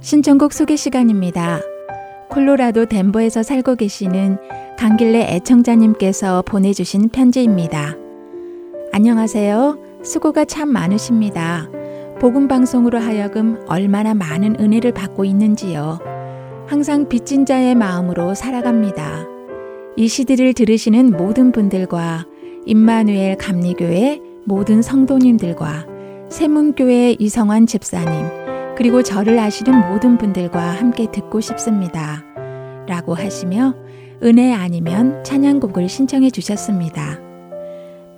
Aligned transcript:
신청곡 0.00 0.54
소개 0.54 0.74
시간입니다. 0.74 1.60
콜로라도 2.30 2.86
덴버에서 2.86 3.42
살고 3.42 3.74
계시는 3.74 4.38
강길래 4.78 5.34
애청자님께서 5.34 6.42
보내주신 6.42 7.10
편지입니다. 7.10 7.94
안녕하세요. 8.92 9.78
수고가 10.02 10.46
참 10.46 10.70
많으십니다. 10.70 11.68
복음방송으로 12.20 12.98
하여금 12.98 13.62
얼마나 13.66 14.14
많은 14.14 14.56
은혜를 14.58 14.92
받고 14.92 15.26
있는지요. 15.26 15.98
항상 16.66 17.08
빚진 17.08 17.44
자의 17.44 17.74
마음으로 17.74 18.34
살아갑니다. 18.34 19.26
이 19.96 20.08
시디를 20.08 20.54
들으시는 20.54 21.10
모든 21.18 21.52
분들과 21.52 22.24
임마누엘 22.68 23.38
감리교회 23.38 24.20
모든 24.44 24.82
성도님들과 24.82 25.86
세문교회 26.28 27.16
이성환 27.18 27.64
집사님, 27.64 28.74
그리고 28.76 29.02
저를 29.02 29.38
아시는 29.38 29.88
모든 29.88 30.18
분들과 30.18 30.60
함께 30.60 31.10
듣고 31.10 31.40
싶습니다. 31.40 32.22
라고 32.86 33.14
하시며 33.14 33.74
은혜 34.22 34.52
아니면 34.52 35.24
찬양곡을 35.24 35.88
신청해 35.88 36.28
주셨습니다. 36.28 37.18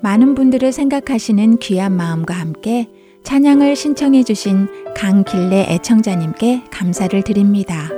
많은 0.02 0.34
분들을 0.34 0.72
생각하시는 0.72 1.58
귀한 1.58 1.92
마음과 1.92 2.34
함께 2.34 2.88
찬양을 3.22 3.76
신청해 3.76 4.24
주신 4.24 4.66
강길래 4.96 5.66
애청자님께 5.68 6.64
감사를 6.72 7.22
드립니다. 7.22 7.88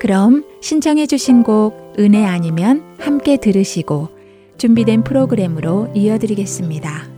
그럼 0.00 0.44
신청해 0.60 1.06
주신 1.06 1.44
곡 1.44 1.94
은혜 2.00 2.24
아니면 2.24 2.82
함께 2.98 3.36
들으시고 3.36 4.17
준비된 4.58 5.04
프로그램으로 5.04 5.92
이어드리겠습니다. 5.94 7.17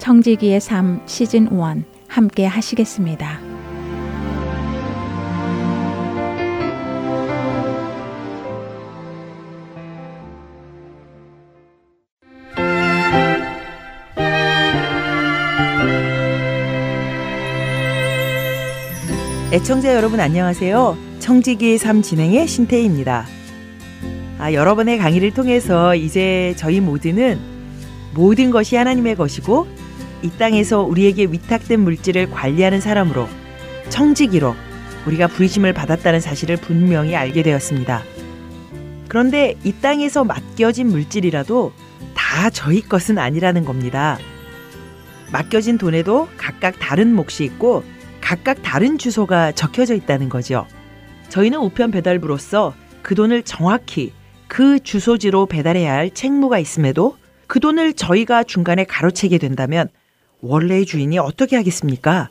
청지기의 0.00 0.60
삶 0.60 1.02
시즌 1.04 1.44
1 1.44 1.84
함께 2.08 2.46
하시겠습니다. 2.46 3.38
애청자 19.52 19.94
여러분 19.94 20.18
안녕하세요. 20.18 20.96
청지기의 21.18 21.76
삶 21.76 22.00
진행의 22.00 22.48
신태희입니다. 22.48 23.26
아, 24.38 24.52
여러 24.54 24.74
번의 24.74 24.96
강의를 24.96 25.34
통해서 25.34 25.94
이제 25.94 26.54
저희 26.56 26.80
모두는 26.80 27.38
모든 28.14 28.50
것이 28.50 28.76
하나님의 28.76 29.16
것이고 29.16 29.79
이 30.22 30.30
땅에서 30.30 30.82
우리에게 30.82 31.24
위탁된 31.24 31.80
물질을 31.80 32.30
관리하는 32.30 32.80
사람으로 32.80 33.28
청지기로 33.88 34.54
우리가 35.06 35.26
부르심을 35.28 35.72
받았다는 35.72 36.20
사실을 36.20 36.56
분명히 36.56 37.16
알게 37.16 37.42
되었습니다. 37.42 38.02
그런데 39.08 39.56
이 39.64 39.72
땅에서 39.72 40.24
맡겨진 40.24 40.88
물질이라도 40.88 41.72
다 42.14 42.50
저희 42.50 42.80
것은 42.80 43.18
아니라는 43.18 43.64
겁니다. 43.64 44.18
맡겨진 45.32 45.78
돈에도 45.78 46.28
각각 46.36 46.78
다른 46.78 47.14
몫이 47.14 47.44
있고 47.44 47.82
각각 48.20 48.62
다른 48.62 48.98
주소가 48.98 49.52
적혀져 49.52 49.94
있다는 49.94 50.28
거죠. 50.28 50.66
저희는 51.28 51.58
우편 51.58 51.90
배달부로서 51.90 52.74
그 53.02 53.14
돈을 53.14 53.42
정확히 53.42 54.12
그 54.46 54.80
주소지로 54.80 55.46
배달해야 55.46 55.94
할 55.94 56.10
책무가 56.10 56.58
있음에도 56.58 57.16
그 57.46 57.58
돈을 57.60 57.94
저희가 57.94 58.44
중간에 58.44 58.84
가로채게 58.84 59.38
된다면 59.38 59.88
원래의 60.42 60.86
주인이 60.86 61.18
어떻게 61.18 61.56
하겠습니까? 61.56 62.30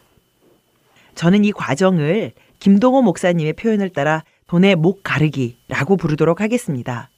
저는 1.15 1.45
이 1.45 1.51
과정을 1.51 2.31
김동호 2.59 3.01
목사님의 3.01 3.53
표현을 3.53 3.89
따라 3.89 4.23
돈의 4.47 4.75
목 4.75 5.01
가르기라고 5.03 5.97
부르도록 5.97 6.41
하겠습니다. 6.41 7.09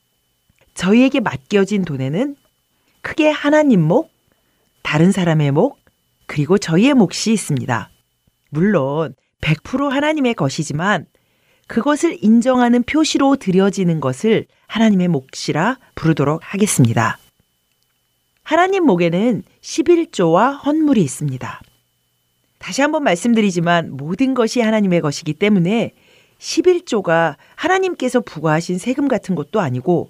저희에게 0.73 1.19
맡겨진 1.19 1.85
돈에는 1.85 2.35
크게 3.01 3.29
하나님 3.29 3.81
목, 3.81 4.11
다른 4.83 5.11
사람의 5.11 5.51
목, 5.51 5.77
그리고 6.27 6.57
저희의 6.57 6.93
몫이 6.93 7.33
있습니다. 7.33 7.89
물론 8.49 9.15
100% 9.41 9.89
하나님의 9.89 10.35
것이지만 10.35 11.05
그것을 11.67 12.17
인정하는 12.21 12.83
표시로 12.83 13.37
드려지는 13.37 13.99
것을 14.01 14.45
하나님의 14.67 15.07
몫이라 15.07 15.77
부르도록 15.95 16.41
하겠습니다. 16.43 17.17
하나님 18.43 18.85
목에는 18.85 19.43
11조와 19.61 20.65
헌물이 20.65 21.01
있습니다. 21.01 21.61
다시 22.59 22.81
한번 22.81 23.03
말씀드리지만 23.03 23.91
모든 23.97 24.33
것이 24.33 24.61
하나님의 24.61 25.01
것이기 25.01 25.33
때문에 25.33 25.93
11조가 26.39 27.35
하나님께서 27.55 28.19
부과하신 28.21 28.77
세금 28.77 29.07
같은 29.07 29.35
것도 29.35 29.59
아니고 29.59 30.09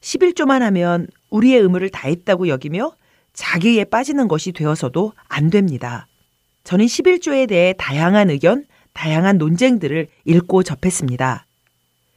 11조만 0.00 0.60
하면 0.60 1.08
우리의 1.30 1.60
의무를 1.60 1.90
다했다고 1.90 2.48
여기며 2.48 2.92
자기에 3.32 3.84
빠지는 3.84 4.28
것이 4.28 4.52
되어서도 4.52 5.12
안 5.28 5.50
됩니다. 5.50 6.06
저는 6.64 6.86
11조에 6.86 7.48
대해 7.48 7.74
다양한 7.76 8.30
의견, 8.30 8.64
다양한 8.92 9.38
논쟁들을 9.38 10.08
읽고 10.24 10.62
접했습니다. 10.62 11.46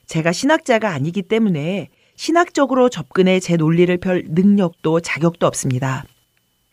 제가 0.05 0.31
신학자가 0.31 0.89
아니기 0.91 1.21
때문에 1.21 1.89
신학적으로 2.19 2.89
접근해 2.89 3.39
제 3.39 3.55
논리를 3.55 3.95
펼 3.95 4.25
능력도 4.27 4.99
자격도 4.99 5.47
없습니다. 5.47 6.03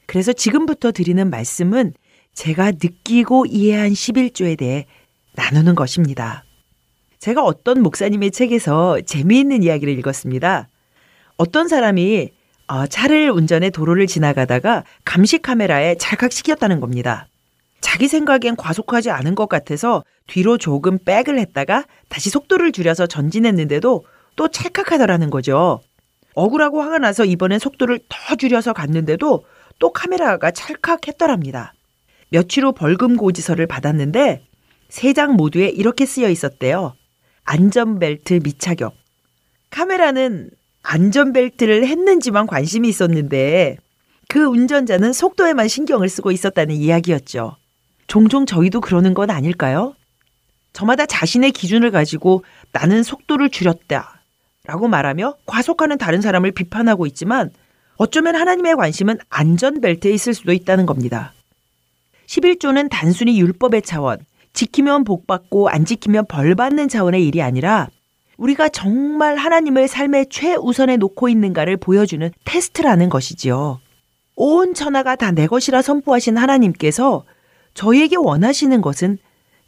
그래서 0.06 0.32
지금부터 0.32 0.90
드리는 0.90 1.30
말씀은 1.30 1.94
제가 2.34 2.72
느끼고 2.72 3.46
이해한 3.46 3.92
11조에 3.92 4.58
대해 4.58 4.86
나누는 5.36 5.76
것입니다. 5.76 6.42
제가 7.20 7.44
어떤 7.44 7.80
목사님의 7.80 8.32
책에서 8.32 9.00
재미있는 9.02 9.62
이야기를 9.62 9.96
읽었습니다. 10.00 10.68
어떤 11.36 11.68
사람이 11.68 12.30
어, 12.66 12.86
차를 12.88 13.30
운전해 13.30 13.70
도로를 13.70 14.08
지나가다가 14.08 14.82
감시 15.04 15.38
카메라에 15.38 15.94
찰칵 15.94 16.32
시켰다는 16.32 16.80
겁니다. 16.80 17.28
자기 17.80 18.08
생각엔 18.08 18.56
과속하지 18.56 19.12
않은 19.12 19.36
것 19.36 19.48
같아서 19.48 20.02
뒤로 20.26 20.58
조금 20.58 20.98
백을 20.98 21.38
했다가 21.38 21.84
다시 22.08 22.30
속도를 22.30 22.72
줄여서 22.72 23.06
전진했는데도 23.06 24.02
또 24.36 24.48
찰칵하더라는 24.48 25.30
거죠. 25.30 25.80
억울하고 26.34 26.82
화가 26.82 26.98
나서 26.98 27.24
이번엔 27.24 27.58
속도를 27.58 28.00
더 28.08 28.36
줄여서 28.36 28.72
갔는데도 28.74 29.44
또 29.78 29.92
카메라가 29.92 30.50
찰칵했더랍니다. 30.50 31.72
며칠 32.30 32.64
후 32.64 32.72
벌금 32.72 33.16
고지서를 33.16 33.66
받았는데 33.66 34.46
세 34.88 35.12
장 35.14 35.34
모두에 35.34 35.68
이렇게 35.68 36.06
쓰여 36.06 36.28
있었대요. 36.28 36.94
안전벨트 37.44 38.40
미착용. 38.42 38.90
카메라는 39.70 40.50
안전벨트를 40.82 41.86
했는지만 41.86 42.46
관심이 42.46 42.88
있었는데 42.88 43.78
그 44.28 44.44
운전자는 44.44 45.12
속도에만 45.12 45.68
신경을 45.68 46.08
쓰고 46.08 46.30
있었다는 46.32 46.74
이야기였죠. 46.74 47.56
종종 48.06 48.46
저희도 48.46 48.80
그러는 48.80 49.14
건 49.14 49.30
아닐까요? 49.30 49.94
저마다 50.72 51.06
자신의 51.06 51.52
기준을 51.52 51.90
가지고 51.90 52.44
나는 52.72 53.02
속도를 53.02 53.50
줄였다. 53.50 54.15
라고 54.66 54.88
말하며 54.88 55.36
과속하는 55.46 55.98
다른 55.98 56.20
사람을 56.20 56.52
비판하고 56.52 57.06
있지만 57.06 57.50
어쩌면 57.96 58.36
하나님의 58.36 58.76
관심은 58.76 59.18
안전벨트에 59.28 60.12
있을 60.12 60.34
수도 60.34 60.52
있다는 60.52 60.86
겁니다. 60.86 61.32
11조는 62.26 62.88
단순히 62.90 63.38
율법의 63.40 63.82
차원, 63.82 64.18
지키면 64.52 65.04
복 65.04 65.26
받고 65.26 65.68
안 65.68 65.84
지키면 65.84 66.26
벌 66.28 66.54
받는 66.54 66.88
차원의 66.88 67.24
일이 67.26 67.42
아니라 67.42 67.88
우리가 68.36 68.68
정말 68.68 69.36
하나님을 69.36 69.88
삶의 69.88 70.26
최우선에 70.30 70.96
놓고 70.96 71.28
있는가를 71.28 71.76
보여주는 71.78 72.30
테스트라는 72.44 73.08
것이지요. 73.08 73.80
온 74.34 74.74
천하가 74.74 75.16
다 75.16 75.30
내 75.30 75.46
것이라 75.46 75.80
선포하신 75.80 76.36
하나님께서 76.36 77.24
저희에게 77.74 78.16
원하시는 78.16 78.80
것은 78.82 79.18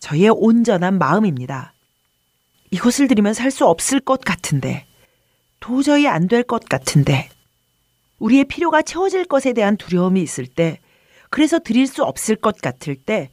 저희의 0.01 0.31
온전한 0.31 0.99
마음입니다. 0.99 1.73
이것을 2.71 3.09
드리면 3.09 3.33
살 3.33 3.51
수 3.51 3.67
없을 3.67 4.01
것 4.01 4.21
같은데, 4.21 4.85
도저히 5.69 6.09
안 6.09 6.29
될 6.29 6.45
것 6.45 6.65
같은데, 6.65 7.29
우리의 8.21 8.47
필요가 8.47 8.81
채워질 8.81 9.27
것에 9.27 9.53
대한 9.53 9.77
두려움이 9.77 10.23
있을 10.23 10.47
때, 10.47 10.81
그래서 11.29 11.59
드릴 11.59 11.87
수 11.87 12.03
없을 12.05 12.37
것 12.37 12.57
같을 12.63 12.97
때, 12.97 13.29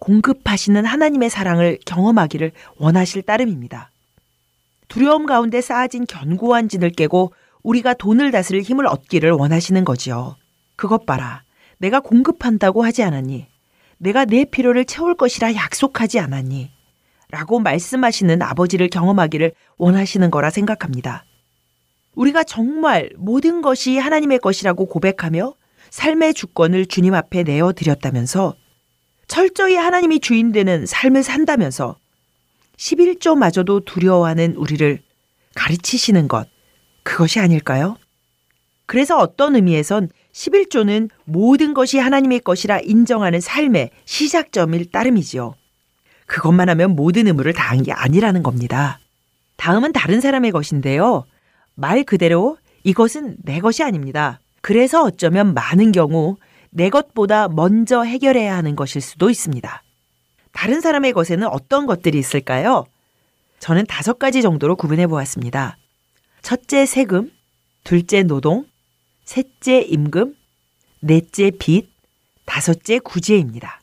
공급하시는 0.00 0.84
하나님의 0.84 1.30
사랑을 1.30 1.78
경험하기를 1.86 2.50
원하실 2.78 3.22
따름입니다. 3.22 3.92
두려움 4.88 5.26
가운데 5.26 5.60
쌓아진 5.60 6.06
견고한 6.06 6.68
진을 6.68 6.90
깨고 6.90 7.32
우리가 7.62 7.94
돈을 7.94 8.32
다스릴 8.32 8.62
힘을 8.62 8.88
얻기를 8.88 9.30
원하시는 9.30 9.84
거지요. 9.84 10.34
그것 10.74 11.06
봐라. 11.06 11.44
내가 11.78 12.00
공급한다고 12.00 12.82
하지 12.84 13.04
않았니? 13.04 13.46
내가 13.98 14.24
내 14.24 14.44
필요를 14.44 14.86
채울 14.86 15.14
것이라 15.14 15.54
약속하지 15.54 16.18
않았니? 16.18 16.72
라고 17.30 17.60
말씀하시는 17.60 18.42
아버지를 18.42 18.88
경험하기를 18.88 19.52
원하시는 19.76 20.30
거라 20.32 20.50
생각합니다. 20.50 21.24
우리가 22.18 22.42
정말 22.42 23.10
모든 23.16 23.62
것이 23.62 23.96
하나님의 23.96 24.40
것이라고 24.40 24.86
고백하며 24.86 25.54
삶의 25.90 26.34
주권을 26.34 26.86
주님 26.86 27.14
앞에 27.14 27.44
내어 27.44 27.72
드렸다면서 27.72 28.54
철저히 29.28 29.76
하나님이 29.76 30.18
주인 30.18 30.50
되는 30.50 30.84
삶을 30.84 31.22
산다면서 31.22 31.96
11조마저도 32.76 33.84
두려워하는 33.84 34.56
우리를 34.56 35.00
가르치시는 35.54 36.26
것, 36.28 36.48
그것이 37.04 37.38
아닐까요? 37.38 37.96
그래서 38.86 39.16
어떤 39.18 39.54
의미에선 39.54 40.08
11조는 40.32 41.10
모든 41.24 41.72
것이 41.72 41.98
하나님의 41.98 42.40
것이라 42.40 42.80
인정하는 42.80 43.40
삶의 43.40 43.90
시작점일 44.06 44.90
따름이지요. 44.90 45.54
그것만 46.26 46.68
하면 46.70 46.96
모든 46.96 47.26
의무를 47.26 47.52
다한 47.52 47.82
게 47.82 47.92
아니라는 47.92 48.42
겁니다. 48.42 48.98
다음은 49.56 49.92
다른 49.92 50.20
사람의 50.20 50.52
것인데요. 50.52 51.24
말 51.80 52.02
그대로 52.02 52.58
이것은 52.82 53.36
내 53.44 53.60
것이 53.60 53.84
아닙니다. 53.84 54.40
그래서 54.62 55.04
어쩌면 55.04 55.54
많은 55.54 55.92
경우 55.92 56.36
내 56.70 56.90
것보다 56.90 57.46
먼저 57.46 58.02
해결해야 58.02 58.56
하는 58.56 58.74
것일 58.74 59.00
수도 59.00 59.30
있습니다. 59.30 59.84
다른 60.50 60.80
사람의 60.80 61.12
것에는 61.12 61.46
어떤 61.46 61.86
것들이 61.86 62.18
있을까요? 62.18 62.84
저는 63.60 63.86
다섯 63.86 64.18
가지 64.18 64.42
정도로 64.42 64.74
구분해 64.74 65.06
보았습니다. 65.06 65.78
첫째 66.42 66.84
세금, 66.84 67.30
둘째 67.84 68.24
노동, 68.24 68.66
셋째 69.24 69.80
임금, 69.80 70.34
넷째 70.98 71.52
빚, 71.52 71.88
다섯째 72.44 72.98
구제입니다. 72.98 73.80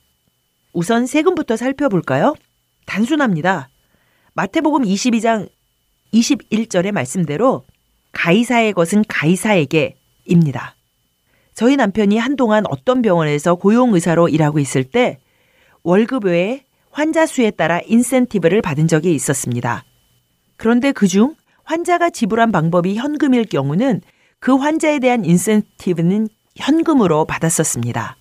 우선 0.73 1.05
세금부터 1.05 1.55
살펴볼까요? 1.55 2.35
단순합니다. 2.85 3.69
마태복음 4.33 4.83
22장 4.83 5.47
21절의 6.13 6.91
말씀대로 6.91 7.63
가이사의 8.15 8.73
것은 8.73 9.03
가이사에게입니다. 9.07 10.75
저희 11.53 11.75
남편이 11.75 12.17
한동안 12.17 12.63
어떤 12.69 13.01
병원에서 13.01 13.55
고용의사로 13.55 14.29
일하고 14.29 14.59
있을 14.59 14.83
때 14.83 15.19
월급 15.83 16.25
외에 16.25 16.63
환자 16.89 17.25
수에 17.25 17.51
따라 17.51 17.79
인센티브를 17.85 18.61
받은 18.61 18.87
적이 18.87 19.13
있었습니다. 19.13 19.83
그런데 20.57 20.91
그중 20.91 21.35
환자가 21.63 22.09
지불한 22.09 22.51
방법이 22.51 22.95
현금일 22.95 23.45
경우는 23.45 24.01
그 24.39 24.55
환자에 24.55 24.99
대한 24.99 25.25
인센티브는 25.25 26.29
현금으로 26.55 27.25
받았었습니다. 27.25 28.17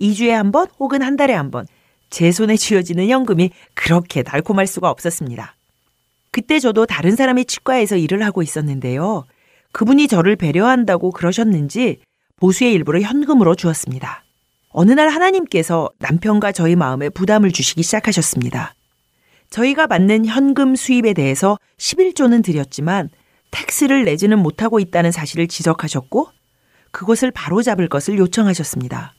2주에 0.00 0.30
한 0.30 0.52
번 0.52 0.68
혹은 0.78 1.02
한 1.02 1.16
달에 1.16 1.34
한 1.34 1.50
번 1.50 1.66
제 2.08 2.30
손에 2.30 2.56
쥐어지는 2.56 3.08
현금이 3.08 3.50
그렇게 3.74 4.22
달콤할 4.22 4.66
수가 4.66 4.90
없었습니다. 4.90 5.55
그때 6.30 6.58
저도 6.58 6.86
다른 6.86 7.16
사람의 7.16 7.46
치과에서 7.46 7.96
일을 7.96 8.24
하고 8.24 8.42
있었는데요. 8.42 9.24
그분이 9.72 10.08
저를 10.08 10.36
배려한다고 10.36 11.10
그러셨는지 11.10 12.00
보수의 12.36 12.72
일부를 12.74 13.02
현금으로 13.02 13.54
주었습니다. 13.54 14.24
어느 14.68 14.92
날 14.92 15.08
하나님께서 15.08 15.88
남편과 15.98 16.52
저희 16.52 16.76
마음에 16.76 17.08
부담을 17.08 17.50
주시기 17.50 17.82
시작하셨습니다. 17.82 18.74
저희가 19.50 19.86
받는 19.86 20.26
현금 20.26 20.76
수입에 20.76 21.14
대해서 21.14 21.58
11조는 21.78 22.44
드렸지만 22.44 23.08
텍스를 23.50 24.04
내지는 24.04 24.38
못하고 24.38 24.80
있다는 24.80 25.12
사실을 25.12 25.48
지적하셨고 25.48 26.28
그것을 26.90 27.30
바로잡을 27.30 27.88
것을 27.88 28.18
요청하셨습니다. 28.18 29.14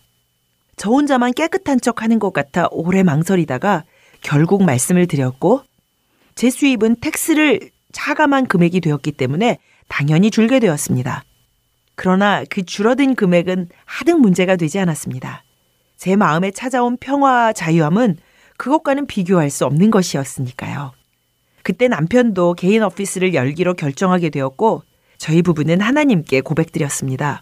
저 0.76 0.92
혼자만 0.92 1.34
깨끗한 1.34 1.82
척 1.82 2.04
하는 2.04 2.20
것 2.20 2.34
같아 2.34 2.68
오래 2.72 3.02
망설이다가 3.04 3.84
결국 4.22 4.64
말씀을 4.64 5.08
드렸고 5.08 5.64
제 6.38 6.51
수입은 6.51 6.98
텍스를 7.01 7.72
차감한 7.91 8.46
금액이 8.46 8.79
되었기 8.79 9.13
때문에 9.13 9.58
당연히 9.88 10.29
줄게 10.29 10.60
되었습니다. 10.60 11.24
그러나 11.96 12.44
그 12.48 12.63
줄어든 12.63 13.15
금액은 13.15 13.70
하등 13.86 14.22
문제가 14.22 14.56
되지 14.56 14.77
않았습니다. 14.77 15.44
제 15.98 16.15
마음에 16.15 16.51
찾아온 16.51 16.96
평화와 16.96 17.53
자유함은 17.53 18.17
그것과는 18.56 19.08
비교할 19.08 19.50
수 19.50 19.65
없는 19.65 19.89
것이었으니까요. 19.89 20.91
그때 21.63 21.88
남편도 21.88 22.53
개인 22.53 22.84
오피스를 22.84 23.34
열기로 23.34 23.74
결정하게 23.74 24.29
되었고 24.29 24.84
저희 25.17 25.41
부부는 25.41 25.82
하나님께 25.82 26.41
고백드렸습니다. 26.41 27.41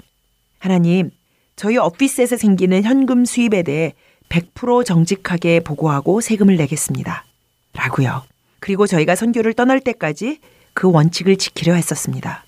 하나님, 0.57 1.11
저희 1.57 1.77
오피스에서 1.77 2.37
생기는 2.37 2.81
현금 2.81 3.25
수입에 3.25 3.61
대해 3.63 3.93
100% 4.29 4.85
정직하게 4.85 5.59
보고하고 5.59 6.21
세금을 6.21 6.55
내겠습니다. 6.55 7.25
라고요. 7.73 8.23
그리고 8.65 8.87
저희가 8.87 9.13
선교를 9.13 9.53
떠날 9.53 9.79
때까지 9.79 10.39
그 10.73 10.91
원칙을 10.91 11.35
지키려 11.35 11.75
했었습니다. 11.75 12.45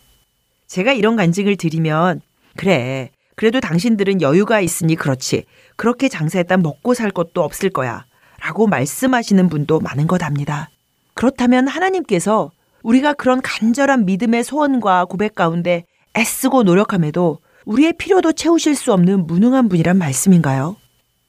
제가 0.66 0.92
이런 0.92 1.16
간증을 1.16 1.58
드리면 1.58 2.22
그래 2.56 3.12
그래도 3.36 3.60
당신들은 3.60 4.24
여유가 4.24 4.60
있으니 4.60 4.96
그렇지. 4.96 5.44
그렇게 5.76 6.10
장사했다 6.10 6.58
먹고 6.58 6.96
살 6.96 7.12
것도 7.12 7.44
없을 7.44 7.70
거야. 7.70 8.04
라고 8.42 8.66
말씀하시는 8.66 9.48
분도 9.48 9.80
많은 9.80 10.08
것 10.08 10.24
합니다. 10.24 10.72
그렇다면 11.14 11.68
하나님께서 11.68 12.50
우리가 12.82 13.14
그런 13.14 13.40
간절한 13.40 14.06
믿음의 14.06 14.44
소원과 14.44 15.06
고백 15.06 15.36
가운데 15.36 15.86
애쓰고 16.18 16.64
노력함에도 16.64 17.38
우리의 17.66 17.94
필요도 17.94 18.34
채우실 18.34 18.74
수 18.74 18.92
없는 18.92 19.28
무능한 19.28 19.70
분이란 19.70 20.00
말씀인가요? 20.00 20.78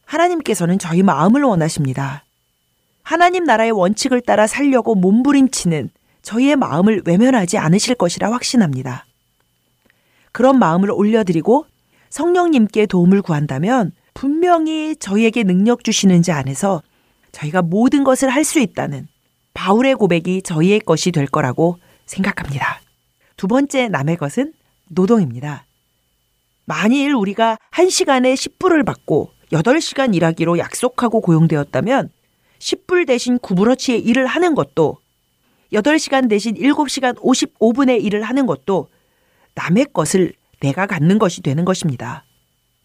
하나님께서는 0.06 0.78
저희 0.78 1.02
마음을 1.02 1.42
원하십니다. 1.42 2.24
하나님 3.08 3.44
나라의 3.44 3.70
원칙을 3.70 4.20
따라 4.20 4.46
살려고 4.46 4.94
몸부림치는 4.94 5.88
저희의 6.20 6.56
마음을 6.56 7.00
외면하지 7.06 7.56
않으실 7.56 7.94
것이라 7.94 8.30
확신합니다. 8.30 9.06
그런 10.30 10.58
마음을 10.58 10.90
올려드리고 10.90 11.64
성령님께 12.10 12.84
도움을 12.84 13.22
구한다면 13.22 13.92
분명히 14.12 14.94
저희에게 14.94 15.44
능력 15.44 15.84
주시는 15.84 16.20
자 16.20 16.36
안에서 16.36 16.82
저희가 17.32 17.62
모든 17.62 18.04
것을 18.04 18.28
할 18.28 18.44
수 18.44 18.60
있다는 18.60 19.08
바울의 19.54 19.94
고백이 19.94 20.42
저희의 20.42 20.80
것이 20.80 21.10
될 21.10 21.26
거라고 21.26 21.78
생각합니다. 22.04 22.82
두 23.38 23.48
번째 23.48 23.88
남의 23.88 24.18
것은 24.18 24.52
노동입니다. 24.88 25.64
만일 26.66 27.14
우리가 27.14 27.56
1시간에 27.72 28.34
10불을 28.34 28.84
받고 28.84 29.30
8시간 29.52 30.14
일하기로 30.14 30.58
약속하고 30.58 31.22
고용되었다면 31.22 32.10
10불 32.58 33.06
대신 33.06 33.38
9브러치의 33.38 34.06
일을 34.06 34.26
하는 34.26 34.54
것도 34.54 34.98
8시간 35.72 36.28
대신 36.28 36.54
7시간 36.54 37.16
55분의 37.16 38.02
일을 38.04 38.22
하는 38.22 38.46
것도 38.46 38.88
남의 39.54 39.88
것을 39.92 40.32
내가 40.60 40.86
갖는 40.86 41.18
것이 41.18 41.42
되는 41.42 41.64
것입니다. 41.64 42.24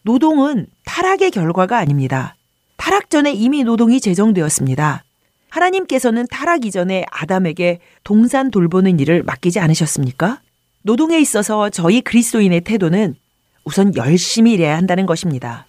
노동은 0.03 0.67
타락의 0.85 1.31
결과가 1.31 1.77
아닙니다. 1.77 2.35
타락 2.77 3.09
전에 3.09 3.31
이미 3.31 3.63
노동이 3.63 4.01
제정되었습니다. 4.01 5.03
하나님께서는 5.49 6.25
타락 6.29 6.65
이전에 6.65 7.05
아담에게 7.11 7.79
동산 8.03 8.51
돌보는 8.51 8.99
일을 8.99 9.23
맡기지 9.23 9.59
않으셨습니까? 9.59 10.41
노동에 10.81 11.19
있어서 11.19 11.69
저희 11.69 12.01
그리스도인의 12.01 12.61
태도는 12.61 13.15
우선 13.63 13.95
열심히 13.95 14.53
일해야 14.53 14.75
한다는 14.75 15.05
것입니다. 15.05 15.65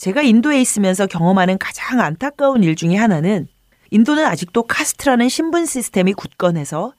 제가 0.00 0.22
인도에 0.22 0.58
있으면서 0.62 1.06
경험하는 1.06 1.58
가장 1.58 2.00
안타까운 2.00 2.64
일 2.64 2.74
중에 2.74 2.96
하나는 2.96 3.48
인도는 3.90 4.24
아직도 4.24 4.62
카스트라는 4.62 5.28
신분 5.28 5.66
시스템이 5.66 6.14
굳건해서 6.14 6.94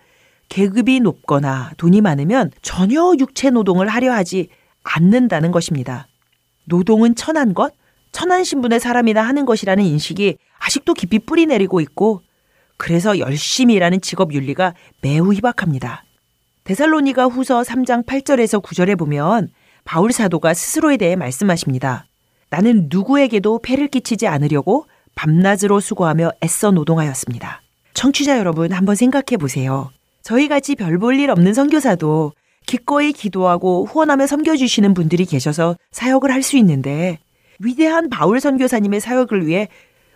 계급이 0.49 0.99
높거나 0.99 1.71
돈이 1.77 2.01
많으면 2.01 2.51
전혀 2.61 3.11
육체 3.17 3.49
노동을 3.49 3.87
하려 3.87 4.13
하지 4.13 4.49
않는다는 4.83 5.49
것입니다. 5.49 6.07
노동은 6.65 7.15
천한 7.15 7.55
것, 7.55 7.73
천한 8.11 8.43
신분의 8.43 8.79
사람이나 8.79 9.23
하는 9.23 9.45
것이라는 9.47 9.83
인식이 9.83 10.37
아직도 10.59 10.93
깊이 10.93 11.17
뿌리 11.17 11.47
내리고 11.47 11.81
있고 11.81 12.21
그래서 12.77 13.17
열심히 13.17 13.73
일하는 13.73 13.99
직업 13.99 14.31
윤리가 14.31 14.75
매우 15.01 15.33
희박합니다. 15.33 16.03
데살로니가 16.65 17.25
후서 17.25 17.63
3장 17.63 18.05
8절에서 18.05 18.61
9절에 18.61 18.95
보면 18.95 19.49
바울 19.85 20.11
사도가 20.11 20.53
스스로에 20.53 20.97
대해 20.97 21.15
말씀하십니다. 21.15 22.05
나는 22.51 22.87
누구에게도 22.89 23.59
폐를 23.59 23.87
끼치지 23.87 24.27
않으려고 24.27 24.85
밤낮으로 25.15 25.79
수고하며 25.79 26.31
애써 26.43 26.71
노동하였습니다. 26.71 27.61
청취자 27.93 28.37
여러분 28.37 28.71
한번 28.71 28.95
생각해 28.95 29.37
보세요. 29.39 29.89
저희 30.21 30.47
같이 30.47 30.75
별 30.75 30.97
볼 30.99 31.19
일 31.19 31.31
없는 31.31 31.53
선교사도 31.53 32.33
기꺼이 32.65 33.13
기도하고 33.13 33.85
후원하며 33.85 34.27
섬겨주시는 34.27 34.93
분들이 34.93 35.25
계셔서 35.25 35.75
사역을 35.91 36.31
할 36.31 36.43
수 36.43 36.57
있는데 36.57 37.19
위대한 37.59 38.09
바울 38.09 38.39
선교사님의 38.39 38.99
사역을 38.99 39.47
위해 39.47 39.67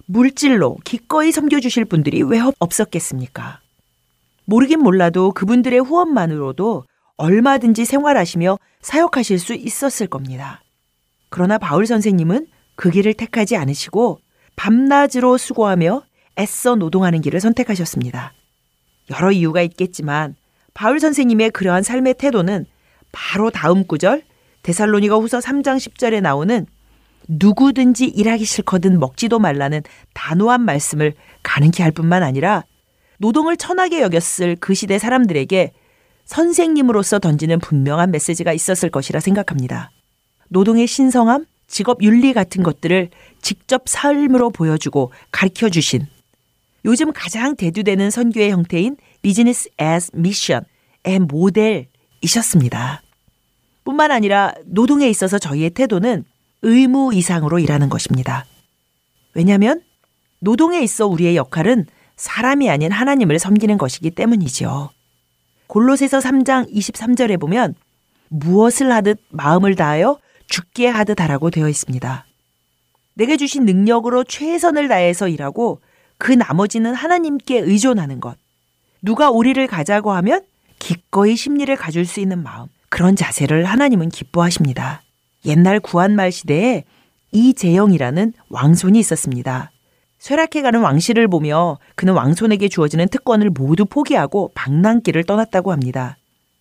물질로 0.05 0.77
기꺼이 0.83 1.31
섬겨주실 1.31 1.85
분들이 1.85 2.21
왜 2.21 2.39
없었겠습니까? 2.59 3.59
모르긴 4.45 4.79
몰라도 4.79 5.31
그분들의 5.31 5.79
후원만으로도 5.79 6.83
얼마든지 7.17 7.85
생활하시며 7.85 8.59
사역하실 8.81 9.39
수 9.39 9.53
있었을 9.53 10.07
겁니다. 10.07 10.61
그러나 11.35 11.57
바울 11.57 11.85
선생님은 11.85 12.47
그 12.77 12.89
길을 12.89 13.13
택하지 13.13 13.57
않으시고 13.57 14.21
밤낮으로 14.55 15.37
수고하며 15.37 16.03
애써 16.39 16.75
노동하는 16.75 17.19
길을 17.19 17.41
선택하셨습니다. 17.41 18.31
여러 19.09 19.33
이유가 19.33 19.61
있겠지만 19.61 20.37
바울 20.73 21.01
선생님의 21.01 21.51
그러한 21.51 21.83
삶의 21.83 22.13
태도는 22.13 22.65
바로 23.11 23.49
다음 23.49 23.85
구절 23.85 24.23
데살로니가 24.63 25.17
후서 25.17 25.39
3장 25.39 25.75
10절에 25.75 26.21
나오는 26.21 26.65
누구든지 27.27 28.05
일하기 28.05 28.45
싫거든 28.45 28.97
먹지도 28.97 29.37
말라는 29.37 29.81
단호한 30.13 30.61
말씀을 30.61 31.15
가능케 31.43 31.83
할 31.83 31.91
뿐만 31.91 32.23
아니라 32.23 32.63
노동을 33.17 33.57
천하게 33.57 33.99
여겼을 34.03 34.55
그 34.61 34.73
시대 34.73 34.97
사람들에게 34.97 35.73
선생님으로서 36.23 37.19
던지는 37.19 37.59
분명한 37.59 38.11
메시지가 38.11 38.53
있었을 38.53 38.89
것이라 38.89 39.19
생각합니다. 39.19 39.91
노동의 40.55 40.87
신성함, 40.87 41.43
직업 41.67 42.01
윤리 42.01 42.31
같은 42.31 42.63
것들을 42.63 43.09
직접 43.41 43.89
삶으로 43.89 44.51
보여주고 44.51 45.11
가르쳐 45.29 45.67
주신 45.67 46.07
요즘 46.85 47.11
가장 47.11 47.57
대두되는 47.57 48.09
선교의 48.09 48.51
형태인 48.51 48.95
비즈니스 49.21 49.69
as 49.81 50.11
미션의 50.13 51.19
모델이셨습니다. 51.27 53.01
뿐만 53.83 54.11
아니라 54.11 54.53
노동에 54.65 55.09
있어서 55.09 55.39
저희의 55.39 55.71
태도는 55.71 56.23
의무 56.61 57.13
이상으로 57.13 57.59
일하는 57.59 57.89
것입니다. 57.89 58.45
왜냐하면 59.33 59.81
노동에 60.39 60.79
있어 60.79 61.05
우리의 61.05 61.35
역할은 61.35 61.85
사람이 62.15 62.69
아닌 62.69 62.93
하나님을 62.93 63.39
섬기는 63.39 63.77
것이기 63.77 64.11
때문이지요. 64.11 64.89
골로새서 65.67 66.19
3장 66.19 66.73
23절에 66.73 67.41
보면 67.41 67.75
무엇을 68.29 68.93
하듯 68.93 69.19
마음을 69.31 69.75
다하여 69.75 70.17
죽게 70.47 70.87
하듯 70.87 71.21
하라고 71.21 71.49
되어 71.49 71.69
있습니다. 71.69 72.25
내게 73.15 73.37
주신 73.37 73.65
능력으로 73.65 74.23
최선을 74.23 74.87
다해서 74.87 75.27
일하고 75.27 75.81
그 76.17 76.31
나머지는 76.31 76.93
하나님께 76.93 77.59
의존하는 77.59 78.19
것. 78.19 78.37
누가 79.01 79.29
우리를 79.29 79.65
가자고 79.67 80.11
하면 80.13 80.41
기꺼이 80.79 81.35
심리를 81.35 81.73
가질 81.75 82.05
수 82.05 82.19
있는 82.19 82.43
마음. 82.43 82.67
그런 82.89 83.15
자세를 83.15 83.65
하나님은 83.65 84.09
기뻐하십니다. 84.09 85.01
옛날 85.45 85.79
구한말 85.79 86.31
시대에 86.31 86.83
이재영이라는 87.31 88.33
왕손이 88.49 88.99
있었습니다. 88.99 89.71
쇠락해가는 90.19 90.79
왕실을 90.79 91.27
보며 91.27 91.77
그는 91.95 92.13
왕손에게 92.13 92.67
주어지는 92.69 93.07
특권을 93.09 93.49
모두 93.49 93.85
포기하고 93.85 94.51
방랑길을 94.55 95.23
떠났다고 95.25 95.71
합니다. 95.71 96.17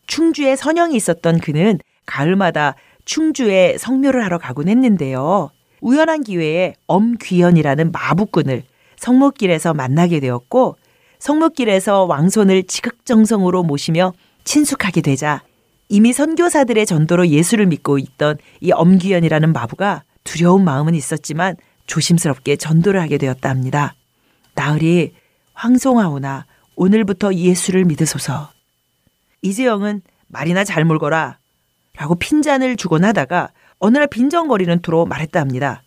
충주에 0.06 0.56
선영이 0.56 0.96
있었던 0.96 1.38
그는 1.40 1.78
가을마다 2.04 2.74
충주에 3.04 3.76
성묘를 3.78 4.24
하러 4.24 4.38
가곤 4.38 4.68
했는데요. 4.68 5.50
우연한 5.80 6.22
기회에 6.22 6.74
엄귀연이라는 6.86 7.92
마부꾼을 7.92 8.62
성목길에서 8.96 9.74
만나게 9.74 10.20
되었고 10.20 10.76
성목길에서 11.18 12.04
왕손을 12.04 12.64
지극정성으로 12.64 13.62
모시며 13.62 14.12
친숙하게 14.44 15.00
되자 15.00 15.42
이미 15.88 16.12
선교사들의 16.12 16.86
전도로 16.86 17.28
예수를 17.28 17.66
믿고 17.66 17.98
있던 17.98 18.38
이 18.60 18.72
엄귀연이라는 18.72 19.52
마부가 19.52 20.02
두려운 20.24 20.64
마음은 20.64 20.94
있었지만 20.94 21.56
조심스럽게 21.86 22.56
전도를 22.56 23.00
하게 23.00 23.18
되었다 23.18 23.50
합니다. 23.50 23.94
나으리 24.54 25.14
황송하오나 25.52 26.46
오늘부터 26.76 27.34
예수를 27.34 27.84
믿으소서. 27.84 28.50
이재영은 29.42 30.02
말이나 30.28 30.64
잘 30.64 30.84
물거라 30.84 31.38
라고 31.96 32.14
핀잔을 32.16 32.76
주곤 32.76 33.04
하다가 33.04 33.50
어느 33.78 33.98
날 33.98 34.06
빈정거리는 34.06 34.80
투로 34.80 35.06
말했다 35.06 35.40
합니다. 35.40 35.82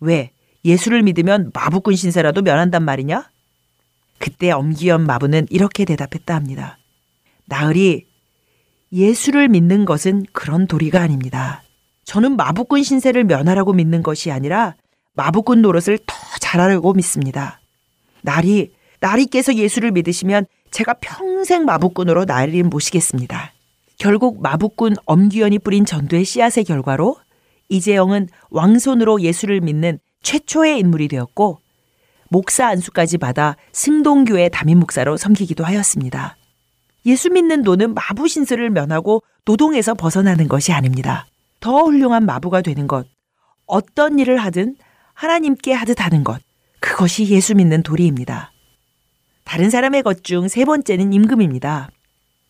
왜 0.00 0.30
예수를 0.64 1.02
믿으면 1.02 1.50
마부꾼 1.54 1.94
신세라도 1.94 2.42
면한단 2.42 2.84
말이냐? 2.84 3.30
그때 4.18 4.50
엄기연 4.50 5.06
마부는 5.06 5.46
이렇게 5.50 5.84
대답했다 5.84 6.34
합니다. 6.34 6.78
나으리 7.46 8.06
예수를 8.92 9.48
믿는 9.48 9.84
것은 9.84 10.26
그런 10.32 10.66
도리가 10.66 11.00
아닙니다. 11.00 11.62
저는 12.04 12.36
마부꾼 12.36 12.82
신세를 12.82 13.24
면하라고 13.24 13.72
믿는 13.72 14.02
것이 14.02 14.30
아니라 14.30 14.74
마부꾼 15.14 15.62
노릇을 15.62 15.98
더 16.06 16.14
잘하려고 16.40 16.92
믿습니다. 16.94 17.60
나리, 18.22 18.72
나리께서 19.00 19.54
예수를 19.54 19.92
믿으시면 19.92 20.46
제가 20.70 20.94
평생 21.00 21.64
마부꾼으로 21.64 22.24
나리를 22.24 22.64
모시겠습니다. 22.64 23.52
결국 24.00 24.40
마부꾼 24.40 24.94
엄규현이 25.04 25.58
뿌린 25.58 25.84
전도의 25.84 26.24
씨앗의 26.24 26.64
결과로 26.64 27.16
이재영은 27.68 28.28
왕손으로 28.48 29.20
예수를 29.20 29.60
믿는 29.60 29.98
최초의 30.22 30.78
인물이 30.78 31.08
되었고 31.08 31.60
목사 32.30 32.66
안수까지 32.68 33.18
받아 33.18 33.58
승동교회 33.72 34.48
담임 34.48 34.78
목사로 34.78 35.18
섬기기도 35.18 35.64
하였습니다. 35.64 36.38
예수 37.04 37.28
믿는 37.28 37.60
노는 37.60 37.92
마부 37.92 38.26
신세를 38.26 38.70
면하고 38.70 39.22
노동에서 39.44 39.92
벗어나는 39.92 40.48
것이 40.48 40.72
아닙니다. 40.72 41.26
더 41.60 41.82
훌륭한 41.82 42.24
마부가 42.24 42.62
되는 42.62 42.86
것, 42.86 43.06
어떤 43.66 44.18
일을 44.18 44.38
하든 44.38 44.76
하나님께 45.12 45.74
하듯 45.74 46.02
하는 46.02 46.24
것, 46.24 46.40
그것이 46.80 47.28
예수 47.28 47.54
믿는 47.54 47.82
도리입니다. 47.82 48.50
다른 49.44 49.68
사람의 49.68 50.02
것 50.02 50.22
중 50.22 50.48
세 50.48 50.64
번째는 50.64 51.12
임금입니다. 51.12 51.90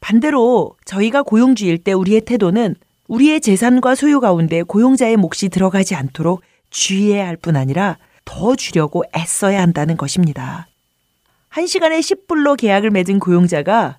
반대로 0.01 0.77
저희가 0.85 1.23
고용주일 1.23 1.79
때 1.79 1.93
우리의 1.93 2.23
태도는 2.23 2.75
우리의 3.09 3.41
재산과 3.41 3.95
소유 3.95 4.21
가운데 4.21 4.63
고용자의 4.63 5.17
몫이 5.17 5.49
들어가지 5.49 5.95
않도록 5.95 6.43
주의해야 6.71 7.27
할 7.27 7.37
뿐 7.37 7.57
아니라 7.57 7.99
더 8.25 8.55
주려고 8.55 9.03
애써야 9.17 9.61
한다는 9.61 9.97
것입니다. 9.97 10.69
한 11.49 11.67
시간에 11.67 11.99
10불로 11.99 12.57
계약을 12.57 12.91
맺은 12.91 13.19
고용자가 13.19 13.99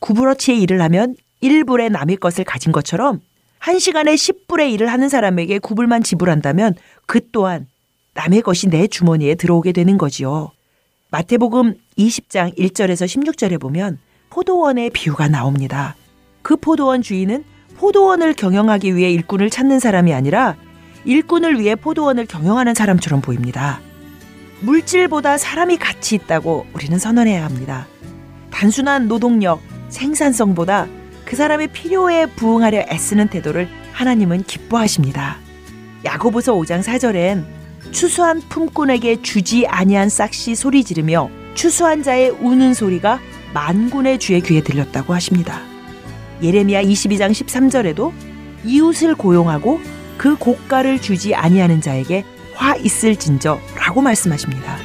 9불어치의 0.00 0.60
일을 0.62 0.82
하면 0.82 1.14
1불의 1.42 1.90
남의 1.90 2.16
것을 2.16 2.44
가진 2.44 2.72
것처럼 2.72 3.20
한 3.58 3.78
시간에 3.78 4.14
10불의 4.14 4.72
일을 4.72 4.88
하는 4.88 5.08
사람에게 5.08 5.58
9불만 5.60 6.04
지불한다면 6.04 6.74
그 7.06 7.30
또한 7.30 7.66
남의 8.14 8.42
것이 8.42 8.68
내 8.68 8.86
주머니에 8.86 9.36
들어오게 9.36 9.72
되는 9.72 9.96
거지요. 9.96 10.50
마태복음 11.10 11.74
20장 11.96 12.58
1절에서 12.58 13.06
16절에 13.06 13.60
보면 13.60 13.98
포도원의 14.34 14.90
비유가 14.90 15.28
나옵니다. 15.28 15.94
그 16.42 16.56
포도원 16.56 17.02
주인은 17.02 17.44
포도원을 17.76 18.34
경영하기 18.34 18.96
위해 18.96 19.12
일꾼을 19.12 19.48
찾는 19.48 19.78
사람이 19.78 20.12
아니라 20.12 20.56
일꾼을 21.04 21.60
위해 21.60 21.76
포도원을 21.76 22.26
경영하는 22.26 22.74
사람처럼 22.74 23.20
보입니다. 23.20 23.78
물질보다 24.60 25.38
사람이 25.38 25.76
가치 25.76 26.16
있다고 26.16 26.66
우리는 26.74 26.98
선언해야 26.98 27.44
합니다. 27.44 27.86
단순한 28.50 29.06
노동력, 29.06 29.60
생산성보다 29.90 30.88
그 31.24 31.36
사람의 31.36 31.68
필요에 31.68 32.26
부응하려 32.26 32.86
애쓰는 32.90 33.28
태도를 33.28 33.68
하나님은 33.92 34.42
기뻐하십니다. 34.42 35.36
야고보서 36.04 36.54
5장 36.54 36.82
4절엔 36.82 37.44
추수한 37.92 38.40
품꾼에게 38.40 39.22
주지 39.22 39.68
아니한 39.68 40.08
싹시 40.08 40.56
소리 40.56 40.82
지르며 40.82 41.30
추수한 41.54 42.02
자의 42.02 42.30
우는 42.30 42.74
소리가 42.74 43.20
만군의 43.54 44.18
주의 44.18 44.40
귀에 44.40 44.60
들렸다고 44.60 45.14
하십니다. 45.14 45.60
예레미야 46.42 46.82
22장 46.82 47.30
13절에도 47.30 48.12
이웃을 48.64 49.14
고용하고 49.14 49.80
그 50.18 50.36
고가를 50.36 51.00
주지 51.00 51.34
아니하는 51.34 51.80
자에게 51.80 52.24
화 52.54 52.76
있을진저라고 52.76 54.02
말씀하십니다. 54.02 54.76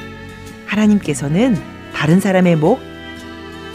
하나님께서는 0.66 1.56
다른 1.92 2.20
사람의 2.20 2.56
목, 2.56 2.80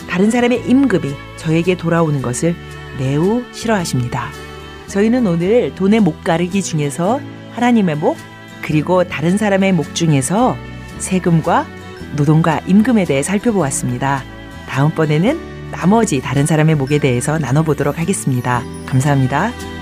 다른 0.10 0.32
사람의 0.32 0.64
임금이 0.68 1.14
저에게 1.38 1.76
돌아오는 1.76 2.22
것을 2.22 2.56
매우 2.98 3.44
싫어하십니다. 3.52 4.30
저희는 4.88 5.28
오늘 5.28 5.76
돈의 5.76 6.00
목 6.00 6.24
가르기 6.24 6.64
중에서 6.64 7.20
하나님의 7.54 7.98
목, 7.98 8.18
그리고 8.62 9.04
다른 9.04 9.38
사람의 9.38 9.74
목 9.74 9.94
중에서 9.94 10.56
세금과 11.00 11.66
노동과 12.16 12.62
임금에 12.66 13.06
대해 13.06 13.22
살펴보았습니다. 13.22 14.35
다음번에는 14.68 15.72
나머지 15.72 16.22
다른 16.22 16.46
사람의 16.46 16.76
목에 16.76 17.00
대해서 17.00 17.38
나눠보도록 17.38 18.00
하겠습니다. 18.00 18.64
감사합니다. 18.86 19.75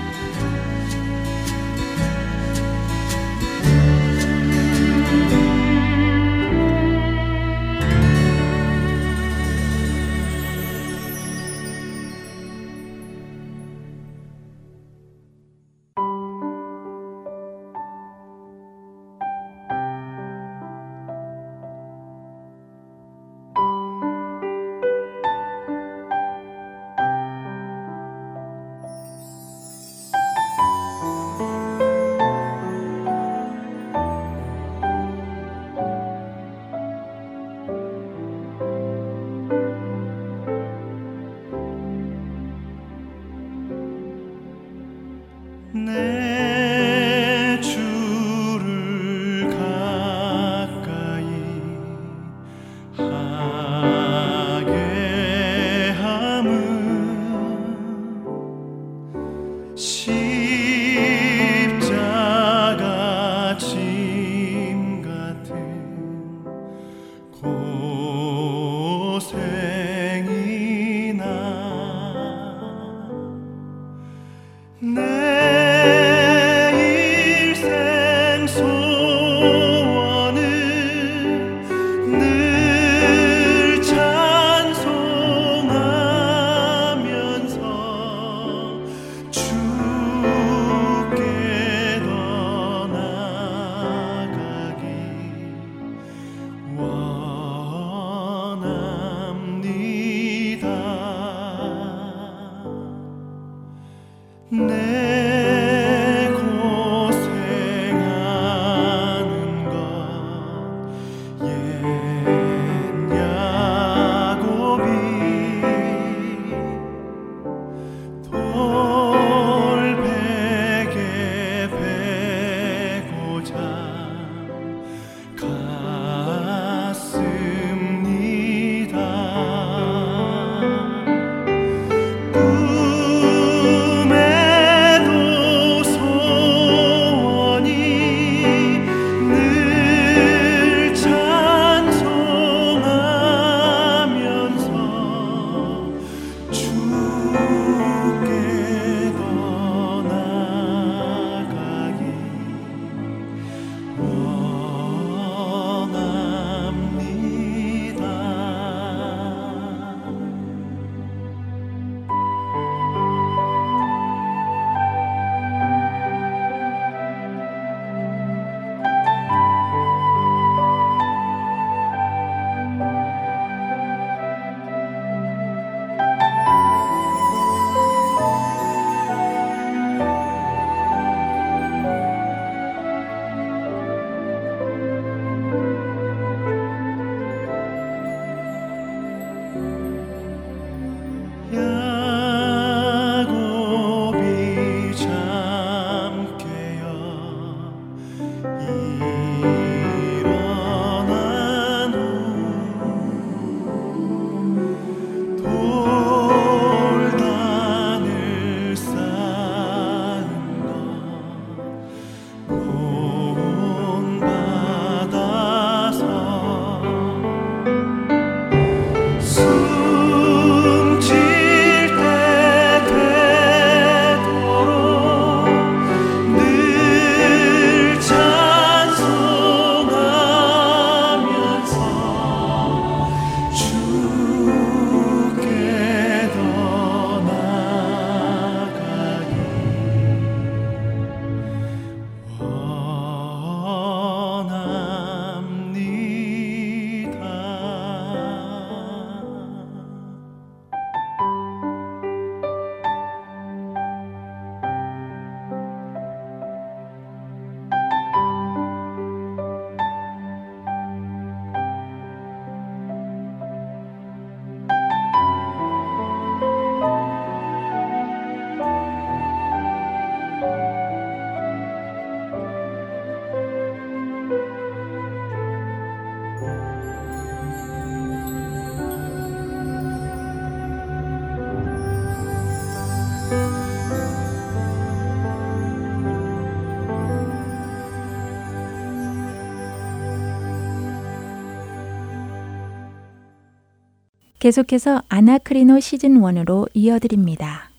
계속해서 294.44 295.00
아나크리노 295.08 295.80
시즌 295.80 296.20
1으로 296.20 296.68
이어드립니다. 296.74 297.70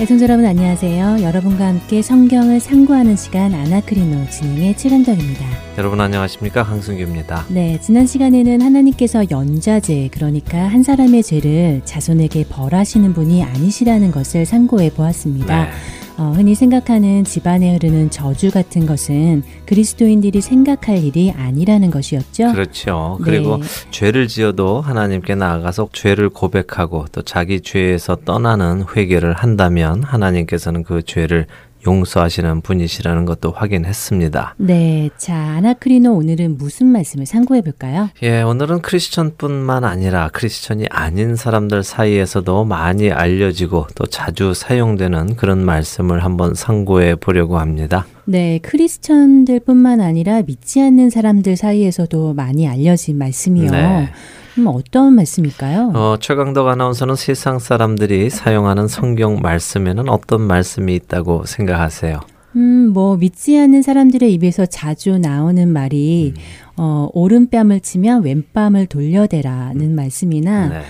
애청자 0.00 0.24
여러분 0.24 0.46
안녕하세요. 0.46 1.18
여러분과 1.22 1.66
함께 1.66 2.00
성경을 2.00 2.60
상고하는 2.60 3.16
시간 3.16 3.52
아나크리노 3.52 4.30
진행의 4.30 4.74
최강덕입니다. 4.78 5.44
여러분 5.76 6.00
안녕하십니까 6.00 6.64
강승규입니다. 6.64 7.44
네, 7.50 7.78
지난 7.82 8.06
시간에는 8.06 8.62
하나님께서 8.62 9.24
연자제 9.30 10.08
그러니까 10.12 10.56
한 10.56 10.82
사람의 10.82 11.24
죄를 11.24 11.82
자손에게 11.84 12.46
벌하시는 12.48 13.12
분이 13.12 13.42
아니시라는 13.42 14.12
것을 14.12 14.46
상고해 14.46 14.94
보았습니다. 14.94 15.64
네. 15.64 15.70
어, 16.18 16.32
흔히 16.34 16.56
생각하는 16.56 17.22
집안에 17.22 17.74
흐르는 17.74 18.10
저주 18.10 18.50
같은 18.50 18.86
것은 18.86 19.44
그리스도인들이 19.66 20.40
생각할 20.40 20.98
일이 20.98 21.30
아니라는 21.30 21.92
것이었죠. 21.92 22.52
그렇죠. 22.52 23.18
그리고 23.22 23.58
네. 23.58 23.62
죄를 23.92 24.26
지어도 24.26 24.80
하나님께 24.80 25.36
나아가서 25.36 25.90
죄를 25.92 26.28
고백하고 26.28 27.06
또 27.12 27.22
자기 27.22 27.60
죄에서 27.60 28.16
떠나는 28.24 28.84
회개를 28.96 29.32
한다면 29.32 30.02
하나님께서는 30.02 30.82
그 30.82 31.02
죄를 31.02 31.46
용서하시는 31.86 32.60
분이시라는 32.60 33.24
것도 33.24 33.52
확인했습니다. 33.52 34.54
네. 34.58 35.10
자, 35.16 35.34
아나크리노 35.34 36.12
오늘은 36.12 36.58
무슨 36.58 36.86
말씀을 36.88 37.26
상고해 37.26 37.62
볼까요? 37.62 38.10
예, 38.22 38.42
오늘은 38.42 38.82
크리스천뿐만 38.82 39.84
아니라 39.84 40.30
크리스천이 40.32 40.86
아닌 40.90 41.36
사람들 41.36 41.82
사이에서도 41.82 42.64
많이 42.64 43.10
알려지고 43.10 43.86
또 43.94 44.06
자주 44.06 44.54
사용되는 44.54 45.36
그런 45.36 45.64
말씀을 45.64 46.24
한번 46.24 46.54
상고해 46.54 47.16
보려고 47.16 47.58
합니다. 47.58 48.06
네, 48.24 48.58
크리스천들뿐만 48.62 50.00
아니라 50.00 50.42
믿지 50.42 50.82
않는 50.82 51.10
사람들 51.10 51.56
사이에서도 51.56 52.34
많이 52.34 52.68
알려진 52.68 53.16
말씀이요. 53.16 53.70
네. 53.70 54.10
음, 54.56 54.66
어떤 54.66 55.14
말씀일까요? 55.14 55.92
어, 55.94 56.16
최강덕 56.20 56.68
아나운서는 56.68 57.16
세상 57.16 57.58
사람들이 57.58 58.30
사용하는 58.30 58.88
성경 58.88 59.40
말씀에는 59.40 60.08
어떤 60.08 60.42
말씀이 60.42 60.94
있다고 60.94 61.44
생각하세요? 61.44 62.20
음, 62.56 62.90
뭐 62.92 63.16
믿지 63.16 63.58
않는 63.58 63.82
사람들의 63.82 64.32
입에서 64.34 64.66
자주 64.66 65.18
나오는 65.18 65.68
말이 65.70 66.34
음. 66.36 66.42
어, 66.76 67.08
오른뺨을 67.12 67.80
치면 67.80 68.24
왼뺨을 68.24 68.86
돌려대라는 68.86 69.80
음. 69.80 69.94
말씀이나 69.94 70.68
네. 70.68 70.82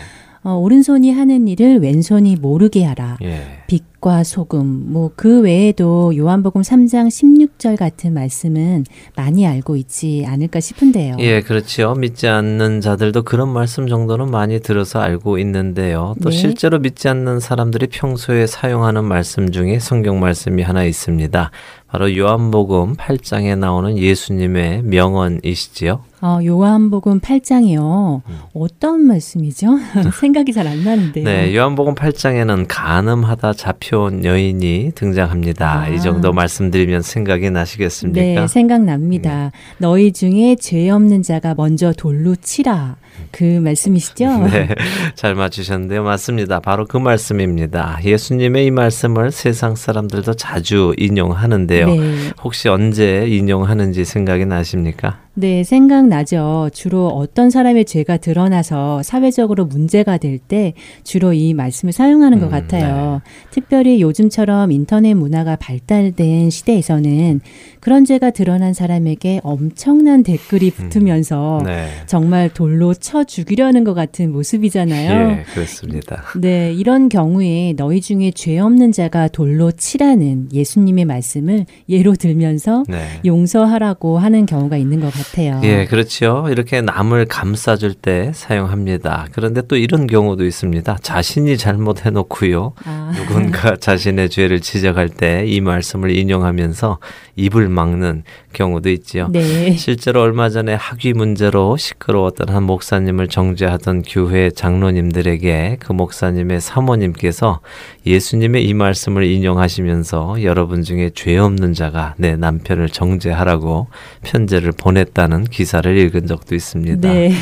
어, 0.44 0.54
오른손이 0.54 1.10
하는 1.10 1.48
일을 1.48 1.80
왼손이 1.80 2.36
모르게 2.36 2.84
하라. 2.84 3.18
예. 3.22 3.57
빛과 3.68 4.24
소금, 4.24 4.92
뭐 4.92 5.10
그 5.14 5.40
외에도 5.40 6.16
요한복음 6.16 6.62
3장 6.62 7.08
16절 7.08 7.76
같은 7.76 8.14
말씀은 8.14 8.84
많이 9.16 9.46
알고 9.46 9.76
있지 9.76 10.24
않을까 10.26 10.60
싶은데요. 10.60 11.16
예, 11.18 11.40
그렇지요. 11.42 11.94
믿지 11.94 12.28
않는 12.28 12.80
자들도 12.80 13.22
그런 13.24 13.48
말씀 13.48 13.86
정도는 13.88 14.30
많이 14.30 14.60
들어서 14.60 15.00
알고 15.00 15.38
있는데요. 15.38 16.14
또 16.22 16.30
네. 16.30 16.36
실제로 16.36 16.78
믿지 16.78 17.08
않는 17.08 17.40
사람들이 17.40 17.88
평소에 17.88 18.46
사용하는 18.46 19.04
말씀 19.04 19.50
중에 19.50 19.78
성경 19.80 20.18
말씀이 20.20 20.62
하나 20.62 20.84
있습니다. 20.84 21.50
바로 21.88 22.14
요한복음 22.14 22.94
8장에 22.96 23.58
나오는 23.58 23.96
예수님의 23.96 24.82
명언이시지요. 24.82 26.00
어, 26.20 26.38
요한복음 26.44 27.20
8장이요. 27.20 28.22
음. 28.28 28.38
어떤 28.54 29.00
말씀이죠? 29.06 29.68
생각이 30.20 30.52
잘 30.52 30.66
안 30.66 30.84
나는데요. 30.84 31.24
네, 31.24 31.54
요한복음 31.56 31.94
8장에는 31.94 32.66
가늠하다 32.68 33.52
잡혀온 33.58 34.24
여인이 34.24 34.92
등장합니다. 34.94 35.80
아. 35.80 35.88
이 35.88 36.00
정도 36.00 36.32
말씀드리면 36.32 37.02
생각이 37.02 37.50
나시겠습니까? 37.50 38.40
네, 38.40 38.46
생각납니다. 38.46 39.46
네. 39.46 39.50
너희 39.78 40.12
중에 40.12 40.54
죄 40.58 40.88
없는 40.88 41.22
자가 41.22 41.54
먼저 41.54 41.92
돌로 41.92 42.36
치라. 42.36 42.96
그 43.32 43.42
말씀이시죠? 43.44 44.26
네, 44.48 44.68
잘 45.16 45.34
맞추셨는데요. 45.34 46.04
맞습니다. 46.04 46.60
바로 46.60 46.86
그 46.86 46.96
말씀입니다. 46.96 47.98
예수님의 48.04 48.66
이 48.66 48.70
말씀을 48.70 49.32
세상 49.32 49.74
사람들도 49.74 50.34
자주 50.34 50.94
인용하는데요. 50.96 51.86
네. 51.86 52.30
혹시 52.44 52.68
언제 52.68 53.26
인용하는지 53.26 54.04
생각이 54.04 54.46
나십니까? 54.46 55.18
네, 55.38 55.62
생각나죠. 55.62 56.70
주로 56.72 57.06
어떤 57.08 57.50
사람의 57.50 57.84
죄가 57.84 58.16
드러나서 58.16 59.02
사회적으로 59.04 59.66
문제가 59.66 60.16
될 60.16 60.38
때 60.48 60.72
주로 61.04 61.32
이 61.32 61.52
말씀을 61.54 61.92
사용하는 61.92 62.38
것 62.40 62.46
음, 62.46 62.50
같아요. 62.50 63.20
네. 63.24 63.30
특별히 63.50 64.00
요즘처럼 64.00 64.72
인터넷 64.72 65.14
문화가 65.14 65.56
발달된 65.56 66.50
시대에서는 66.50 67.40
그런 67.80 68.04
죄가 68.04 68.30
드러난 68.30 68.72
사람에게 68.72 69.40
엄청난 69.42 70.22
댓글이 70.22 70.72
음, 70.78 70.88
붙으면서 70.88 71.58
음, 71.60 71.66
네. 71.66 71.88
정말 72.06 72.48
돌로 72.52 72.94
쳐 72.94 73.24
죽이려는 73.24 73.84
것 73.84 73.94
같은 73.94 74.32
모습이잖아요. 74.32 75.30
예, 75.38 75.42
그렇습니다. 75.52 76.22
네, 76.40 76.72
이런 76.72 77.08
경우에 77.08 77.74
너희 77.76 78.00
중에 78.00 78.30
죄 78.34 78.58
없는 78.58 78.92
자가 78.92 79.28
돌로 79.28 79.70
치라는 79.72 80.48
예수님의 80.52 81.04
말씀을 81.04 81.66
예로 81.88 82.14
들면서 82.14 82.84
네. 82.88 83.20
용서하라고 83.24 84.18
하는 84.18 84.46
경우가 84.46 84.76
있는 84.76 85.00
것 85.00 85.06
같아요. 85.12 85.27
예, 85.62 85.86
그렇죠. 85.86 86.46
이렇게 86.50 86.80
남을 86.80 87.26
감싸줄 87.26 87.94
때 87.94 88.32
사용합니다. 88.34 89.26
그런데 89.32 89.62
또 89.66 89.76
이런 89.76 90.06
경우도 90.06 90.44
있습니다. 90.44 90.98
자신이 91.02 91.56
잘못해 91.58 92.10
놓고요. 92.10 92.72
아. 92.84 93.12
누군가 93.16 93.76
자신의 93.80 94.30
죄를 94.30 94.60
지적할 94.60 95.08
때 95.08 95.48
이 95.48 95.60
말씀을 95.60 96.10
인용하면서 96.16 96.98
입을 97.36 97.68
막는 97.68 98.24
경우도 98.52 98.90
있지요. 98.90 99.28
네. 99.30 99.76
실제로 99.76 100.20
얼마 100.22 100.48
전에 100.48 100.74
학위 100.74 101.12
문제로 101.12 101.76
시끄러웠던 101.76 102.48
한 102.48 102.64
목사님을 102.64 103.28
정죄하던 103.28 104.02
교회 104.02 104.50
장로님들에게 104.50 105.78
그 105.80 105.92
목사님의 105.92 106.60
사모님께서 106.60 107.60
예수님의 108.08 108.64
이 108.64 108.72
말씀을 108.72 109.24
인용하시면서 109.24 110.42
여러분 110.42 110.82
중에 110.82 111.10
죄 111.14 111.36
없는 111.36 111.74
자가 111.74 112.14
내 112.16 112.36
남편을 112.36 112.88
정죄하라고 112.88 113.88
편지를 114.22 114.72
보냈다는 114.72 115.44
기사를 115.44 115.96
읽은 115.96 116.26
적도 116.26 116.54
있습니다. 116.54 117.12
네. 117.12 117.32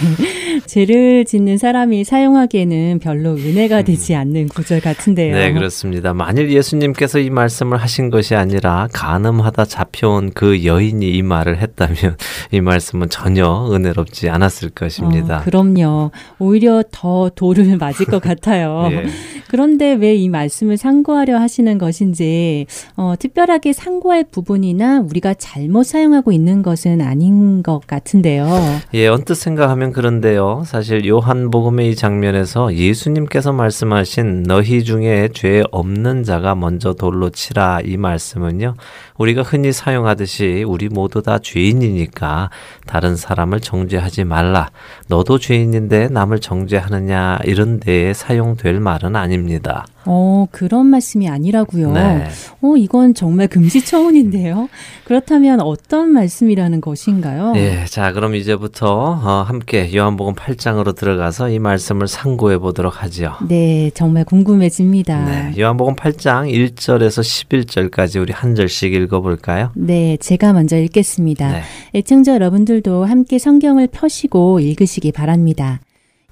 죄를 0.67 1.25
짓는 1.25 1.59
사람이 1.59 2.05
사용하기에는 2.05 2.99
별로 2.99 3.31
은혜가 3.31 3.83
되지 3.83 4.15
음. 4.15 4.19
않는 4.19 4.49
구절 4.49 4.81
같은데요. 4.81 5.35
네, 5.35 5.53
그렇습니다. 5.53 6.13
만일 6.13 6.51
예수님께서 6.51 7.19
이 7.21 7.31
말씀을 7.31 7.79
하신 7.79 8.11
것이 8.11 8.35
아니라 8.35 8.89
가늠하다 8.93 9.65
잡혀온 9.67 10.33
그 10.35 10.65
여인이 10.65 11.09
이 11.09 11.23
말을 11.23 11.59
했다면 11.59 12.17
이 12.51 12.61
말씀은 12.61 13.11
전혀 13.11 13.71
은혜롭지 13.73 14.29
않았을 14.29 14.71
것입니다. 14.71 15.39
어, 15.39 15.43
그럼요. 15.45 16.11
오히려 16.39 16.83
더 16.91 17.31
돌을 17.35 17.77
맞을 17.79 18.07
것 18.07 18.21
같아요. 18.21 18.89
예. 18.93 19.07
그런데 19.49 19.93
왜 19.95 20.17
이 20.17 20.29
말씀을 20.29 20.77
상고하려 20.77 21.39
하시는 21.39 21.79
것인지 21.79 22.67
어, 22.97 23.15
특별하게 23.19 23.73
상고할 23.73 24.25
부분이나 24.31 25.01
우리가 25.01 25.35
잘못 25.35 25.85
사용하고 25.85 26.33
있는 26.33 26.63
것은 26.63 27.01
아닌 27.01 27.63
것 27.63 27.87
같은데요. 27.87 28.47
예, 28.95 29.07
언뜻 29.09 29.35
생각하면 29.35 29.93
그런데요. 29.93 30.46
사실 30.67 31.07
요한복음의 31.07 31.91
이 31.91 31.95
장면에서 31.97 32.75
예수님께서 32.75 33.53
말씀하신 33.53 34.45
너희 34.45 34.85
중에 34.85 35.29
죄 35.33 35.63
없는 35.71 36.25
자가 36.25 36.55
먼저 36.55 36.95
돌로 36.95 37.31
치라 37.31 37.81
이 37.85 37.97
말씀은요. 37.97 38.75
우리가 39.19 39.43
흔히 39.43 39.73
사용하듯이 39.73 40.65
우리 40.67 40.89
모두 40.89 41.23
다 41.23 41.39
죄인이니까 41.39 42.51
다른 42.87 43.17
사람을 43.17 43.61
정죄하지 43.61 44.25
말라. 44.25 44.71
너도 45.09 45.39
죄인인데 45.39 46.09
남을 46.09 46.41
정죄하느냐 46.41 47.39
이런 47.45 47.81
데에 47.81 48.13
사용될 48.13 48.81
말은 48.81 49.17
아닙니다. 49.17 49.87
어, 50.07 50.47
그런 50.53 50.87
말씀이 50.87 51.29
아니라고요. 51.29 51.93
네. 51.93 52.29
어, 52.63 52.77
이건 52.77 53.13
정말 53.15 53.49
금시초문인데요. 53.49 54.69
그렇다면 55.05 55.61
어떤 55.61 56.11
말씀이라는 56.11 56.81
것인가요? 56.81 57.55
예, 57.57 57.85
자, 57.87 58.13
그럼 58.13 58.35
이제부터 58.37 59.21
어, 59.23 59.45
함께 59.47 59.93
요한복음 59.95 60.35
8장으로 60.35 60.95
들어가서 60.95 61.51
이 61.51 61.59
말씀을 61.59 62.07
상고해 62.07 62.59
보도록 62.59 63.03
하지요. 63.03 63.35
네, 63.49 63.91
정말 63.95 64.25
궁금해집니다. 64.25 65.25
네, 65.25 65.61
요한복음 65.61 65.97
8장 65.97 66.53
1절에서 66.53 67.91
11절까지 67.91 68.21
우리 68.21 68.33
한 68.33 68.55
절씩 68.55 68.95
읽 68.95 69.06
어볼까요? 69.13 69.71
네, 69.75 70.17
제가 70.19 70.53
먼저 70.53 70.77
읽겠습니다. 70.79 71.53
네. 71.53 71.63
애청자 71.95 72.35
여러분들도 72.35 73.05
함께 73.05 73.39
성경을 73.39 73.89
펴시고 73.89 74.61
읽으시기 74.61 75.13
바랍니다. 75.13 75.81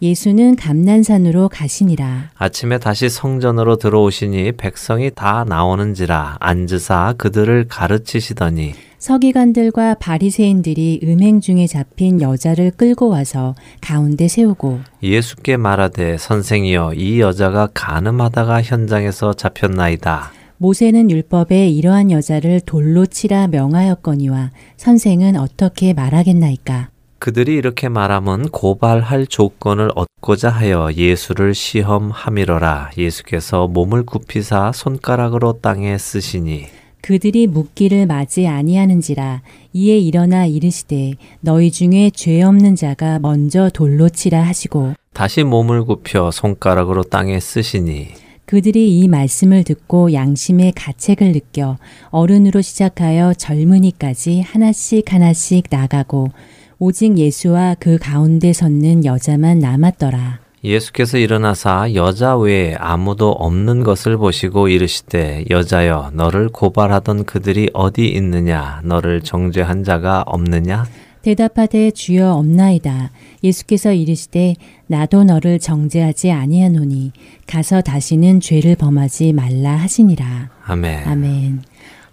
예수는 0.02 0.56
감난산으로 0.56 1.48
가시니라. 1.48 2.30
아침에 2.36 2.78
다시 2.78 3.08
성전으로 3.08 3.76
들어오시니 3.76 4.52
백성이 4.52 5.10
다 5.14 5.44
나오는지라 5.48 6.38
앉으사 6.40 7.14
그들을 7.16 7.66
가르치시더니 7.68 8.74
서기관들과 8.98 9.94
바리새인들이 9.94 11.00
음행 11.04 11.40
중에 11.40 11.66
잡힌 11.66 12.22
여자를 12.22 12.70
끌고 12.70 13.08
와서 13.08 13.54
가운데 13.80 14.28
세우고 14.28 14.80
예수께 15.02 15.58
말하되 15.58 16.16
선생이여 16.16 16.94
이 16.94 17.20
여자가 17.20 17.68
가늠하다가 17.74 18.62
현장에서 18.62 19.34
잡혔나이다. 19.34 20.32
모세는 20.58 21.10
율법에 21.10 21.68
이러한 21.68 22.10
여자를 22.10 22.60
돌로 22.60 23.06
치라 23.06 23.48
명하였거니와 23.48 24.50
선생은 24.76 25.36
어떻게 25.36 25.92
말하겠나이까? 25.92 26.90
그들이 27.18 27.54
이렇게 27.54 27.88
말하면 27.88 28.50
고발할 28.50 29.26
조건을 29.26 29.90
얻고자 29.94 30.50
하여 30.50 30.90
예수를 30.94 31.54
시험함이러라. 31.54 32.90
예수께서 32.98 33.66
몸을 33.66 34.04
굽히사 34.04 34.72
손가락으로 34.74 35.60
땅에 35.62 35.96
쓰시니 35.96 36.66
그들이 37.00 37.46
묻기를 37.46 38.06
맞이 38.06 38.46
아니하는지라 38.46 39.42
이에 39.74 39.98
일어나 39.98 40.46
이르시되 40.46 41.12
너희 41.40 41.70
중에 41.70 42.10
죄 42.14 42.42
없는 42.42 42.76
자가 42.76 43.18
먼저 43.18 43.68
돌로 43.68 44.08
치라 44.08 44.42
하시고 44.42 44.94
다시 45.12 45.44
몸을 45.44 45.84
굽혀 45.84 46.30
손가락으로 46.30 47.02
땅에 47.02 47.40
쓰시니 47.40 48.23
그들이 48.46 48.98
이 48.98 49.08
말씀을 49.08 49.64
듣고 49.64 50.12
양심의 50.12 50.72
가책을 50.72 51.32
느껴 51.32 51.78
어른으로 52.10 52.60
시작하여 52.60 53.32
젊은이까지 53.34 54.42
하나씩 54.42 55.12
하나씩 55.12 55.66
나가고 55.70 56.30
오직 56.78 57.16
예수와 57.16 57.76
그 57.78 57.98
가운데 57.98 58.52
섰는 58.52 59.04
여자만 59.04 59.60
남았더라. 59.60 60.40
예수께서 60.64 61.18
일어나사 61.18 61.94
여자 61.94 62.36
외에 62.36 62.74
아무도 62.78 63.30
없는 63.30 63.84
것을 63.84 64.16
보시고 64.16 64.68
이르시되 64.68 65.44
여자여 65.50 66.12
너를 66.14 66.48
고발하던 66.48 67.24
그들이 67.24 67.68
어디 67.74 68.08
있느냐? 68.08 68.80
너를 68.82 69.20
정죄한 69.20 69.84
자가 69.84 70.22
없느냐? 70.26 70.86
대답하되 71.20 71.90
주여 71.90 72.32
없나이다 72.32 73.10
예수께서 73.44 73.92
이르시되 73.92 74.54
나도 74.86 75.24
너를 75.24 75.58
정죄하지 75.58 76.32
아니하노니 76.32 77.12
가서 77.46 77.82
다시는 77.82 78.40
죄를 78.40 78.74
범하지 78.74 79.32
말라 79.34 79.76
하시니라. 79.76 80.50
아멘. 80.64 81.06
아멘 81.06 81.62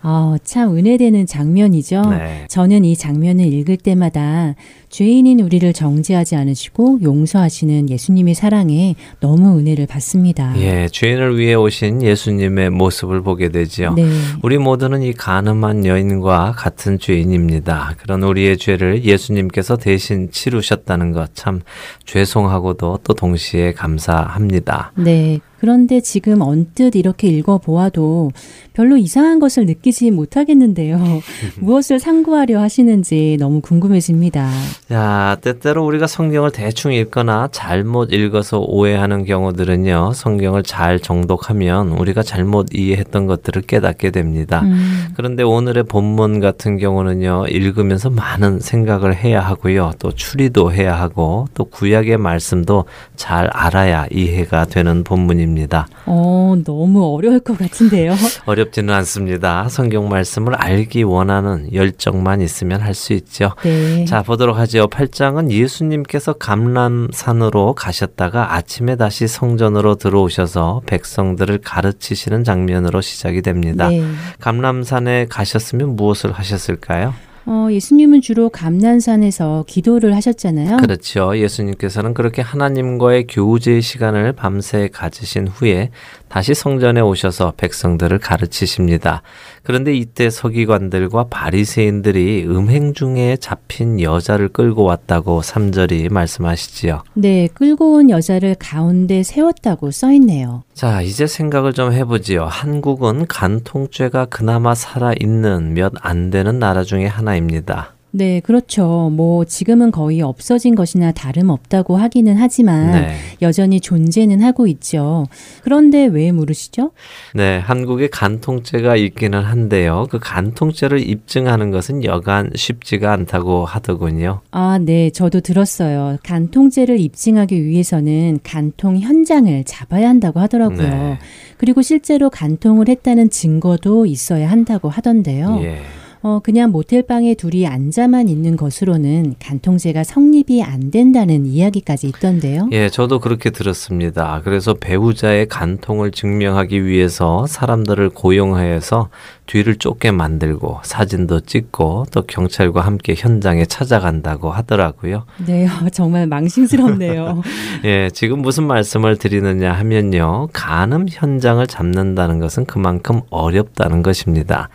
어, 0.04 0.36
참 0.44 0.76
은혜되는 0.78 1.26
장면이죠. 1.26 2.02
네. 2.10 2.46
저는 2.48 2.86
이 2.86 2.96
장면을 2.96 3.46
읽을 3.46 3.78
때마다 3.78 4.56
죄인인 4.90 5.40
우리를 5.40 5.72
정죄하지 5.74 6.36
않으시고 6.36 7.00
용서하시는 7.02 7.90
예수님의 7.90 8.34
사랑에 8.36 8.96
너무 9.20 9.58
은혜를 9.58 9.88
받습니다. 9.88 10.54
예, 10.58 10.88
죄인을 10.92 11.40
위해 11.40 11.54
오신 11.54 12.04
예수님의 12.04 12.70
모습을 12.72 13.22
보게 13.22 13.50
되지요. 13.50 13.94
네. 13.94 14.06
우리 14.44 14.58
모두는 14.58 15.02
이 15.02 15.14
가늠한 15.14 15.86
여인과 15.86 16.54
같은 16.58 17.00
죄인입니다. 17.00 17.96
그런 17.98 18.24
우리의 18.24 18.58
죄를 18.58 19.04
예수님께서 19.06 19.78
대신 19.78 20.30
치르셨다는 20.32 21.12
것 21.14 21.32
참 21.34 21.62
죄송하고도 22.06 23.00
또 23.04 23.14
동시에 23.14 23.74
감사합니다. 23.74 24.92
네. 24.96 25.40
그런데 25.60 26.00
지금 26.00 26.42
언뜻 26.42 26.96
이렇게 26.96 27.28
읽어보아도 27.28 28.32
별로 28.74 28.96
이상한 28.96 29.40
것을 29.40 29.66
느끼지 29.66 30.12
못하겠는데요. 30.12 31.00
무엇을 31.60 32.00
상고하려 32.00 32.60
하시는지 32.62 33.38
너무 33.40 33.60
궁금해집니다. 33.62 34.50
자, 34.88 35.38
때때로 35.42 35.86
우리가 35.86 36.08
성경을 36.08 36.52
대충 36.52 36.94
읽거나 36.94 37.50
잘못 37.52 38.14
읽어서 38.14 38.60
오해하는 38.60 39.26
경우들은요, 39.26 40.14
성경을 40.14 40.64
잘 40.64 41.00
정독하면 41.00 41.90
우리가 41.90 42.24
잘못 42.24 42.68
이해했던 42.74 43.28
것들을 43.28 43.64
깨닫게 43.64 44.12
됩니다. 44.12 44.62
음. 44.62 45.10
그런데 45.16 45.44
오늘의 45.44 45.84
본문 45.84 46.40
같은 46.40 46.78
경우는요, 46.78 47.48
읽으면서 47.50 48.10
많은 48.10 48.60
생각을 48.60 49.16
해야 49.16 49.42
하고요, 49.42 49.92
또 50.00 50.12
추리도 50.12 50.72
해야 50.72 51.00
하고, 51.00 51.48
또 51.54 51.66
구약의 51.66 52.18
말씀도 52.18 52.86
잘 53.16 53.48
알아야 53.48 54.06
이해가 54.12 54.66
되는 54.66 55.04
본문입니다. 55.04 55.88
어, 56.06 56.56
너무 56.64 57.14
어려울 57.14 57.40
것 57.40 57.58
같은데요. 57.58 58.14
어 58.46 58.61
렵지는 58.62 58.94
않습니다. 58.94 59.68
성경 59.70 60.08
말씀을 60.10 60.56
알기 60.56 61.04
원하는 61.04 61.74
열정만 61.74 62.42
있으면 62.42 62.82
할 62.82 62.92
수 62.94 63.14
있죠. 63.14 63.54
네. 63.64 64.06
자, 64.06 64.22
보도록 64.22 64.58
하죠. 64.58 64.88
8장은 64.88 65.50
예수님께서 65.50 66.34
감람산으로 66.34 67.74
가셨다가 67.74 68.54
아침에 68.56 68.96
다시 68.96 69.28
성전으로 69.28 69.96
들어오셔서 69.96 70.82
백성들을 70.86 71.60
가르치시는 71.60 72.44
장면으로 72.44 73.02
시작이 73.02 73.42
됩니다. 73.42 73.90
네. 73.90 74.04
감람산에 74.40 75.28
가셨으면 75.30 75.96
무엇을 75.96 76.32
하셨을까요? 76.34 77.14
어, 77.46 77.68
예수님은 77.72 78.22
주로 78.22 78.50
감난산에서 78.50 79.66
기도를 79.68 80.16
하셨잖아요. 80.16 80.78
그렇죠. 80.78 81.36
예수님께서는 81.38 82.14
그렇게 82.14 82.42
하나님과의 82.42 83.26
교제 83.28 83.82
시간을 83.82 84.34
밤새 84.34 84.90
가지신 84.92 85.48
후에 85.48 85.90
다시 86.32 86.54
성전에 86.54 87.02
오셔서 87.02 87.52
백성들을 87.58 88.18
가르치십니다. 88.20 89.22
그런데 89.64 89.94
이때 89.94 90.30
서기관들과 90.30 91.26
바리새인들이 91.26 92.46
음행 92.48 92.94
중에 92.94 93.36
잡힌 93.36 94.00
여자를 94.00 94.48
끌고 94.48 94.84
왔다고 94.84 95.42
3절이 95.42 96.10
말씀하시지요. 96.10 97.04
네, 97.16 97.50
끌고 97.54 97.96
온 97.96 98.10
여자를 98.10 98.56
가운데 98.58 99.24
세웠다고 99.24 99.92
써 99.92 100.14
있네요. 100.14 100.64
자, 100.74 101.02
이제 101.02 101.28
생각을 101.28 101.74
좀 101.74 101.92
해보지요. 101.92 102.46
한국은 102.46 103.28
간통죄가 103.28 104.26
그나마 104.26 104.74
살아 104.74 105.14
있는 105.20 105.74
몇 105.74 105.92
안 106.00 106.30
되는 106.30 106.58
나라 106.60 106.84
중에 106.86 107.08
하나입니다. 107.08 107.94
네, 108.12 108.42
그렇죠. 108.42 109.10
뭐 109.14 109.46
지금은 109.46 109.92
거의 109.92 110.22
없어진 110.22 110.76
것이나 110.76 111.12
다름없다고 111.12 111.98
하기는 111.98 112.36
하지만 112.38 112.92
네. 112.92 113.16
여전히 113.42 113.80
존재는 113.80 114.42
하고 114.42 114.68
있죠. 114.68 115.26
그런데 115.64 116.06
왜 116.06 116.32
물으시죠? 116.32 116.92
네, 117.34 117.58
한국에 117.60 118.10
간통죄가 118.10 118.98
있기는 118.98 119.42
한데요. 119.42 120.08
그 120.10 120.20
간통죄를 120.20 121.08
입증하는 121.08 121.72
것은 121.72 122.04
여간 122.04 122.52
쉽지가 122.54 123.14
않다고 123.14 123.66
하더군요. 123.66 124.42
아, 124.52 124.78
네, 124.80 125.10
저도 125.10 125.40
들었어요. 125.40 126.18
간통죄를 126.24 127.00
입증하기 127.00 127.64
위해서는 127.64 128.40
간통 128.44 129.00
현장을 129.00 129.64
잡아야 129.64 130.10
한다고 130.10 130.40
하더라고요. 130.42 130.90
네. 130.90 131.20
그리고 131.58 131.82
실제로 131.82 132.30
간통을 132.30 132.90
했다는 132.90 133.30
증거도 133.30 134.06
있어야 134.06 134.50
한다고 134.50 134.90
하던데요. 134.90 135.60
예. 135.64 135.82
어, 136.24 136.40
그냥 136.44 136.72
모텔방에 136.72 137.34
둘이 137.34 137.66
앉아만 137.66 138.30
있는 138.30 138.56
것으로는 138.56 139.36
간통죄가 139.40 140.04
성립이 140.04 140.62
안 140.64 140.92
된다는 140.92 141.48
이야기까지 141.48 142.08
있던데요. 142.08 142.70
예, 142.72 142.90
저도 142.90 143.20
그렇게 143.20 143.50
들었습니다. 143.50 144.42
그래서 144.44 144.76
배우자의 144.76 145.48
간통을 145.48 146.12
증명하기 146.12 146.86
위해서 146.86 147.48
사람들을 147.48 148.10
고용하여서 148.10 149.10
뒤를 149.48 149.76
쫓게 149.78 150.12
만들고 150.12 150.80
사진도 150.84 151.40
찍고 151.42 152.06
또 152.12 152.22
경찰과 152.22 152.82
함께 152.82 153.16
현장에 153.18 153.66
찾아간다고 153.66 154.52
하더라고요. 154.52 155.26
네, 155.46 155.68
정말 155.92 156.28
망신스럽네요. 156.28 157.42
예, 157.84 158.10
지금 158.14 158.42
무슨 158.42 158.66
말씀을 158.68 159.18
드리느냐 159.18 159.74
하면요. 159.74 160.50
간음 160.54 161.08
현장을 161.10 161.66
잡는다는 161.66 162.40
것은 162.40 162.66
그만큼 162.66 163.22
어렵다는 163.32 164.04
것입니다. 164.04 164.70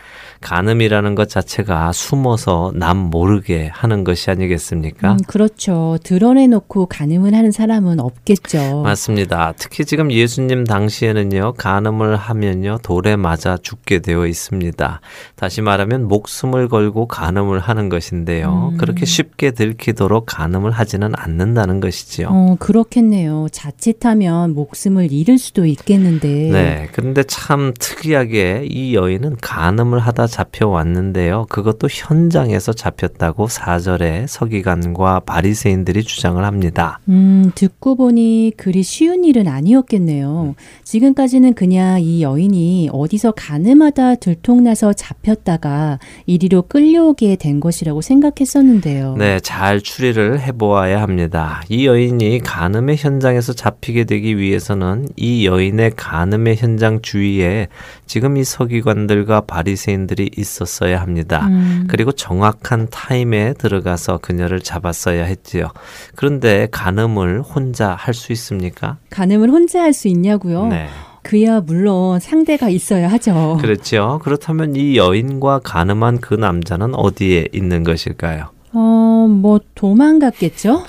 간음이라는 0.47 1.17
것 1.17 1.29
자체가 1.29 1.91
숨어서 1.91 2.71
남 2.77 2.97
모르게 2.97 3.69
하는 3.73 4.05
것이 4.05 4.31
아니겠습니까? 4.31 5.15
음, 5.15 5.19
그렇죠. 5.27 5.99
드러내놓고 6.05 6.87
간음을 6.87 7.35
하는 7.35 7.51
사람은 7.51 7.99
없겠죠. 7.99 8.83
맞습니다. 8.83 9.55
특히 9.57 9.85
지금 9.85 10.13
예수님 10.13 10.63
당시에는요, 10.63 11.55
간음을 11.55 12.15
하면요, 12.15 12.79
돌에 12.85 13.17
맞아 13.17 13.57
죽게 13.61 13.99
되어 13.99 14.25
있습니다. 14.29 15.01
다시 15.35 15.63
말하면 15.63 16.07
목숨을 16.07 16.69
걸고 16.69 17.09
간음을 17.09 17.59
하는 17.59 17.89
것인데요. 17.89 18.71
음. 18.75 18.77
그렇게 18.77 19.05
쉽게 19.05 19.51
들키도록 19.51 20.27
간음을 20.27 20.71
하지는 20.71 21.11
않는다는 21.17 21.81
것이지요. 21.81 22.29
어, 22.31 22.57
그렇겠네요. 22.61 23.49
자칫하면 23.51 24.55
목숨을 24.55 25.11
잃을 25.11 25.39
수도 25.39 25.67
있겠는데. 25.67 26.29
네. 26.29 26.89
그런데 26.93 27.25
참 27.25 27.75
특이하게 27.77 28.69
이 28.71 28.95
여인은 28.95 29.39
간음을 29.41 29.99
하다 29.99 30.29
잡혀왔는데요. 30.37 31.47
그것도 31.49 31.89
현장에서 31.91 32.75
잡혔다고 32.75 33.47
4절에 33.47 34.27
서기관과 34.27 35.21
바리새인들이 35.21 36.03
주장을 36.03 36.45
합니다. 36.45 37.01
음, 37.09 37.53
듣고 37.55 37.97
보니 37.97 38.53
그리 38.59 38.83
쉬운 38.83 39.25
일은 39.25 39.49
아니었겠네요. 39.49 40.55
지금까지는 40.85 41.55
그냥 41.55 42.03
이 42.03 42.23
여인이 42.23 42.91
어디서 42.93 43.33
가늠하다 43.33 44.17
들통나서 44.17 44.93
잡혔다가 44.93 45.99
이리로 46.27 46.63
끌려오게 46.63 47.37
된 47.37 47.59
것이라고 47.59 48.03
생각했었는데요. 48.03 49.17
네, 49.17 49.41
잘 49.41 49.81
추리를 49.81 50.41
해보아야 50.41 51.01
합니다. 51.01 51.63
이 51.71 51.87
여인이 51.87 52.41
가늠의 52.41 52.97
현장에서 52.99 53.55
잡히게 53.55 54.05
되기 54.05 54.37
위해서는 54.37 55.09
이 55.17 55.47
여인의 55.47 55.93
가늠의 55.97 56.57
현장 56.57 57.01
주위에 57.01 57.69
지금 58.05 58.37
이 58.37 58.45
서기관들과 58.45 59.43
바리새인들이 59.43 60.16
있었어야 60.37 61.01
합니다. 61.01 61.47
음. 61.49 61.87
그리고 61.89 62.13
정확한 62.13 62.89
타임에 62.91 63.55
들어가서 63.55 64.19
그녀를 64.19 64.61
잡았어야 64.61 65.25
했지요. 65.25 65.69
그런데 66.15 66.69
간음을 66.71 67.43
혼자 67.43 67.91
할 67.95 68.15
수 68.15 68.33
있습니까? 68.33 68.97
간음을 69.11 69.51
혼자 69.51 69.83
할 69.83 69.93
수 69.93 70.09
있냐고요? 70.09 70.67
네. 70.69 70.89
그야 71.23 71.61
물론 71.61 72.21
상대가 72.21 72.69
있어야 72.69 73.09
하죠. 73.09 73.59
그렇죠. 73.61 74.21
그렇다면 74.23 74.77
이 74.77 74.97
여인과 74.97 75.61
가늠한 75.65 76.21
그 76.21 76.35
남자는 76.35 76.95
어디에 76.95 77.49
있는 77.53 77.83
것일까요? 77.83 78.47
어, 78.73 79.27
뭐 79.29 79.59
도망갔겠죠? 79.75 80.85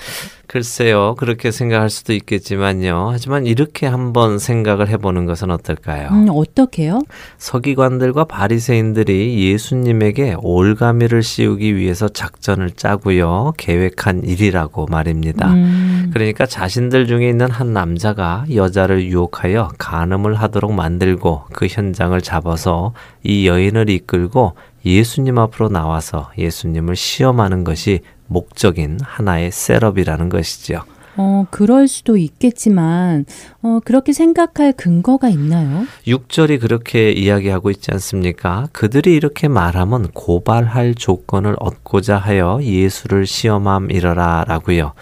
글쎄요, 0.48 1.14
그렇게 1.18 1.50
생각할 1.50 1.90
수도 1.90 2.14
있겠지만요. 2.14 3.10
하지만 3.12 3.44
이렇게 3.44 3.86
한번 3.86 4.38
생각을 4.38 4.88
해보는 4.88 5.26
것은 5.26 5.50
어떨까요? 5.50 6.08
음, 6.08 6.28
어떻게요? 6.30 7.02
서기관들과 7.36 8.24
바리새인들이 8.24 9.46
예수님에게 9.50 10.36
올가미를 10.40 11.22
씌우기 11.22 11.76
위해서 11.76 12.08
작전을 12.08 12.70
짜고요, 12.70 13.52
계획한 13.58 14.24
일이라고 14.24 14.86
말입니다. 14.86 15.52
음. 15.52 16.10
그러니까 16.14 16.46
자신들 16.46 17.06
중에 17.06 17.28
있는 17.28 17.50
한 17.50 17.74
남자가 17.74 18.46
여자를 18.52 19.04
유혹하여 19.04 19.72
간음을 19.76 20.34
하도록 20.34 20.72
만들고 20.72 21.44
그 21.52 21.66
현장을 21.66 22.18
잡아서 22.22 22.94
이 23.22 23.46
여인을 23.46 23.90
이끌고 23.90 24.54
예수님 24.86 25.38
앞으로 25.38 25.68
나와서 25.68 26.30
예수님을 26.38 26.96
시험하는 26.96 27.64
것이 27.64 28.00
목적인 28.28 28.98
하나의 29.02 29.50
셋업이라는 29.50 30.28
것이죠. 30.28 30.84
어, 31.20 31.46
그럴 31.50 31.88
수도 31.88 32.16
있겠지만, 32.16 33.24
어, 33.60 33.80
그렇게 33.84 34.12
생각할 34.12 34.72
근거가 34.72 35.28
있나요? 35.28 35.84
6절이 36.06 36.60
그렇게 36.60 37.10
이야기하고 37.10 37.72
있지 37.72 37.90
않습니까? 37.90 38.68
그들이 38.72 39.14
이렇게 39.14 39.48
말하면 39.48 40.12
고발할 40.12 40.94
조건을 40.94 41.56
얻고자 41.58 42.18
하여 42.18 42.60
예수를 42.62 43.26
시험함 43.26 43.90
이러라 43.90 44.44
라고요. 44.46 44.92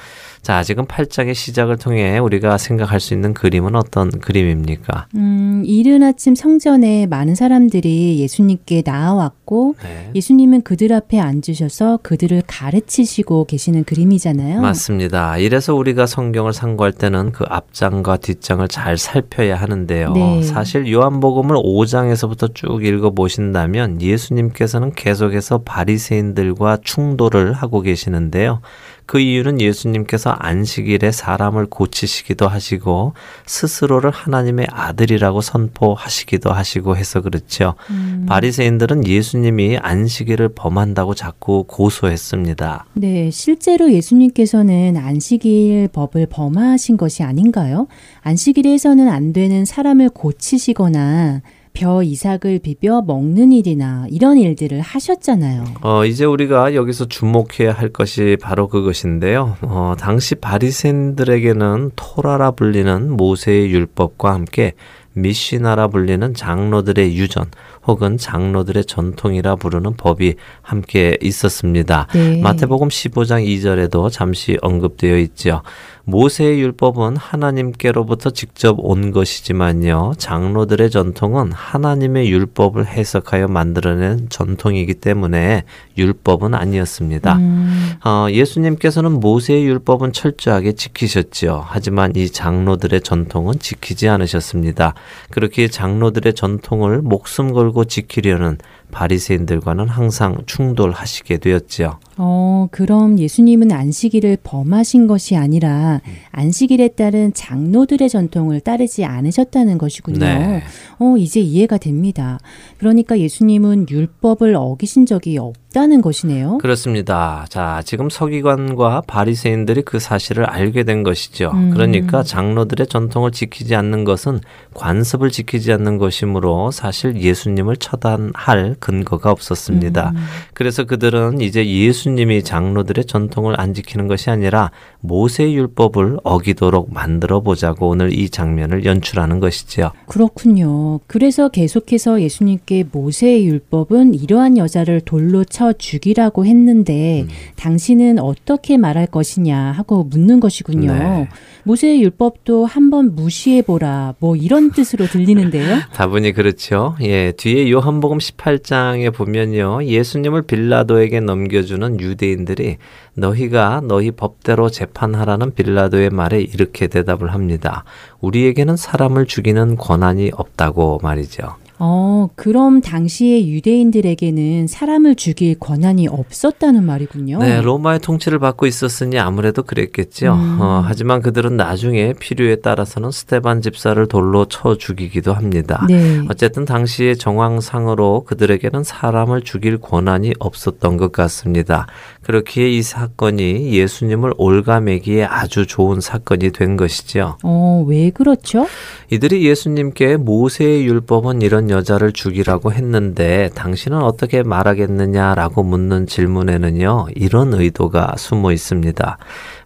자, 0.47 0.63
지금 0.63 0.85
8장의 0.85 1.35
시작을 1.35 1.77
통해 1.77 2.19
우리가 2.19 2.57
생각할 2.57 3.01
수 3.01 3.15
있는 3.15 3.35
그림은 3.35 3.75
어떤 3.75 4.13
그림입니까? 4.13 5.09
음, 5.17 5.65
이른 5.67 6.05
아침 6.05 6.37
성전에 6.37 7.07
많은 7.07 7.35
사람들이 7.35 8.21
예수님께 8.21 8.85
나아왔고 8.87 9.75
네. 9.83 10.13
예수님은 10.15 10.63
그들 10.63 10.93
앞에 10.93 11.19
앉으셔서 11.19 11.99
그들을 12.05 12.45
가르치시고 12.47 13.47
계시는 13.47 13.83
그림이잖아요. 13.83 14.61
맞습니다. 14.61 15.37
이래서 15.39 15.75
우리가 15.75 16.07
성경을 16.07 16.53
상고할 16.53 16.93
때는 16.93 17.33
그 17.33 17.45
앞장과 17.49 18.19
뒷장을 18.19 18.69
잘 18.69 18.99
살펴야 18.99 19.57
하는데요. 19.57 20.13
네. 20.13 20.45
사실 20.45 20.89
요한복음을 20.93 21.57
5장에서부터 21.57 22.55
쭉 22.55 22.85
읽어 22.85 23.11
보신다면 23.11 24.01
예수님께서는 24.01 24.93
계속해서 24.93 25.63
바리새인들과 25.65 26.79
충돌을 26.85 27.53
하고 27.53 27.81
계시는데요. 27.81 28.61
그 29.07 29.21
이유는 29.21 29.61
예수님께서 29.61 30.31
안식일에 30.31 31.13
사람을 31.13 31.67
고치시기도 31.67 32.49
하시고 32.49 33.15
스스로를 33.47 34.11
하나님의 34.11 34.67
아들이라고 34.71 35.41
선포하시기도 35.41 36.51
하시고 36.53 36.97
해서 36.97 37.21
그렇죠. 37.21 37.75
음. 37.91 38.27
바리새인들은 38.29 39.07
예수님이 39.07 39.79
안식일을 39.79 40.51
범한다고 40.51 41.15
자꾸 41.15 41.65
고소했습니다. 41.69 42.87
네, 42.95 43.31
실제로 43.31 43.93
예수님께서는 43.93 44.97
안식일 44.97 45.89
법을 45.93 46.27
범하신 46.27 46.97
것이 46.97 47.23
아닌가요? 47.23 47.87
안식일에서는 48.23 49.09
안 49.09 49.33
되는 49.33 49.65
사람을 49.65 50.11
고치시거나 50.11 51.43
벼 51.77 52.03
이삭을 52.03 52.61
비벼 52.63 53.03
먹는 53.03 53.53
일이나 53.53 54.07
이런 54.09 54.39
일들을 54.39 54.81
하셨잖아요. 54.81 55.65
어, 55.83 56.07
이제 56.07 56.25
우리가 56.25 56.75
여기서 56.75 57.05
주목해야 57.05 57.73
할 57.73 57.91
것이 57.91 58.39
바로 58.41 58.69
그것인데요. 58.69 59.59
어, 59.61 59.93
당시 59.99 60.37
바리새인들에게는 60.37 61.91
토라라 61.95 62.53
불리는 62.53 63.11
모세의 63.11 63.71
율법과 63.71 64.33
함께 64.33 64.73
미시나라 65.13 65.89
불리는 65.89 66.33
장로들의 66.33 67.15
유전 67.17 67.45
혹은 67.87 68.17
장로들의 68.17 68.85
전통이라 68.85 69.57
부르는 69.57 69.95
법이 69.97 70.35
함께 70.63 71.17
있었습니다. 71.21 72.07
네. 72.13 72.41
마태복음 72.41 72.89
15장 72.89 73.47
2절에도 73.47 74.11
잠시 74.11 74.59
언급되어 74.63 75.19
있죠. 75.19 75.63
모세의 76.07 76.61
율법은 76.61 77.17
하나님께로부터 77.17 78.31
직접 78.31 78.77
온 78.79 79.11
것이지만요. 79.11 80.13
장로들의 80.19 80.91
전통은 80.91 81.51
하나님의 81.51 82.31
율법을 82.31 82.87
해석하여 82.87 83.49
만들어낸 83.49 84.29
전통이기 84.29 84.95
때문에 84.95 85.65
율법은 85.99 86.55
아니었습니다. 86.55 87.37
음. 87.39 87.93
어, 88.05 88.29
예수님께서는 88.31 89.19
모세의 89.19 89.67
율법은 89.67 90.13
철저하게 90.13 90.73
지키셨지요. 90.73 91.65
하지만 91.67 92.15
이 92.15 92.31
장로들의 92.31 93.01
전통은 93.01 93.59
지키지 93.59 94.09
않으셨습니다. 94.09 94.95
그렇게 95.31 95.67
장로들의 95.67 96.35
전통을 96.35 97.03
목숨 97.03 97.53
걸고 97.53 97.76
지키려는 97.85 98.59
바리새인들과는 98.91 99.89
항상 99.89 100.39
충돌하시게 100.47 101.39
되었지요. 101.39 101.99
어, 102.19 102.69
그럼 102.71 103.19
예수님은 103.19 103.73
안식일을 103.73 104.39
범하신 104.43 105.07
것이 105.07 105.37
아니라 105.37 106.01
안식일에 106.33 106.89
따른 106.89 107.33
장로들의 107.35 108.09
전통을 108.09 108.61
따르지 108.61 109.05
않으셨다는 109.05 109.77
것이군요. 109.79 110.19
네. 110.19 110.63
어, 110.99 111.17
이제 111.19 111.41
이해가 111.41 111.77
됩니다. 111.79 112.39
그러니까 112.79 113.19
예수님은 113.19 113.87
율법을 113.91 114.55
어기신 114.55 115.05
적이 115.07 115.39
없 115.39 115.55
있다는 115.77 116.01
것이네요. 116.01 116.57
그렇습니다. 116.59 117.45
자, 117.51 117.83
지금 117.85 118.09
서기관과 118.09 119.03
바리새인들이 119.07 119.83
그 119.83 119.99
사실을 119.99 120.45
알게 120.47 120.85
된 120.85 121.03
것이죠. 121.03 121.51
음. 121.53 121.71
그러니까 121.71 122.23
장로들의 122.23 122.87
전통을 122.87 123.31
지키지 123.31 123.75
않는 123.75 124.05
것은 124.05 124.41
관습을 124.73 125.31
지키지 125.31 125.73
않는 125.75 125.99
것이므로 125.99 126.71
사실 126.71 127.21
예수님을 127.21 127.77
처단할 127.77 128.77
근거가 128.81 129.31
없었습니다. 129.31 130.13
음. 130.15 130.27
그래서 130.55 130.85
그들은 130.85 131.43
이제 131.43 131.67
예수 131.69 132.06
님이 132.11 132.43
장로들의 132.43 133.05
전통을 133.07 133.61
안 133.61 133.75
지키는 133.75 134.07
것이 134.07 134.31
아니라 134.31 134.71
모세 135.01 135.53
율법을 135.53 136.19
어기도록 136.23 136.93
만들어 136.93 137.41
보자고 137.41 137.89
오늘 137.89 138.13
이 138.13 138.31
장면을 138.31 138.85
연출하는 138.85 139.41
것이지요. 139.41 139.93
그렇군요. 140.07 141.01
그래서 141.07 141.49
계속해서 141.49 142.23
예수님께 142.23 142.87
모세의 142.91 143.47
율법은 143.47 144.15
이러한 144.15 144.59
여자를 144.59 145.01
돌로 145.01 145.45
쳐 145.45 145.73
죽이라고 145.73 146.47
했는데 146.47 147.23
음. 147.23 147.29
당신은 147.57 148.19
어떻게 148.19 148.77
말할 148.77 149.07
것이냐 149.07 149.73
하고 149.73 150.05
묻는 150.05 150.41
것이군요. 150.41 150.93
네. 150.93 151.29
모세의 151.65 152.01
율법도 152.03 152.65
한번 152.65 153.15
무시해 153.17 153.61
보라. 153.61 154.15
뭐 154.21 154.37
이런 154.37 154.71
뜻으로 154.71 155.07
들리는데요. 155.07 155.79
다분히 155.93 156.33
그렇죠. 156.33 156.95
예, 157.03 157.33
뒤에 157.33 157.71
요한복음 157.71 158.19
18장에 158.19 159.13
보면요. 159.13 159.85
예수님을 159.85 160.43
빌라도에게 160.43 161.21
넘겨주는 161.21 161.96
유대인들이 162.01 162.79
너희가 163.15 163.83
너희 163.85 164.11
법대로 164.11 164.71
재판하라는 164.71 165.55
빌라도의 165.55 166.11
말에 166.11 166.41
이렇게 166.41 166.87
대답을 166.87 167.33
합니다. 167.33 167.85
우리에게는 168.21 168.77
사람을 168.77 169.27
죽이는 169.27 169.77
권한이 169.77 170.33
없다고 170.35 171.01
말이죠. 171.03 171.57
어, 171.79 172.29
그럼 172.37 172.81
당시의 172.81 173.51
유대인들에게는 173.51 174.67
사람을 174.67 175.15
죽일 175.15 175.59
권한이 175.59 176.09
없었다는 176.09 176.85
말이군요. 176.85 177.39
네, 177.39 177.61
로마의 177.61 178.01
통치를 178.01 178.39
받고 178.39 178.67
있었으니 178.67 179.19
아무래도 179.19 179.63
그랬겠죠. 179.63 180.33
음. 180.33 180.59
어, 180.61 180.83
하지만 180.85 181.21
그들은 181.21 181.57
나중에 181.57 182.15
필요에 182.15 182.57
따라서는 182.57 183.11
스테반 183.11 183.61
집사를 183.61 184.07
돌로 184.07 184.47
쳐 184.47 184.77
죽이기도 184.77 185.35
합니다. 185.35 185.87
네. 185.89 186.23
어쨌든 186.31 186.65
당시의 186.65 187.17
정황상으로 187.17 188.25
그들에게는 188.25 188.83
사람을 188.83 189.43
죽일 189.43 189.79
권한이 189.79 190.35
없었던 190.39 190.97
것 190.97 191.13
같습니다. 191.13 191.87
그렇기에 192.27 192.69
이 192.69 192.83
사건이 192.83 193.73
예수님을 193.73 194.33
올가매기에 194.37 195.27
아주 195.27 195.65
좋은 195.65 196.01
사건이 196.01 196.51
된 196.51 196.77
것이죠. 196.77 197.39
어, 197.45 197.85
왜 197.87 198.11
그렇죠? 198.11 198.67
이들이 199.13 199.47
예수님께 199.47 200.17
모세의 200.17 200.87
율법은 200.87 201.41
이런 201.43 201.71
여자를 201.71 202.11
죽이라고 202.11 202.73
했는데 202.73 203.51
당신은 203.55 204.03
어떻게 204.03 204.43
말하겠느냐라고 204.43 205.63
묻는 205.63 206.09
질문에는요, 206.09 207.07
이런 207.15 207.55
의도가 207.55 208.15
숨어 208.17 208.51
있습니다. 208.51 209.19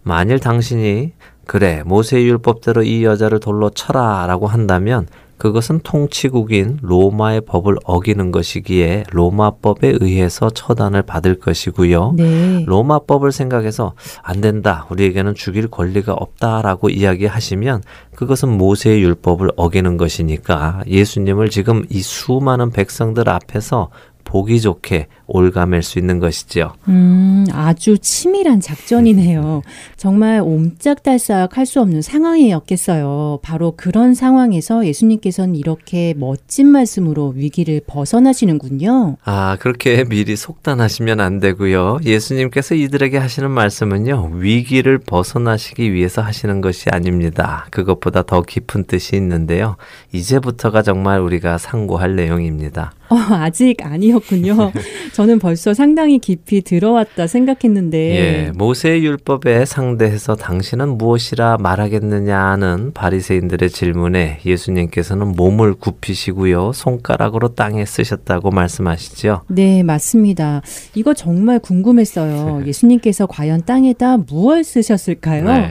만일 0.02 0.38
당신이 0.38 1.12
그래, 1.46 1.82
모세의 1.86 2.28
율법대로 2.28 2.82
이 2.82 3.04
여자를 3.04 3.40
돌로 3.40 3.70
쳐라 3.70 4.26
라고 4.26 4.46
한다면 4.46 5.06
그것은 5.40 5.80
통치국인 5.82 6.78
로마의 6.82 7.40
법을 7.40 7.76
어기는 7.84 8.30
것이기에 8.30 9.04
로마법에 9.10 9.96
의해서 9.98 10.50
처단을 10.50 11.00
받을 11.00 11.40
것이고요. 11.40 12.12
네. 12.18 12.62
로마법을 12.66 13.32
생각해서 13.32 13.94
안 14.22 14.42
된다. 14.42 14.86
우리에게는 14.90 15.34
죽일 15.34 15.68
권리가 15.68 16.12
없다라고 16.12 16.90
이야기하시면 16.90 17.82
그것은 18.14 18.50
모세의 18.58 19.02
율법을 19.02 19.52
어기는 19.56 19.96
것이니까 19.96 20.82
예수님을 20.86 21.48
지금 21.48 21.86
이 21.88 22.02
수많은 22.02 22.70
백성들 22.70 23.30
앞에서 23.30 23.88
보기 24.24 24.60
좋게 24.60 25.06
올가맬 25.32 25.82
수 25.82 25.98
있는 25.98 26.18
것이지요. 26.18 26.74
음, 26.88 27.46
아주 27.52 27.98
치밀한 27.98 28.60
작전이네요. 28.60 29.62
정말 29.96 30.40
옴짝달싹 30.40 31.56
할 31.56 31.70
수 31.70 31.80
없는 31.80 32.02
상황이었겠어요. 32.02 33.38
바로 33.42 33.74
그런 33.76 34.14
상황에서 34.14 34.84
예수님께서는 34.86 35.54
이렇게 35.54 36.14
멋진 36.16 36.66
말씀으로 36.66 37.28
위기를 37.36 37.80
벗어나시는군요. 37.86 39.16
아, 39.24 39.56
그렇게 39.60 40.02
미리 40.04 40.34
속단하시면 40.36 41.20
안 41.20 41.38
되고요. 41.38 42.00
예수님께서 42.04 42.74
이들에게 42.74 43.18
하시는 43.18 43.48
말씀은요, 43.50 44.32
위기를 44.34 44.98
벗어나시기 44.98 45.92
위해서 45.92 46.22
하시는 46.22 46.60
것이 46.60 46.88
아닙니다. 46.90 47.66
그것보다 47.70 48.22
더 48.22 48.42
깊은 48.42 48.84
뜻이 48.84 49.14
있는데요. 49.16 49.76
이제부터가 50.12 50.82
정말 50.82 51.20
우리가 51.20 51.58
상고할 51.58 52.16
내용입니다. 52.16 52.92
어, 53.10 53.16
아직 53.16 53.76
아니었군요. 53.84 54.72
저는 55.20 55.38
벌써 55.38 55.74
상당히 55.74 56.18
깊이 56.18 56.62
들어왔다 56.62 57.26
생각했는데. 57.26 57.98
예, 57.98 58.52
모세의 58.54 59.04
율법에 59.04 59.66
상대해서 59.66 60.34
당신은 60.34 60.96
무엇이라 60.96 61.58
말하겠느냐는 61.60 62.92
바리새인들의 62.94 63.68
질문에 63.68 64.40
예수님께서는 64.46 65.32
몸을 65.32 65.74
굽히시고요. 65.74 66.72
손가락으로 66.72 67.54
땅에 67.54 67.84
쓰셨다고 67.84 68.50
말씀하시죠. 68.50 69.42
네, 69.48 69.82
맞습니다. 69.82 70.62
이거 70.94 71.12
정말 71.12 71.58
궁금했어요. 71.58 72.62
예수님께서 72.66 73.26
과연 73.26 73.66
땅에다 73.66 74.16
무엇을 74.16 74.64
쓰셨을까요? 74.64 75.44
네. 75.44 75.70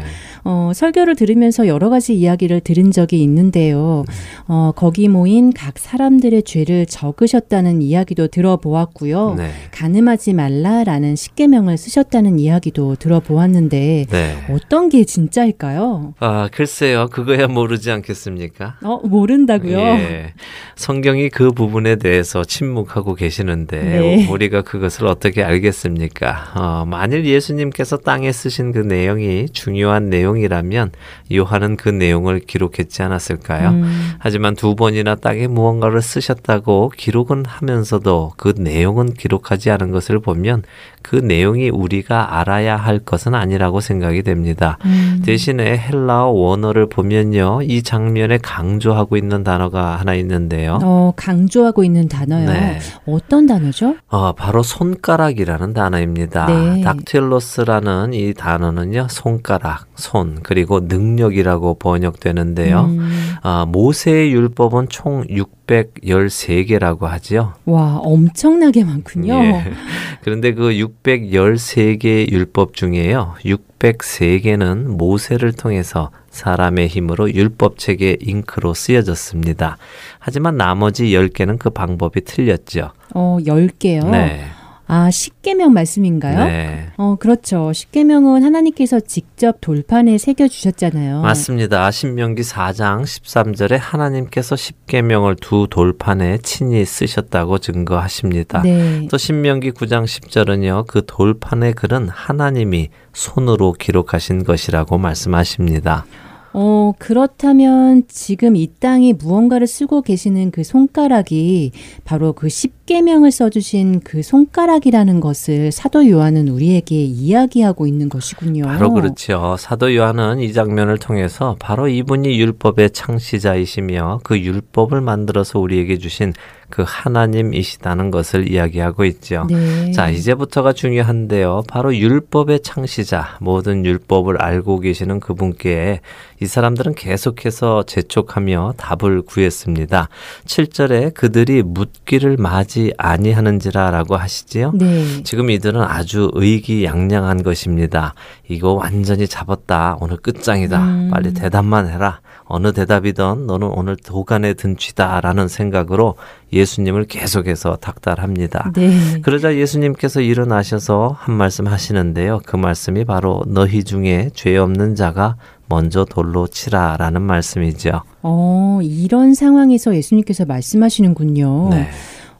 어, 0.51 0.71
설교를 0.73 1.15
들으면서 1.15 1.67
여러 1.67 1.91
가지 1.91 2.15
이야기를 2.15 2.61
들은 2.61 2.89
적이 2.89 3.21
있는데요. 3.21 4.03
어, 4.47 4.71
거기 4.75 5.07
모인 5.07 5.53
각 5.53 5.77
사람들의 5.77 6.41
죄를 6.41 6.87
적으셨다는 6.87 7.83
이야기도 7.83 8.29
들어보았고요. 8.29 9.35
네. 9.37 9.51
가늠하지 9.69 10.33
말라라는 10.33 11.15
십계명을 11.15 11.77
쓰셨다는 11.77 12.39
이야기도 12.39 12.95
들어보았는데 12.95 14.05
네. 14.09 14.35
어떤 14.49 14.89
게 14.89 15.03
진짜일까요? 15.03 16.15
아, 16.19 16.49
글쎄요. 16.51 17.09
그거야 17.11 17.45
모르지 17.45 17.91
않겠습니까? 17.91 18.77
어, 18.81 19.01
모른다고요? 19.03 19.77
예. 19.77 20.33
성경이 20.75 21.29
그 21.29 21.51
부분에 21.51 21.97
대해서 21.97 22.43
침묵하고 22.43 23.13
계시는데 23.13 23.83
네. 23.83 24.27
우리가 24.27 24.63
그것을 24.63 25.05
어떻게 25.05 25.43
알겠습니까? 25.43 26.53
어, 26.55 26.85
만일 26.87 27.23
예수님께서 27.25 27.97
땅에 27.97 28.31
쓰신 28.31 28.71
그 28.71 28.79
내용이 28.79 29.49
중요한 29.49 30.09
내용 30.09 30.38
내용이라면 30.39 30.91
요한은 31.33 31.75
그 31.75 31.89
내용을 31.89 32.39
기록했지 32.39 33.03
않았을까요? 33.03 33.69
음. 33.69 34.11
하지만 34.19 34.55
두 34.55 34.75
번이나 34.75 35.15
땅에 35.15 35.47
무언가를 35.47 36.01
쓰셨다고 36.01 36.93
기록은 36.95 37.45
하면서도 37.45 38.33
그 38.37 38.53
내용은 38.57 39.13
기록하지 39.13 39.69
않은 39.71 39.91
것을 39.91 40.19
보면 40.19 40.63
그 41.01 41.15
내용이 41.15 41.69
우리가 41.69 42.39
알아야 42.39 42.75
할 42.75 42.99
것은 42.99 43.33
아니라고 43.33 43.79
생각이 43.79 44.23
됩니다. 44.23 44.77
음. 44.85 45.21
대신에 45.25 45.77
헬라어 45.77 46.29
원어를 46.29 46.89
보면요. 46.89 47.61
이 47.63 47.83
장면에 47.83 48.37
강조하고 48.37 49.17
있는 49.17 49.43
단어가 49.43 49.95
하나 49.95 50.13
있는데요. 50.15 50.79
어, 50.83 51.13
강조하고 51.15 51.83
있는 51.83 52.07
단어요. 52.07 52.49
네. 52.49 52.79
어떤 53.05 53.45
단어죠? 53.45 53.95
어, 54.09 54.33
바로 54.33 54.63
손가락이라는 54.63 55.73
단어입니다. 55.73 56.45
네. 56.47 56.81
닥틸로스라는 56.81 58.13
이 58.13 58.33
단어는요. 58.33 59.07
손가락, 59.09 59.87
손, 59.95 60.18
그리고 60.43 60.79
능력이라고 60.81 61.75
번역되는데요. 61.75 62.81
음. 62.81 63.09
어, 63.43 63.65
모세의 63.65 64.31
율법은 64.31 64.89
총 64.89 65.23
613개라고 65.27 67.01
하지요. 67.01 67.53
와, 67.65 67.97
엄청나게 67.97 68.83
많군요. 68.83 69.33
예. 69.33 69.63
그런데 70.23 70.53
그 70.53 70.71
613개 70.71 72.31
율법 72.31 72.73
중에요. 72.73 73.35
603개는 73.45 74.87
모세를 74.87 75.53
통해서 75.53 76.11
사람의 76.29 76.87
힘으로 76.87 77.31
율법책에 77.31 78.17
잉크로 78.21 78.73
쓰여졌습니다. 78.73 79.77
하지만 80.19 80.57
나머지 80.57 81.05
10개는 81.07 81.57
그 81.57 81.69
방법이 81.69 82.21
틀렸죠. 82.25 82.91
어, 83.13 83.37
10개요? 83.41 84.09
네. 84.09 84.45
아, 84.91 85.11
십계명 85.11 85.71
말씀인가요? 85.73 86.45
네. 86.45 86.87
어, 86.97 87.15
그렇죠. 87.19 87.71
십계명은 87.71 88.43
하나님께서 88.43 88.99
직접 88.99 89.61
돌판에 89.61 90.17
새겨 90.17 90.47
주셨잖아요. 90.47 91.21
맞습니다. 91.21 91.91
신명기 91.91 92.41
4장 92.41 93.03
13절에 93.03 93.77
하나님께서 93.79 94.55
십계명을 94.55 95.35
두 95.35 95.67
돌판에 95.69 96.39
친히 96.39 96.83
쓰셨다고 96.85 97.59
증거하십니다. 97.59 98.63
네. 98.63 99.07
또 99.11 99.19
신명기 99.19 99.73
9장 99.73 100.05
10절은요. 100.05 100.87
그 100.87 101.03
돌판의 101.05 101.73
글은 101.73 102.09
하나님이 102.09 102.89
손으로 103.13 103.73
기록하신 103.73 104.43
것이라고 104.43 104.97
말씀하십니다. 104.97 106.05
어, 106.53 106.93
그렇다면 106.97 108.03
지금 108.07 108.55
이 108.55 108.67
땅에 108.79 109.13
무언가를 109.13 109.67
쓰고 109.67 110.01
계시는 110.01 110.51
그 110.51 110.63
손가락이 110.63 111.71
바로 112.05 112.33
그 112.33 112.49
십계명을 112.49 113.31
써주신 113.31 114.01
그 114.01 114.23
손가락이라는 114.23 115.19
것을 115.19 115.71
사도 115.71 116.09
요한은 116.09 116.47
우리에게 116.47 116.95
이야기하고 117.03 117.85
있는 117.85 118.09
것이군요. 118.09 118.63
바로 118.63 118.93
그렇죠. 118.93 119.55
사도 119.59 119.95
요한은 119.95 120.39
이 120.39 120.53
장면을 120.53 120.97
통해서 120.97 121.55
바로 121.59 121.87
이분이 121.87 122.39
율법의 122.39 122.91
창시자이시며 122.91 124.21
그 124.23 124.39
율법을 124.39 125.01
만들어서 125.01 125.59
우리에게 125.59 125.97
주신 125.97 126.33
그 126.69 126.83
하나님이시다는 126.85 128.11
것을 128.11 128.51
이야기하고 128.51 129.05
있죠. 129.05 129.47
네. 129.49 129.91
자, 129.91 130.09
이제부터가 130.09 130.73
중요한데요. 130.73 131.63
바로 131.67 131.95
율법의 131.95 132.61
창시자, 132.61 133.37
모든 133.39 133.85
율법을 133.85 134.41
알고 134.41 134.79
계시는 134.79 135.19
그분께 135.19 136.01
이 136.41 136.45
사람들은 136.45 136.95
계속해서 136.95 137.83
재촉하며 137.83 138.75
답을 138.77 139.23
구했습니다. 139.23 140.09
7절에 140.45 141.13
그들이 141.13 141.63
묻기를 141.63 142.37
마지 142.37 142.93
아니하는지라라고 142.97 144.15
하시지요. 144.15 144.71
네. 144.75 145.23
지금 145.23 145.49
이들은 145.49 145.81
아주 145.81 146.31
의기양양한 146.33 147.43
것입니다. 147.43 148.13
이거 148.47 148.73
완전히 148.73 149.27
잡았다. 149.27 149.97
오늘 149.99 150.17
끝장이다. 150.17 150.81
음. 150.81 151.09
빨리 151.11 151.33
대답만 151.33 151.89
해라. 151.89 152.21
어느 152.49 152.73
대답이든 152.73 153.45
너는 153.45 153.67
오늘 153.67 153.95
도간에 153.95 154.55
든 154.55 154.75
쥐다라는 154.75 155.47
생각으로 155.47 156.15
예수님을 156.51 157.05
계속해서 157.05 157.75
닥달합니다. 157.75 158.71
네. 158.75 159.21
그러자 159.21 159.55
예수님께서 159.55 160.19
일어나셔서 160.21 161.15
한 161.17 161.35
말씀 161.35 161.67
하시는데요. 161.67 162.41
그 162.47 162.55
말씀이 162.55 163.05
바로 163.05 163.43
너희 163.45 163.83
중에 163.83 164.31
죄 164.33 164.57
없는 164.57 164.95
자가 164.95 165.35
먼저 165.67 166.05
돌로 166.05 166.47
치라라는 166.47 167.21
말씀이죠. 167.21 168.01
어, 168.23 168.79
이런 168.81 169.35
상황에서 169.35 169.95
예수님께서 169.95 170.45
말씀하시는군요. 170.45 171.69
네. 171.69 171.87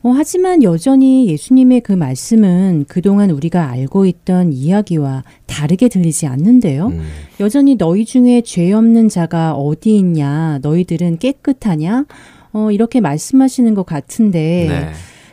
어, 0.01 0.11
하지만 0.15 0.63
여전히 0.63 1.27
예수님의 1.27 1.81
그 1.81 1.91
말씀은 1.91 2.85
그동안 2.87 3.31
우리가 3.31 3.69
알고 3.69 4.05
있던 4.05 4.53
이야기와 4.53 5.23
다르게 5.45 5.89
들리지 5.89 6.25
않는데요. 6.25 6.87
음. 6.87 7.05
여전히 7.41 7.75
너희 7.75 8.05
중에 8.05 8.41
죄 8.41 8.71
없는 8.71 9.09
자가 9.09 9.53
어디 9.53 9.97
있냐, 9.97 10.59
너희들은 10.61 11.17
깨끗하냐, 11.17 12.05
어, 12.53 12.71
이렇게 12.71 13.01
말씀하시는 13.01 13.73
것 13.73 13.85
같은데, 13.85 14.67
네. 14.69 14.91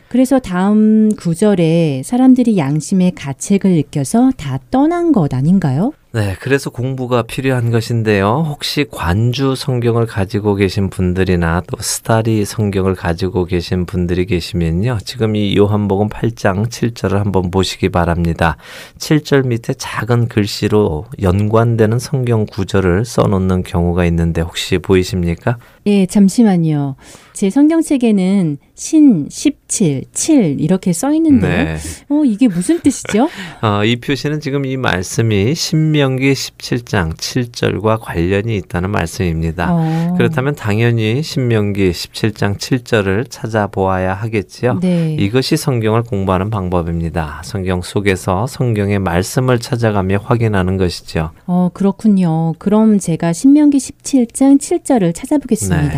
그래서 0.09 0.39
다음 0.39 1.11
구절에 1.15 2.01
사람들이 2.03 2.57
양심의 2.57 3.11
가책을 3.11 3.71
느껴서 3.71 4.31
다 4.37 4.59
떠난 4.71 5.11
것 5.11 5.33
아닌가요? 5.33 5.93
네, 6.17 6.35
그래서 6.39 6.71
공부가 6.71 7.21
필요한 7.21 7.69
것인데요. 7.69 8.43
혹시 8.47 8.87
관주 8.89 9.53
성경을 9.55 10.07
가지고 10.07 10.55
계신 10.55 10.89
분들이나 10.89 11.61
또 11.67 11.77
스타리 11.79 12.43
성경을 12.43 12.95
가지고 12.95 13.45
계신 13.45 13.85
분들이 13.85 14.25
계시면요. 14.25 14.97
지금 15.05 15.35
이 15.35 15.55
요한복음 15.55 16.09
8장 16.09 16.69
7절을 16.69 17.17
한번 17.19 17.51
보시기 17.51 17.89
바랍니다. 17.89 18.57
7절 18.97 19.45
밑에 19.45 19.75
작은 19.75 20.27
글씨로 20.27 21.05
연관되는 21.21 21.99
성경 21.99 22.47
구절을 22.47 23.05
써 23.05 23.21
놓는 23.27 23.61
경우가 23.61 24.03
있는데 24.05 24.41
혹시 24.41 24.79
보이십니까? 24.79 25.59
예, 25.87 26.05
잠시만요. 26.05 26.95
제 27.33 27.49
성경책에는 27.49 28.57
신 28.75 29.27
17, 29.29 30.03
7 30.11 30.59
이렇게 30.59 30.91
써 30.91 31.13
있는데요. 31.13 31.63
네. 31.63 31.77
어, 32.09 32.23
이게 32.25 32.47
무슨 32.47 32.81
뜻이죠? 32.81 33.29
어, 33.61 33.85
이 33.85 33.95
표시는 33.95 34.39
지금 34.39 34.65
이 34.65 34.75
말씀이 34.75 35.55
신명기 35.55 36.33
17장 36.33 37.15
7절과 37.15 37.99
관련이 38.01 38.55
있다는 38.57 38.89
말씀입니다. 38.89 39.67
어. 39.71 40.15
그렇다면 40.17 40.55
당연히 40.55 41.23
신명기 41.23 41.91
17장 41.91 42.57
7절을 42.57 43.27
찾아보아야 43.29 44.13
하겠지요. 44.13 44.79
네. 44.81 45.15
이것이 45.19 45.57
성경을 45.57 46.03
공부하는 46.03 46.49
방법입니다. 46.49 47.41
성경 47.45 47.81
속에서 47.81 48.45
성경의 48.45 48.99
말씀을 48.99 49.59
찾아가며 49.59 50.17
확인하는 50.23 50.77
것이죠. 50.77 51.31
어, 51.45 51.69
그렇군요. 51.73 52.53
그럼 52.57 52.99
제가 52.99 53.31
신명기 53.31 53.77
17장 53.77 54.59
7절을 54.59 55.15
찾아보겠습니다. 55.15 55.76
네. 55.81 55.91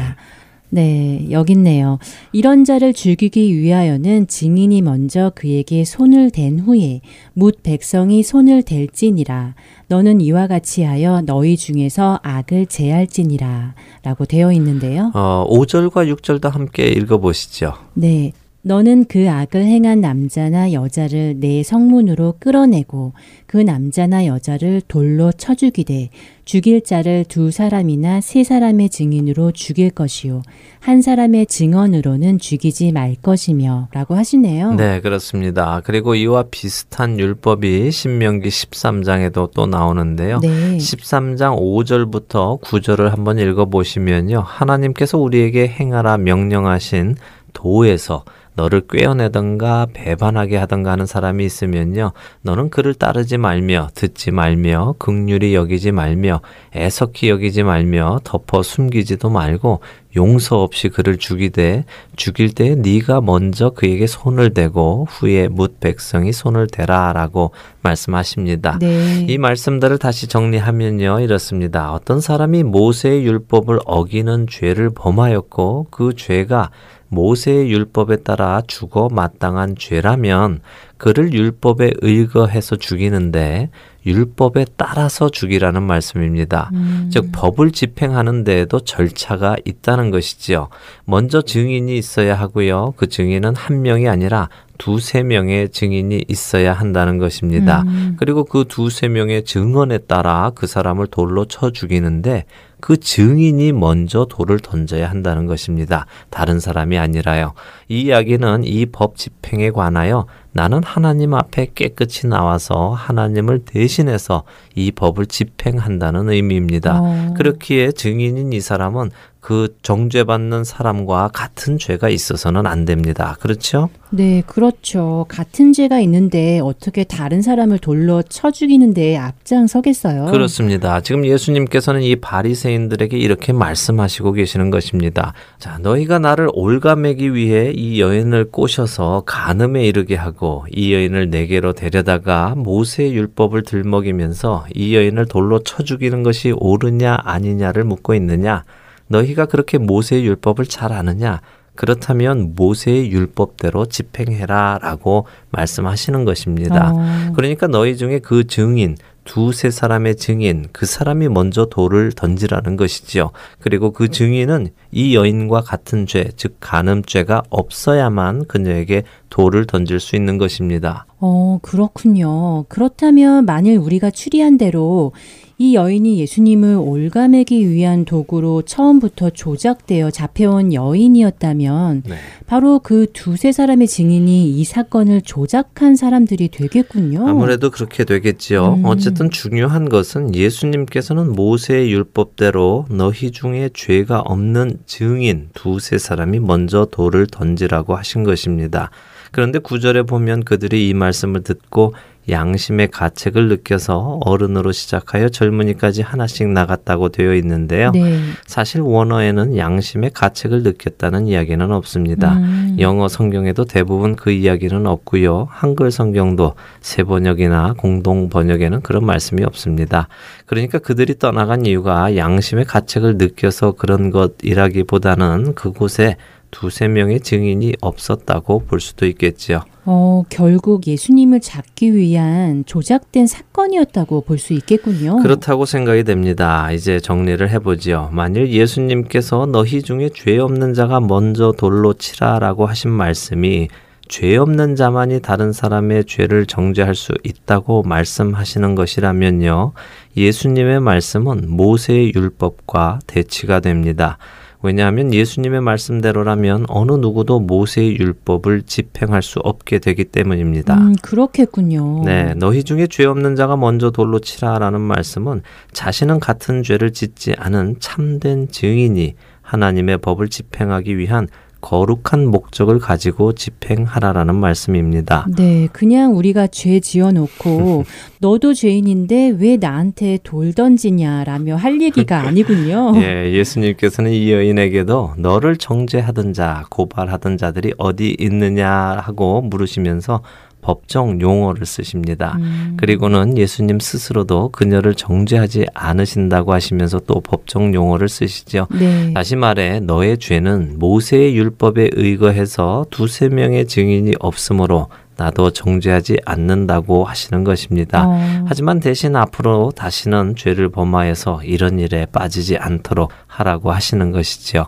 네, 0.71 1.27
여기 1.31 1.53
있네요. 1.53 1.97
이런 2.31 2.63
자를 2.63 2.93
죽이기 2.93 3.57
위하여는 3.57 4.27
증인이 4.27 4.81
먼저 4.83 5.31
그에게 5.33 5.83
손을 5.83 6.29
댄 6.29 6.59
후에 6.59 7.01
묻 7.33 7.63
백성이 7.63 8.21
손을 8.21 8.61
댈지니라. 8.61 9.55
너는 9.87 10.21
이와 10.21 10.45
같이 10.45 10.83
하여 10.83 11.21
너희 11.21 11.57
중에서 11.57 12.19
악을 12.21 12.67
제할지니라. 12.67 13.73
라고 14.03 14.25
되어 14.25 14.51
있는데요. 14.53 15.11
어, 15.15 15.45
5절과 15.49 16.15
6절도 16.15 16.51
함께 16.51 16.87
읽어보시죠. 16.87 17.73
네. 17.95 18.31
너는 18.61 19.05
그 19.05 19.29
악을 19.29 19.61
행한 19.61 20.01
남자나 20.01 20.73
여자를 20.73 21.35
내 21.39 21.63
성문으로 21.63 22.35
끌어내고 22.39 23.13
그 23.45 23.55
남자나 23.57 24.25
여자를 24.25 24.81
돌로 24.87 25.31
쳐 25.31 25.55
죽이되 25.55 26.09
죽일 26.43 26.83
자를 26.83 27.23
두 27.23 27.51
사람이나 27.51 28.19
세 28.19 28.43
사람의 28.43 28.89
증인으로 28.89 29.53
죽일 29.53 29.91
것이요 29.91 30.41
한 30.81 31.01
사람의 31.01 31.45
증언으로는 31.45 32.39
죽이지 32.39 32.91
말 32.91 33.15
것이며 33.15 33.87
라고 33.93 34.15
하시네요. 34.15 34.73
네, 34.73 34.99
그렇습니다. 34.99 35.81
그리고 35.85 36.15
이와 36.15 36.45
비슷한 36.51 37.17
율법이 37.17 37.91
신명기 37.91 38.49
13장에도 38.49 39.51
또 39.53 39.67
나오는데요. 39.67 40.39
네. 40.39 40.77
13장 40.77 41.57
5절부터 41.57 42.59
9절을 42.61 43.09
한번 43.09 43.39
읽어 43.39 43.65
보시면요. 43.65 44.43
하나님께서 44.45 45.17
우리에게 45.17 45.67
행하라 45.67 46.17
명령하신 46.17 47.15
도에서 47.53 48.25
너를 48.59 48.81
꿰어내던가 48.89 49.87
배반하게 49.93 50.57
하던가 50.57 50.91
하는 50.91 51.05
사람이 51.05 51.45
있으면요. 51.45 52.11
너는 52.41 52.69
그를 52.69 52.93
따르지 52.93 53.37
말며 53.37 53.87
듣지 53.95 54.31
말며 54.31 54.95
극률이 54.99 55.55
여기지 55.55 55.93
말며 55.93 56.41
애석히 56.75 57.29
여기지 57.29 57.63
말며 57.63 58.19
덮어 58.25 58.61
숨기지도 58.61 59.29
말고 59.29 59.79
용서 60.17 60.61
없이 60.61 60.89
그를 60.89 61.17
죽이되 61.17 61.85
죽일 62.17 62.53
때 62.53 62.75
네가 62.75 63.21
먼저 63.21 63.69
그에게 63.69 64.07
손을 64.07 64.53
대고 64.53 65.07
후에 65.09 65.47
묻 65.47 65.79
백성이 65.79 66.33
손을 66.33 66.67
대라라고 66.67 67.51
말씀하십니다. 67.81 68.79
네. 68.79 69.25
이 69.29 69.37
말씀들을 69.37 69.99
다시 69.99 70.27
정리하면요 70.27 71.21
이렇습니다. 71.21 71.93
어떤 71.93 72.19
사람이 72.19 72.63
모세의 72.63 73.23
율법을 73.25 73.79
어기는 73.85 74.47
죄를 74.49 74.89
범하였고 74.89 75.87
그 75.91 76.13
죄가 76.17 76.71
모세의 77.09 77.71
율법에 77.71 78.17
따라 78.17 78.61
죽어 78.65 79.09
마땅한 79.11 79.75
죄라면 79.77 80.61
그를 80.97 81.33
율법에 81.33 81.91
의거해서 82.01 82.75
죽이는데 82.75 83.69
율법에 84.05 84.65
따라서 84.77 85.29
죽이라는 85.29 85.83
말씀입니다. 85.83 86.69
음. 86.73 87.09
즉 87.11 87.29
법을 87.31 87.71
집행하는 87.71 88.43
데에도 88.43 88.79
절차가 88.79 89.57
있다는 89.65 90.09
것이지요. 90.11 90.69
먼저 91.05 91.41
증인이 91.41 91.97
있어야 91.97 92.35
하고요. 92.35 92.93
그 92.95 93.07
증인은 93.07 93.55
한 93.55 93.81
명이 93.81 94.07
아니라 94.07 94.49
두세 94.79 95.21
명의 95.23 95.69
증인이 95.69 96.25
있어야 96.27 96.73
한다는 96.73 97.19
것입니다. 97.19 97.83
음. 97.85 98.15
그리고 98.17 98.43
그 98.45 98.65
두세 98.67 99.09
명의 99.09 99.43
증언에 99.43 99.99
따라 99.99 100.51
그 100.55 100.65
사람을 100.65 101.07
돌로 101.07 101.45
쳐 101.45 101.69
죽이는데 101.69 102.45
그 102.79 102.95
증인이 102.97 103.73
먼저 103.73 104.25
돌을 104.29 104.59
던져야 104.59 105.09
한다는 105.09 105.45
것입니다. 105.47 106.05
다른 106.29 106.61
사람이 106.61 106.97
아니라요. 106.97 107.53
이 107.89 108.03
이야기는 108.03 108.63
이 108.63 108.85
법 108.85 109.17
집행에 109.17 109.69
관하여 109.71 110.25
나는 110.53 110.81
하나님 110.83 111.33
앞에 111.33 111.67
깨끗이 111.75 112.27
나와서 112.27 112.91
하나님을 112.91 113.59
대신해서 113.65 114.43
이 114.75 114.91
법을 114.91 115.25
집행한다는 115.25 116.29
의미입니다. 116.29 116.99
어. 117.01 117.33
그렇기에 117.37 117.91
증인인 117.91 118.53
이 118.53 118.61
사람은 118.61 119.11
그 119.41 119.75
정죄받는 119.83 120.65
사람과 120.65 121.29
같은 121.33 121.77
죄가 121.77 122.09
있어서는 122.09 122.67
안 122.67 122.83
됩니다. 122.83 123.37
그렇죠? 123.39 123.89
네, 124.11 124.43
그렇죠. 124.45 125.25
같은 125.29 125.71
죄가 125.71 125.99
있는데 126.01 126.59
어떻게 126.59 127.03
다른 127.03 127.41
사람을 127.41 127.79
돌로 127.79 128.21
쳐 128.23 128.51
죽이는데 128.51 129.17
앞장서겠어요? 129.17 130.25
그렇습니다. 130.25 130.99
지금 131.01 131.25
예수님께서는 131.25 132.01
이 132.01 132.15
바리새인들에게 132.17 133.17
이렇게 133.17 133.53
말씀하시고 133.53 134.33
계시는 134.33 134.71
것입니다. 134.71 135.33
자, 135.57 135.77
너희가 135.77 136.19
나를 136.19 136.49
올가매기 136.53 137.33
위해 137.33 137.71
이 137.73 138.01
여인을 138.01 138.51
꼬셔서 138.51 139.23
간음에 139.25 139.85
이르게 139.85 140.15
하고 140.15 140.65
이 140.71 140.93
여인을 140.93 141.29
내게로 141.29 141.73
데려다가 141.73 142.55
모세의 142.57 143.13
율법을 143.13 143.63
들먹이면서 143.63 144.65
이 144.73 144.95
여인을 144.95 145.27
돌로 145.27 145.59
쳐 145.63 145.83
죽이는 145.83 146.23
것이 146.23 146.53
옳으냐 146.57 147.19
아니냐를 147.23 147.83
묻고 147.83 148.15
있느냐? 148.15 148.63
너희가 149.09 149.45
그렇게 149.45 149.77
모세의 149.77 150.25
율법을 150.25 150.65
잘 150.65 150.93
아느냐? 150.93 151.41
그렇다면 151.75 152.55
모세의 152.55 153.09
율법대로 153.11 153.85
집행해라 153.85 154.79
라고 154.81 155.27
말씀하시는 155.51 156.25
것입니다. 156.25 156.91
어. 156.93 157.33
그러니까 157.35 157.67
너희 157.67 157.95
중에 157.95 158.19
그 158.19 158.47
증인, 158.47 158.97
두세 159.23 159.71
사람의 159.71 160.17
증인, 160.17 160.65
그 160.73 160.85
사람이 160.85 161.29
먼저 161.29 161.67
돌을 161.67 162.11
던지라는 162.13 162.75
것이지요. 162.75 163.31
그리고 163.59 163.91
그 163.91 164.09
증인은 164.09 164.69
이 164.91 165.15
여인과 165.15 165.61
같은 165.61 166.05
죄, 166.05 166.31
즉 166.35 166.57
간음죄가 166.59 167.43
없어야만 167.49 168.47
그녀에게 168.47 169.03
돌을 169.29 169.65
던질 169.65 170.01
수 170.01 170.17
있는 170.17 170.37
것입니다. 170.37 171.05
어, 171.19 171.59
그렇군요. 171.61 172.65
그렇다면 172.69 173.45
만일 173.45 173.77
우리가 173.77 174.09
추리한 174.11 174.57
대로 174.57 175.13
이 175.61 175.75
여인이 175.75 176.21
예수님을 176.21 176.77
올가매기 176.77 177.69
위한 177.69 178.05
도구로 178.05 178.61
처음부터 178.61 179.31
조작되어 179.31 180.09
잡혀온 180.09 180.73
여인이었다면 180.73 182.03
네. 182.07 182.15
바로 182.47 182.79
그 182.79 183.07
두세 183.11 183.51
사람의 183.51 183.89
증인이 183.89 184.51
이 184.51 184.63
사건을 184.63 185.21
조작한 185.21 185.97
사람들이 185.97 186.47
되겠군요. 186.47 187.27
아무래도 187.27 187.71
그렇게 187.71 188.05
되겠지요. 188.05 188.75
음. 188.75 188.85
어쨌든 188.85 189.29
중요한 189.29 189.89
것은 189.89 190.33
예수님께서는 190.33 191.33
모세의 191.33 191.91
율법대로 191.91 192.85
너희 192.89 193.31
중에 193.31 193.69
죄가 193.73 194.21
없는 194.21 194.77
증인 194.85 195.49
두세 195.53 195.97
사람이 195.97 196.39
먼저 196.39 196.85
돌을 196.85 197.27
던지라고 197.27 197.97
하신 197.97 198.23
것입니다. 198.23 198.91
그런데 199.31 199.59
구절에 199.59 200.03
보면 200.03 200.43
그들이 200.43 200.87
이 200.87 200.93
말씀을 200.93 201.43
듣고 201.43 201.93
양심의 202.29 202.89
가책을 202.89 203.47
느껴서 203.47 204.19
어른으로 204.25 204.71
시작하여 204.71 205.29
젊은이까지 205.29 206.01
하나씩 206.01 206.47
나갔다고 206.49 207.09
되어 207.09 207.33
있는데요. 207.35 207.91
네. 207.91 208.19
사실 208.45 208.81
원어에는 208.81 209.57
양심의 209.57 210.11
가책을 210.13 210.63
느꼈다는 210.63 211.27
이야기는 211.27 211.71
없습니다. 211.71 212.33
음. 212.33 212.77
영어 212.79 213.07
성경에도 213.07 213.65
대부분 213.65 214.15
그 214.15 214.31
이야기는 214.31 214.85
없고요. 214.85 215.47
한글 215.49 215.91
성경도 215.91 216.55
새 216.81 217.03
번역이나 217.03 217.75
공동 217.77 218.29
번역에는 218.29 218.81
그런 218.81 219.05
말씀이 219.05 219.43
없습니다. 219.43 220.07
그러니까 220.45 220.79
그들이 220.79 221.17
떠나간 221.19 221.65
이유가 221.65 222.15
양심의 222.15 222.65
가책을 222.65 223.17
느껴서 223.17 223.73
그런 223.73 224.11
것이라기보다는 224.11 225.55
그곳에 225.55 226.17
두세 226.51 226.87
명의 226.87 227.19
증인이 227.19 227.73
없었다고 227.81 228.59
볼 228.65 228.79
수도 228.79 229.05
있겠지요. 229.05 229.61
어, 229.85 230.23
결국 230.29 230.85
예수님을 230.87 231.39
잡기 231.41 231.95
위한 231.95 232.63
조작된 232.65 233.25
사건이었다고 233.27 234.21
볼 234.21 234.37
수 234.39 234.53
있겠군요. 234.53 235.17
그렇다고 235.17 235.65
생각이 235.65 236.03
됩니다. 236.03 236.71
이제 236.71 236.99
정리를 236.99 237.49
해보지요. 237.49 238.09
만일 238.11 238.49
예수님께서 238.49 239.45
너희 239.47 239.81
중에 239.81 240.09
죄 240.13 240.37
없는 240.37 240.73
자가 240.73 240.99
먼저 240.99 241.51
돌로 241.57 241.93
치라라고 241.93 242.65
하신 242.67 242.91
말씀이 242.91 243.67
죄 244.07 244.37
없는 244.37 244.75
자만이 244.75 245.21
다른 245.21 245.51
사람의 245.53 246.05
죄를 246.05 246.45
정죄할 246.47 246.95
수 246.95 247.13
있다고 247.23 247.83
말씀하시는 247.83 248.73
것이라면요. 248.75 249.73
예수님의 250.17 250.79
말씀은 250.79 251.49
모세의 251.49 252.13
율법과 252.15 252.99
대치가 253.05 253.59
됩니다. 253.59 254.17
왜냐하면 254.61 255.13
예수님의 255.13 255.61
말씀대로라면 255.61 256.65
어느 256.67 256.91
누구도 256.91 257.39
모세의 257.39 257.97
율법을 257.97 258.63
집행할 258.63 259.21
수 259.21 259.39
없게 259.39 259.79
되기 259.79 260.03
때문입니다. 260.03 260.75
음, 260.75 260.95
그렇겠군요. 261.01 262.03
네, 262.03 262.33
너희 262.35 262.63
중에 262.63 262.87
죄 262.87 263.05
없는 263.05 263.35
자가 263.35 263.55
먼저 263.55 263.89
돌로 263.91 264.19
치라라는 264.19 264.81
말씀은 264.81 265.43
자신은 265.71 266.19
같은 266.19 266.63
죄를 266.63 266.91
짓지 266.91 267.33
않은 267.37 267.77
참된 267.79 268.49
증인이 268.49 269.15
하나님의 269.41 269.99
법을 269.99 270.27
집행하기 270.27 270.97
위한 270.97 271.27
거룩한 271.61 272.27
목적을 272.27 272.79
가지고 272.79 273.33
집행하라라는 273.33 274.35
말씀입니다. 274.35 275.25
네, 275.35 275.67
그냥 275.71 276.15
우리가 276.15 276.47
죄 276.47 276.79
지어 276.79 277.11
놓고 277.11 277.85
너도 278.19 278.53
죄인인데 278.53 279.35
왜 279.37 279.57
나한테 279.57 280.19
돌 280.23 280.53
던지냐라며 280.53 281.55
할 281.55 281.81
얘기가 281.81 282.19
아니군요. 282.27 282.93
예, 282.95 283.31
예수님께서는 283.33 284.11
이 284.11 284.31
여인에게도 284.31 285.13
너를 285.17 285.57
정죄하던 285.57 286.33
자, 286.33 286.65
고발하던 286.69 287.37
자들이 287.37 287.73
어디 287.77 288.15
있느냐 288.19 288.69
하고 288.69 289.41
물으시면서 289.41 290.21
법정 290.61 291.21
용어를 291.21 291.65
쓰십니다. 291.65 292.35
음. 292.39 292.75
그리고는 292.77 293.37
예수님 293.37 293.79
스스로도 293.79 294.49
그녀를 294.49 294.95
정죄하지 294.95 295.67
않으신다고 295.73 296.53
하시면서 296.53 296.99
또 297.07 297.21
법정 297.21 297.73
용어를 297.73 298.09
쓰시죠. 298.09 298.67
네. 298.71 299.13
다시 299.13 299.35
말해 299.35 299.79
너의 299.79 300.17
죄는 300.17 300.75
모세의 300.79 301.35
율법에 301.37 301.91
의거해서 301.93 302.85
두세 302.89 303.29
명의 303.29 303.65
증인이 303.67 304.13
없으므로 304.19 304.87
나도 305.19 305.51
정죄하지 305.51 306.19
않는다고 306.25 307.03
하시는 307.03 307.43
것입니다. 307.43 308.07
어. 308.07 308.45
하지만 308.47 308.79
대신 308.79 309.17
앞으로 309.17 309.71
다시는 309.75 310.35
죄를 310.37 310.69
범하여서 310.69 311.41
이런 311.43 311.77
일에 311.77 312.05
빠지지 312.05 312.57
않도록 312.57 313.11
하라고 313.27 313.71
하시는 313.71 314.11
것이지요. 314.11 314.65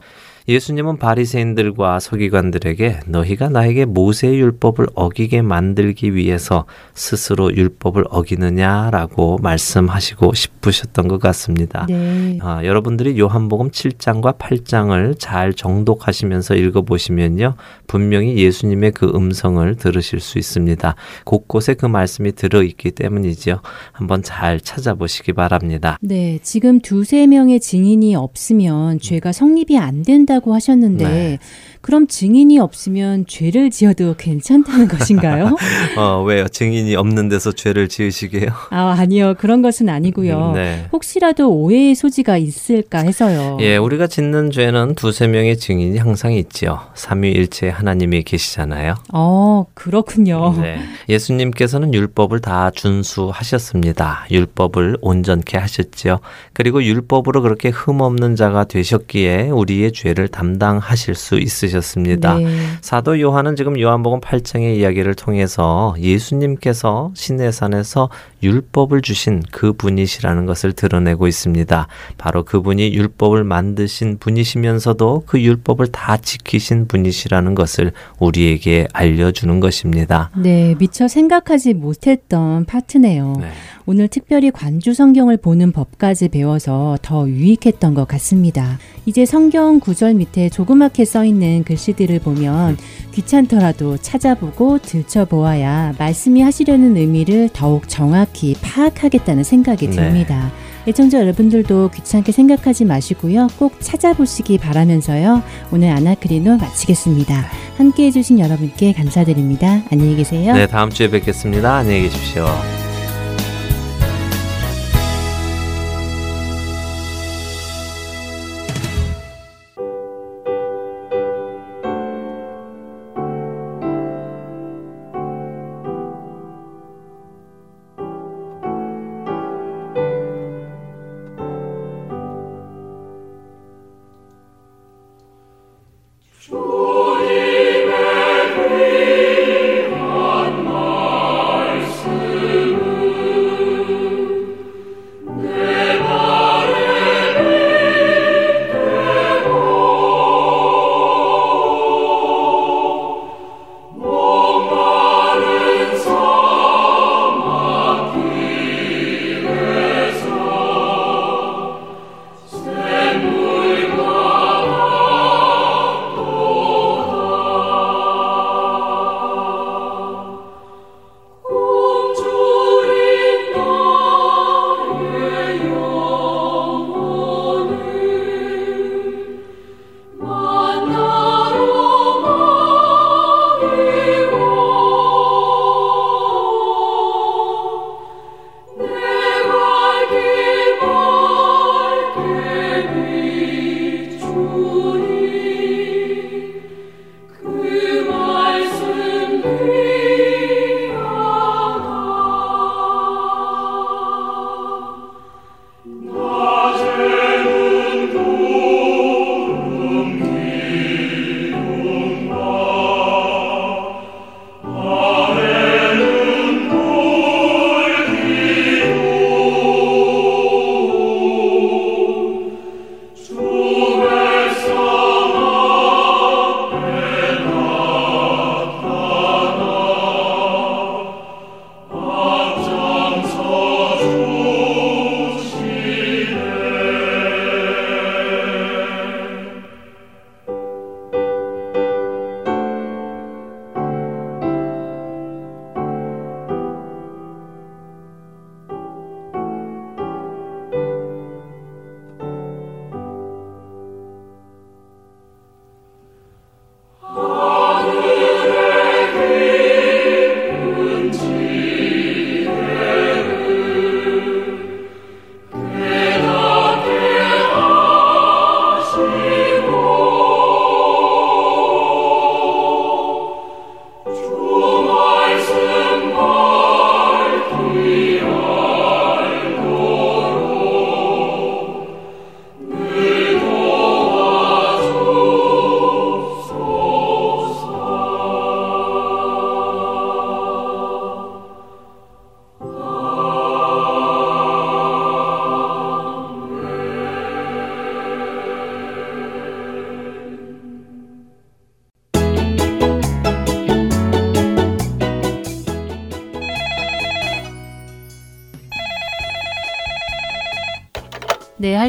예수님은 0.52 0.98
바리새인들과 0.98 2.00
서기관들에게 2.00 3.02
너희가 3.08 3.50
나에게 3.50 3.86
모세의 3.86 4.40
율법을 4.40 4.88
어기게 4.96 5.42
만들기 5.42 6.16
위해서 6.16 6.66
스스로 6.94 7.56
율법을 7.56 8.06
어기느냐라고 8.10 9.38
말씀하시고 9.42 10.34
싶으셨던 10.34 11.08
것 11.08 11.20
같습니다. 11.22 11.86
네. 11.88 12.40
아, 12.42 12.64
여러분들이 12.66 13.20
요한복음 13.20 13.70
7장과 13.70 14.38
8장을 14.38 15.16
잘 15.18 15.54
정독하시면서 15.54 16.56
읽어보시면요. 16.56 17.56
분명히 17.88 18.38
예수님의 18.38 18.92
그 18.92 19.12
음성을 19.14 19.76
들으실 19.76 20.20
수 20.20 20.38
있습니다. 20.38 20.96
곳곳에 21.24 21.76
그 21.76 21.86
말씀이 21.86 22.34
들어있기 22.34 22.92
때문이죠. 22.92 23.62
한번 23.92 24.24
잘 24.24 24.60
찾아보시기 24.60 25.34
바랍니다. 25.34 25.98
네. 26.02 26.40
지금 26.42 26.80
두세 26.80 27.28
명의 27.28 27.60
증인이 27.60 28.16
없으면 28.16 29.00
죄가 29.00 29.32
성립이 29.32 29.78
안 29.78 30.04
된다 30.04 30.32
한다고 30.32 30.41
하셨는데 30.50 31.04
네. 31.06 31.40
그럼 31.82 32.06
증인이 32.08 32.60
없으면 32.60 33.26
죄를 33.28 33.72
지어도 33.72 34.14
괜찮다는 34.16 34.88
것인가요? 34.88 35.56
어, 35.98 36.24
왜요? 36.24 36.48
증인이 36.48 36.96
없는 36.96 37.28
데서 37.28 37.52
죄를 37.52 37.90
지으시게요? 37.90 38.52
아, 38.70 38.96
아니요. 39.00 39.34
그런 39.40 39.64
것은 39.64 39.90
아니고요. 39.90 40.52
네. 40.54 40.86
혹시라도 40.94 41.52
오해의 41.52 41.96
소지가 41.96 42.38
있을까 42.38 43.00
해서요. 43.00 43.58
예, 43.62 43.78
우리가 43.78 44.06
짓는 44.06 44.52
죄는 44.52 44.94
두세 44.94 45.28
명의 45.28 45.58
증인이 45.58 45.98
항상 45.98 46.34
있지요. 46.34 46.80
삼위일체 46.94 47.70
하나님이 47.70 48.24
계시잖아요. 48.24 48.94
어, 49.14 49.66
그렇군요. 49.74 50.56
네. 50.62 50.80
예수님께서는 51.10 51.96
율법을 51.96 52.42
다 52.42 52.70
준수하셨습니다. 52.70 54.28
율법을 54.30 54.98
온전케 55.02 55.58
하셨지요. 55.58 56.20
그리고 56.54 56.84
율법으로 56.84 57.42
그렇게 57.42 57.70
흠 57.70 58.02
없는 58.02 58.36
자가 58.36 58.66
되셨기에 58.66 59.50
우리의 59.50 59.94
죄를 59.94 60.28
담당하실 60.28 61.16
수 61.16 61.40
있으셨습니다. 61.40 61.71
있으셨습니다. 61.72 62.36
네. 62.36 62.48
사도 62.82 63.20
요한은 63.20 63.56
지금 63.56 63.80
요한복음 63.80 64.20
8장의 64.22 64.78
이야기를 64.78 65.16
통해서 65.16 65.96
예수님께서 66.00 67.12
시내산에서 67.16 68.10
율법을 68.44 69.02
주신 69.02 69.42
그 69.52 69.74
분이시라는 69.74 70.46
것을 70.46 70.74
드러내고 70.74 71.28
있습니다. 71.28 71.88
바로 72.18 72.44
그분이 72.44 72.94
율법을 72.94 73.44
만드신 73.44 74.18
분이시면서도 74.20 75.24
그 75.26 75.42
율법을 75.42 75.88
다 75.88 76.18
지키신 76.18 76.88
분이시라는 76.88 77.56
것을 77.56 77.92
우리에게 78.20 78.88
알려주는 78.94 79.60
것입니다. 79.60 80.32
네, 80.36 80.76
미처 80.78 81.08
생각하지 81.08 81.74
못했던 81.74 82.66
파트네요. 82.66 83.38
네. 83.40 83.52
오늘 83.86 84.08
특별히 84.08 84.52
관주 84.52 84.94
성경을 84.94 85.38
보는 85.38 85.72
법까지 85.72 86.30
배워서 86.30 86.98
더 87.02 87.28
유익했던 87.28 87.94
것 87.94 88.08
같습니다. 88.08 88.80
이제 89.06 89.26
성경 89.26 89.80
구절 89.80 90.14
밑에 90.14 90.50
조그맣게 90.50 91.06
써 91.06 91.26
있는 91.26 91.64
글씨들을 91.64 92.20
보면 92.20 92.78
귀찮더라도 93.14 93.98
찾아보고 93.98 94.80
들춰보아야 94.80 95.94
말씀이 95.98 96.42
하시려는 96.42 96.98
의미를 96.98 97.50
더욱 97.52 97.90
정확히 97.90 98.56
파악하겠다는 98.62 99.44
생각이 99.44 99.90
네. 99.90 99.96
듭니다. 99.96 100.52
애청자 100.88 101.20
여러분들도 101.20 101.92
귀찮게 101.94 102.32
생각하지 102.32 102.86
마시고요. 102.86 103.48
꼭 103.60 103.76
찾아보시기 103.80 104.58
바라면서요. 104.58 105.44
오늘 105.72 105.90
아나크리노 105.90 106.58
마치겠습니다. 106.58 107.46
함께 107.78 108.06
해주신 108.06 108.40
여러분께 108.40 108.94
감사드립니다. 108.94 109.84
안녕히 109.92 110.16
계세요. 110.16 110.54
네, 110.54 110.66
다음 110.68 110.90
주에 110.90 111.10
뵙겠습니다. 111.10 111.76
안녕히 111.78 112.02
계십시오. 112.04 112.46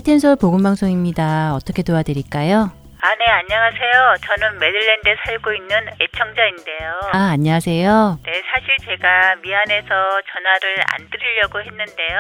할텐서 0.03 0.35
복음방송입니다. 0.37 1.55
어떻게 1.55 1.83
도와드릴까요? 1.83 2.73
아, 3.05 3.15
네, 3.15 3.25
안녕하세요. 3.31 4.15
저는 4.27 4.59
메릴랜드에 4.59 5.17
살고 5.25 5.53
있는 5.55 5.77
애청자인데요. 6.01 7.01
아, 7.13 7.31
안녕하세요. 7.33 8.19
네, 8.25 8.33
사실 8.53 8.77
제가 8.85 9.37
미안해서 9.43 9.87
전화를 9.89 10.77
안 10.89 11.09
드리려고 11.11 11.61
했는데요. 11.61 12.19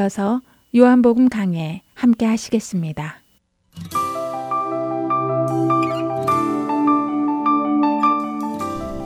이어서 0.03 0.41
요한복음 0.75 1.29
강해 1.29 1.81
함께 1.93 2.25
하시겠습니다. 2.25 3.21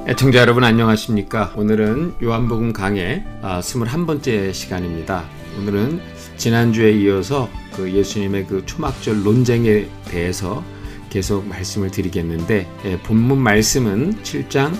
애청자 0.07 0.39
여러분 0.39 0.63
안녕하십니까? 0.63 1.53
오늘은 1.55 2.15
요한복음 2.23 2.73
강의 2.73 3.23
21번째 3.43 4.53
시간입니다. 4.53 5.25
오늘은 5.59 6.01
지난주에 6.37 6.93
이어서 6.93 7.47
그 7.75 7.91
예수님의 7.91 8.47
그 8.47 8.65
초막절 8.65 9.23
논쟁에 9.23 9.87
대해서 10.05 10.63
계속 11.11 11.47
말씀을 11.47 11.91
드리겠는데 11.91 12.67
예, 12.85 12.99
본문 13.03 13.37
말씀은 13.37 14.23
7장 14.23 14.75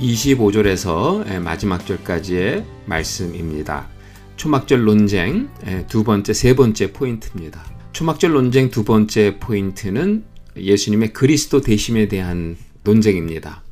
25절에서 0.00 1.30
예, 1.32 1.38
마지막 1.38 1.86
절까지의 1.86 2.64
말씀입니다. 2.86 3.99
초막절 4.40 4.84
논쟁 4.86 5.50
예, 5.66 5.84
두 5.86 6.02
번째, 6.02 6.32
세 6.32 6.54
번째 6.54 6.94
포인트입니다. 6.94 7.62
초막절 7.92 8.32
논쟁 8.32 8.70
두 8.70 8.84
번째 8.84 9.36
포인트는 9.38 10.24
예수님의 10.56 11.12
그리스도 11.12 11.60
대심에 11.60 12.08
대한 12.08 12.56
논쟁입니다. 12.82 13.62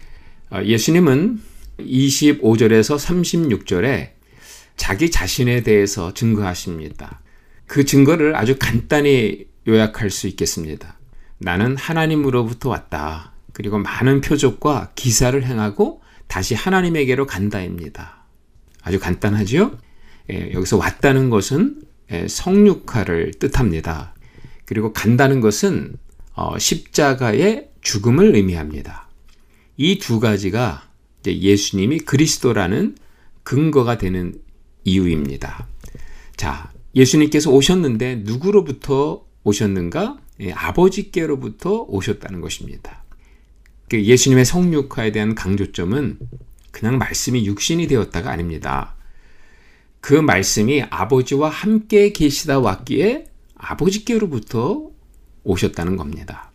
어, 0.50 0.60
예수님은 0.62 1.40
25절에서 1.78 2.98
36절에 2.98 4.10
자기 4.76 5.10
자신에 5.10 5.62
대해서 5.62 6.12
증거하십니다. 6.12 7.22
그 7.66 7.86
증거를 7.86 8.36
아주 8.36 8.56
간단히 8.58 9.46
요약할 9.66 10.10
수 10.10 10.28
있겠습니다. 10.28 10.98
나는 11.38 11.78
하나님으로부터 11.78 12.68
왔다. 12.68 13.32
그리고 13.54 13.78
많은 13.78 14.20
표적과 14.20 14.90
기사를 14.96 15.42
행하고 15.42 16.02
다시 16.26 16.54
하나님에게로 16.54 17.26
간다입니다. 17.26 18.26
아주 18.82 19.00
간단하죠? 19.00 19.78
예, 20.30 20.52
여기서 20.52 20.76
왔다는 20.76 21.30
것은 21.30 21.82
예, 22.10 22.26
성육화를 22.28 23.32
뜻합니다. 23.38 24.14
그리고 24.64 24.92
간다는 24.92 25.40
것은 25.40 25.96
어, 26.34 26.58
십자가의 26.58 27.70
죽음을 27.80 28.34
의미합니다. 28.34 29.08
이 29.76 29.98
두 29.98 30.20
가지가 30.20 30.88
예수님이 31.26 31.98
그리스도라는 32.00 32.96
근거가 33.42 33.98
되는 33.98 34.34
이유입니다. 34.84 35.66
자, 36.36 36.72
예수님께서 36.94 37.50
오셨는데 37.50 38.22
누구로부터 38.24 39.24
오셨는가? 39.44 40.18
예, 40.40 40.52
아버지께로부터 40.52 41.82
오셨다는 41.88 42.40
것입니다. 42.40 43.04
그 43.88 44.02
예수님의 44.02 44.44
성육화에 44.44 45.12
대한 45.12 45.34
강조점은 45.34 46.18
그냥 46.70 46.98
말씀이 46.98 47.46
육신이 47.46 47.86
되었다가 47.86 48.30
아닙니다. 48.30 48.94
그 50.00 50.14
말씀이 50.14 50.82
아버지와 50.82 51.48
함께 51.48 52.12
계시다 52.12 52.58
왔기에 52.60 53.26
아버지께로부터 53.54 54.90
오셨다는 55.44 55.96
겁니다. 55.96 56.52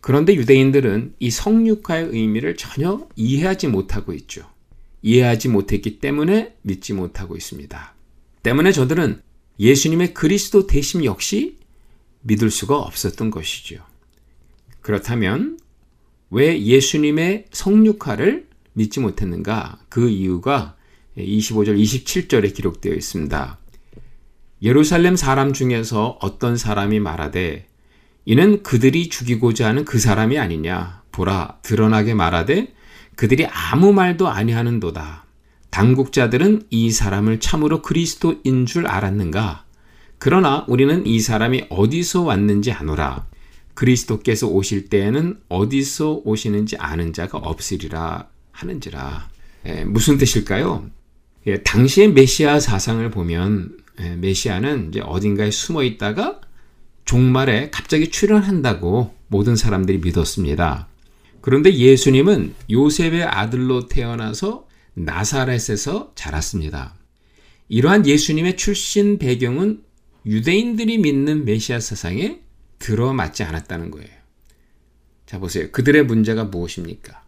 그런데 0.00 0.34
유대인들은 0.34 1.14
이 1.18 1.30
성육화의 1.30 2.08
의미를 2.10 2.56
전혀 2.56 3.06
이해하지 3.16 3.68
못하고 3.68 4.12
있죠. 4.14 4.48
이해하지 5.02 5.48
못했기 5.48 5.98
때문에 5.98 6.56
믿지 6.62 6.92
못하고 6.94 7.36
있습니다. 7.36 7.94
때문에 8.42 8.72
저들은 8.72 9.22
예수님의 9.58 10.14
그리스도 10.14 10.66
대심 10.66 11.04
역시 11.04 11.58
믿을 12.22 12.50
수가 12.50 12.78
없었던 12.78 13.30
것이죠. 13.30 13.84
그렇다면 14.80 15.58
왜 16.30 16.62
예수님의 16.62 17.46
성육화를 17.52 18.48
믿지 18.72 19.00
못했는가? 19.00 19.80
그 19.88 20.08
이유가 20.08 20.76
25절, 21.16 21.78
27절에 21.80 22.54
기록되어 22.54 22.94
있습니다. 22.94 23.58
예루살렘 24.62 25.16
사람 25.16 25.52
중에서 25.52 26.18
어떤 26.20 26.56
사람이 26.56 27.00
말하되 27.00 27.66
이는 28.26 28.62
그들이 28.62 29.08
죽이고자 29.08 29.68
하는 29.68 29.84
그 29.84 29.98
사람이 29.98 30.38
아니냐 30.38 31.02
보라 31.12 31.58
드러나게 31.62 32.14
말하되 32.14 32.74
그들이 33.16 33.46
아무 33.46 33.92
말도 33.92 34.28
아니하는도다. 34.28 35.24
당국자들은 35.70 36.64
이 36.70 36.90
사람을 36.90 37.40
참으로 37.40 37.80
그리스도인 37.80 38.66
줄 38.66 38.86
알았는가? 38.86 39.64
그러나 40.18 40.64
우리는 40.68 41.06
이 41.06 41.20
사람이 41.20 41.66
어디서 41.70 42.22
왔는지 42.22 42.72
아노라. 42.72 43.26
그리스도께서 43.74 44.48
오실 44.48 44.88
때에는 44.88 45.40
어디서 45.48 46.22
오시는지 46.24 46.76
아는 46.76 47.12
자가 47.12 47.38
없으리라 47.38 48.28
하는지라. 48.52 49.28
에, 49.64 49.84
무슨 49.84 50.18
뜻일까요? 50.18 50.90
예, 51.50 51.62
당시의 51.64 52.12
메시아 52.12 52.60
사상을 52.60 53.10
보면 53.10 53.76
예, 54.00 54.14
메시아는 54.14 54.90
이제 54.90 55.00
어딘가에 55.00 55.50
숨어 55.50 55.82
있다가 55.82 56.40
종말에 57.04 57.70
갑자기 57.70 58.08
출현한다고 58.08 59.12
모든 59.26 59.56
사람들이 59.56 59.98
믿었습니다. 59.98 60.86
그런데 61.40 61.74
예수님은 61.74 62.54
요셉의 62.70 63.24
아들로 63.24 63.88
태어나서 63.88 64.68
나사렛에서 64.94 66.12
자랐습니다. 66.14 66.94
이러한 67.68 68.06
예수님의 68.06 68.56
출신 68.56 69.18
배경은 69.18 69.82
유대인들이 70.26 70.98
믿는 70.98 71.44
메시아 71.46 71.80
사상에 71.80 72.40
들어맞지 72.78 73.42
않았다는 73.42 73.90
거예요. 73.90 74.08
자, 75.26 75.40
보세요. 75.40 75.70
그들의 75.72 76.04
문제가 76.04 76.44
무엇입니까? 76.44 77.24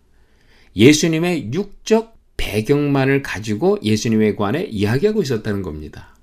예수님의 0.76 1.52
육적 1.52 2.11
배경만을 2.42 3.22
가지고 3.22 3.78
예수님에 3.84 4.34
관해 4.34 4.64
이야기하고 4.64 5.22
있었다는 5.22 5.62
겁니다. 5.62 6.16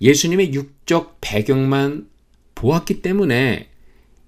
예수님의 0.00 0.52
육적 0.52 1.18
배경만 1.20 2.08
보았기 2.56 3.02
때문에 3.02 3.70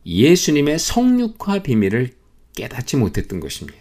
예수님의 0.07 0.79
성육화 0.79 1.65
비밀을 1.65 2.13
깨닫지 2.55 2.97
못했던 2.97 3.41
것입니다. 3.41 3.81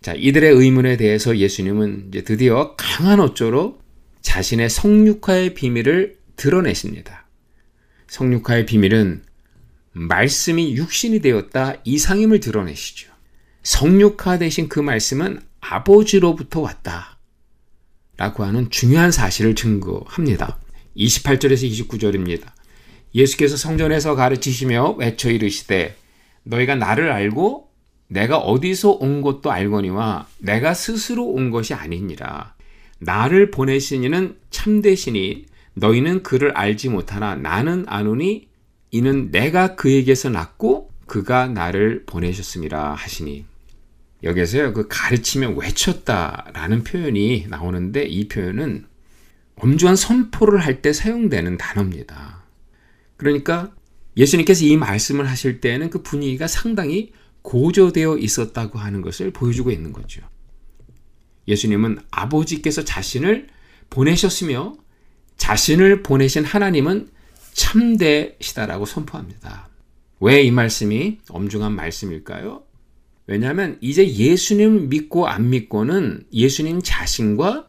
자, 0.00 0.14
이들의 0.14 0.52
의문에 0.52 0.96
대해서 0.96 1.36
예수님은 1.36 2.08
이제 2.08 2.22
드디어 2.22 2.76
강한 2.76 3.18
어조로 3.18 3.80
자신의 4.20 4.70
성육화의 4.70 5.54
비밀을 5.54 6.16
드러내십니다. 6.36 7.26
성육화의 8.06 8.66
비밀은 8.66 9.24
말씀이 9.92 10.76
육신이 10.76 11.20
되었다 11.20 11.74
이상임을 11.84 12.38
드러내시죠. 12.38 13.10
성육화 13.64 14.38
되신 14.38 14.68
그 14.68 14.78
말씀은 14.78 15.40
아버지로부터 15.62 16.60
왔다. 16.60 17.18
라고 18.18 18.44
하는 18.44 18.68
중요한 18.68 19.10
사실을 19.10 19.54
증거합니다. 19.54 20.58
28절에서 20.96 21.88
29절입니다. 21.88 22.48
예수께서 23.14 23.56
성전에서 23.56 24.14
가르치시며 24.14 24.96
외쳐 24.98 25.30
이르시되 25.30 25.96
너희가 26.42 26.74
나를 26.74 27.10
알고 27.10 27.70
내가 28.08 28.36
어디서 28.38 28.90
온 28.90 29.22
것도 29.22 29.50
알거니와 29.50 30.26
내가 30.38 30.74
스스로 30.74 31.24
온 31.24 31.50
것이 31.50 31.72
아니니라. 31.72 32.54
나를 32.98 33.50
보내신 33.50 34.04
이는 34.04 34.36
참되시니 34.50 35.46
너희는 35.74 36.22
그를 36.22 36.52
알지 36.56 36.90
못하나 36.90 37.34
나는 37.34 37.84
아노니 37.88 38.48
이는 38.90 39.30
내가 39.30 39.74
그에게서 39.76 40.28
났고 40.28 40.90
그가 41.06 41.46
나를 41.46 42.04
보내셨음이라 42.04 42.94
하시니 42.94 43.51
여기서요 44.22 44.72
그 44.72 44.86
가르치며 44.88 45.50
외쳤다라는 45.50 46.84
표현이 46.84 47.46
나오는데 47.48 48.04
이 48.04 48.28
표현은 48.28 48.86
엄중한 49.56 49.96
선포를 49.96 50.60
할 50.60 50.80
때 50.82 50.92
사용되는 50.92 51.56
단어입니다. 51.58 52.44
그러니까 53.16 53.72
예수님께서 54.16 54.64
이 54.64 54.76
말씀을 54.76 55.28
하실 55.28 55.60
때는 55.60 55.90
그 55.90 56.02
분위기가 56.02 56.46
상당히 56.46 57.12
고조되어 57.42 58.18
있었다고 58.18 58.78
하는 58.78 59.02
것을 59.02 59.32
보여주고 59.32 59.70
있는 59.70 59.92
거죠. 59.92 60.22
예수님은 61.48 61.98
아버지께서 62.10 62.84
자신을 62.84 63.48
보내셨으며 63.90 64.76
자신을 65.36 66.02
보내신 66.02 66.44
하나님은 66.44 67.08
참되시다라고 67.52 68.86
선포합니다. 68.86 69.68
왜 70.20 70.44
이 70.44 70.50
말씀이 70.52 71.18
엄중한 71.28 71.72
말씀일까요? 71.74 72.62
왜냐하면 73.26 73.78
이제 73.80 74.06
예수님 74.06 74.88
믿고 74.88 75.28
안 75.28 75.50
믿고는 75.50 76.26
예수님 76.32 76.80
자신과 76.82 77.68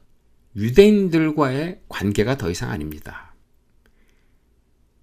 유대인들과의 0.55 1.81
관계가 1.89 2.37
더 2.37 2.49
이상 2.49 2.69
아닙니다. 2.71 3.33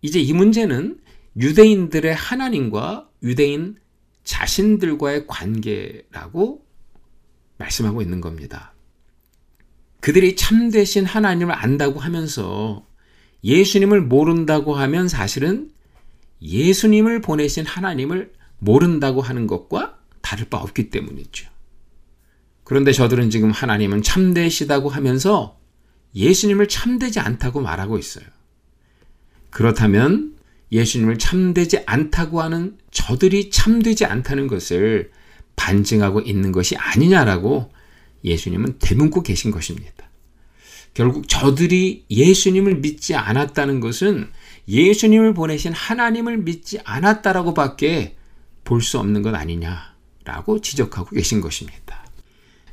이제 0.02 0.20
이 0.20 0.32
문제는 0.32 0.98
유대인들의 1.36 2.14
하나님과 2.14 3.08
유대인 3.22 3.76
자신들과의 4.24 5.26
관계라고 5.26 6.64
말씀하고 7.58 8.02
있는 8.02 8.20
겁니다. 8.20 8.74
그들이 10.00 10.34
참되신 10.36 11.04
하나님을 11.04 11.54
안다고 11.54 12.00
하면서 12.00 12.86
예수님을 13.44 14.00
모른다고 14.00 14.74
하면 14.74 15.08
사실은 15.08 15.70
예수님을 16.42 17.20
보내신 17.20 17.66
하나님을 17.66 18.32
모른다고 18.58 19.20
하는 19.20 19.46
것과 19.46 19.99
다를 20.20 20.46
바 20.46 20.58
없기 20.58 20.90
때문이죠. 20.90 21.48
그런데 22.64 22.92
저들은 22.92 23.30
지금 23.30 23.50
하나님은 23.50 24.02
참되시다고 24.02 24.88
하면서 24.88 25.58
예수님을 26.14 26.68
참되지 26.68 27.20
않다고 27.20 27.60
말하고 27.60 27.98
있어요. 27.98 28.24
그렇다면 29.50 30.36
예수님을 30.72 31.18
참되지 31.18 31.82
않다고 31.86 32.40
하는 32.40 32.78
저들이 32.90 33.50
참되지 33.50 34.04
않다는 34.04 34.46
것을 34.46 35.10
반증하고 35.56 36.20
있는 36.20 36.52
것이 36.52 36.76
아니냐라고 36.76 37.72
예수님은 38.24 38.78
대문고 38.78 39.22
계신 39.22 39.50
것입니다. 39.50 40.08
결국 40.94 41.28
저들이 41.28 42.04
예수님을 42.10 42.76
믿지 42.76 43.14
않았다는 43.14 43.80
것은 43.80 44.30
예수님을 44.68 45.34
보내신 45.34 45.72
하나님을 45.72 46.38
믿지 46.38 46.78
않았다라고 46.84 47.54
밖에 47.54 48.16
볼 48.64 48.80
수 48.82 48.98
없는 48.98 49.22
것 49.22 49.34
아니냐 49.34 49.94
라고 50.24 50.60
지적하고 50.60 51.10
계신 51.10 51.40
것입니다. 51.40 52.04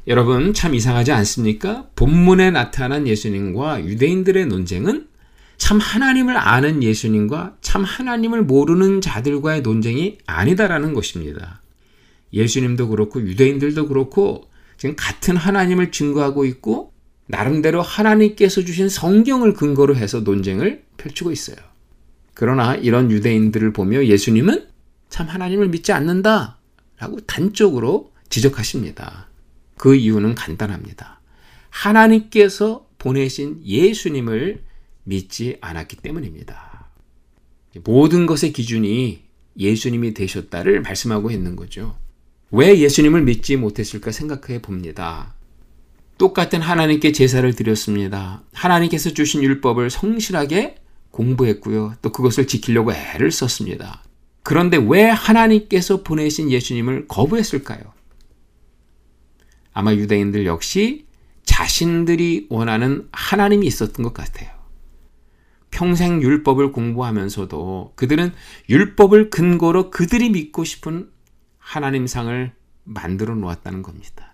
여러분 0.07 0.53
참 0.53 0.73
이상하지 0.73 1.11
않습니까? 1.11 1.87
본문에 1.95 2.51
나타난 2.51 3.07
예수님과 3.07 3.85
유대인들의 3.85 4.45
논쟁은 4.45 5.07
참 5.57 5.79
하나님을 5.79 6.37
아는 6.37 6.83
예수님과 6.83 7.57
참 7.61 7.83
하나님을 7.83 8.43
모르는 8.43 9.01
자들과의 9.01 9.61
논쟁이 9.61 10.19
아니다라는 10.25 10.93
것입니다. 10.93 11.61
예수님도 12.31 12.89
그렇고 12.89 13.21
유대인들도 13.21 13.87
그렇고 13.87 14.49
지금 14.77 14.95
같은 14.95 15.35
하나님을 15.35 15.91
증거하고 15.91 16.45
있고 16.45 16.93
나름대로 17.25 17.81
하나님께서 17.81 18.61
주신 18.63 18.87
성경을 18.87 19.53
근거로 19.53 19.95
해서 19.95 20.21
논쟁을 20.21 20.83
펼치고 20.97 21.31
있어요. 21.31 21.57
그러나 22.33 22.75
이런 22.75 23.11
유대인들을 23.11 23.73
보며 23.73 24.05
예수님은 24.05 24.67
참 25.09 25.27
하나님을 25.27 25.69
믿지 25.69 25.91
않는다 25.91 26.56
라고 26.97 27.19
단적으로 27.21 28.11
지적하십니다. 28.29 29.27
그 29.77 29.95
이유는 29.95 30.35
간단합니다. 30.35 31.21
하나님께서 31.69 32.87
보내신 32.97 33.61
예수님을 33.65 34.63
믿지 35.03 35.57
않았기 35.61 35.97
때문입니다. 35.97 36.89
모든 37.83 38.25
것의 38.25 38.53
기준이 38.53 39.21
예수님이 39.57 40.13
되셨다를 40.13 40.81
말씀하고 40.81 41.31
있는 41.31 41.55
거죠. 41.55 41.97
왜 42.51 42.79
예수님을 42.79 43.23
믿지 43.23 43.55
못했을까 43.55 44.11
생각해 44.11 44.61
봅니다. 44.61 45.35
똑같은 46.17 46.61
하나님께 46.61 47.11
제사를 47.11 47.53
드렸습니다. 47.53 48.43
하나님께서 48.53 49.11
주신 49.11 49.43
율법을 49.43 49.89
성실하게 49.89 50.77
공부했고요. 51.11 51.95
또 52.01 52.11
그것을 52.11 52.47
지키려고 52.47 52.93
애를 52.93 53.31
썼습니다. 53.31 54.03
그런데 54.47 54.77
왜 54.77 55.03
하나님께서 55.03 56.03
보내신 56.03 56.49
예수님을 56.49 57.09
거부했을까요? 57.09 57.81
아마 59.73 59.93
유대인들 59.93 60.45
역시 60.45 61.05
자신들이 61.43 62.47
원하는 62.49 63.09
하나님이 63.11 63.67
있었던 63.67 64.03
것 64.03 64.13
같아요. 64.13 64.49
평생 65.69 66.21
율법을 66.21 66.71
공부하면서도 66.71 67.91
그들은 67.97 68.31
율법을 68.69 69.31
근거로 69.31 69.91
그들이 69.91 70.29
믿고 70.29 70.63
싶은 70.63 71.11
하나님상을 71.57 72.53
만들어 72.85 73.35
놓았다는 73.35 73.81
겁니다. 73.81 74.33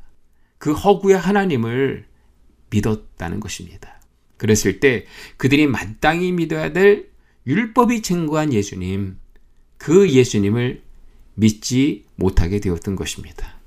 그 0.60 0.74
허구의 0.74 1.18
하나님을 1.18 2.06
믿었다는 2.70 3.40
것입니다. 3.40 4.00
그랬을 4.38 4.80
때 4.80 5.08
그들이 5.38 5.66
마땅히 5.66 6.32
믿어야 6.32 6.72
될 6.72 7.10
율법이 7.48 8.04
증거한 8.04 8.54
예수님, 8.54 9.23
그 9.84 10.10
예수님을 10.10 10.82
믿지 11.34 12.06
못하게 12.16 12.62
되었던 12.62 12.96
것입니다. 12.96 13.60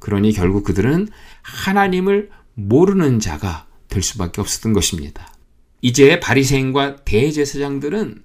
그러니 0.00 0.32
결국 0.32 0.64
그들은 0.64 1.08
하나님을 1.40 2.28
모르는 2.52 3.20
자가 3.20 3.66
될 3.88 4.02
수밖에 4.02 4.42
없었던 4.42 4.74
것입니다. 4.74 5.32
이제 5.80 6.20
바리새인과 6.20 7.04
대제사장들은 7.06 8.22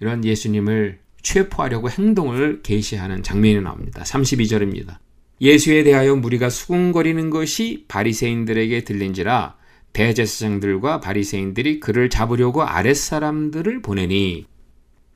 이런 0.00 0.24
예수님을 0.24 1.00
체포하려고 1.20 1.90
행동을 1.90 2.62
개시하는 2.62 3.22
장면이 3.22 3.60
나옵니다. 3.60 4.02
32절입니다. 4.02 4.96
예수에 5.42 5.82
대하여 5.82 6.16
무리가 6.16 6.48
수군거리는 6.48 7.28
것이 7.28 7.84
바리새인들에게 7.88 8.84
들린지라 8.84 9.54
대제사장들과 9.92 11.00
바리새인들이 11.00 11.78
그를 11.78 12.08
잡으려고 12.08 12.62
아랫사람들을 12.62 13.82
보내니 13.82 14.46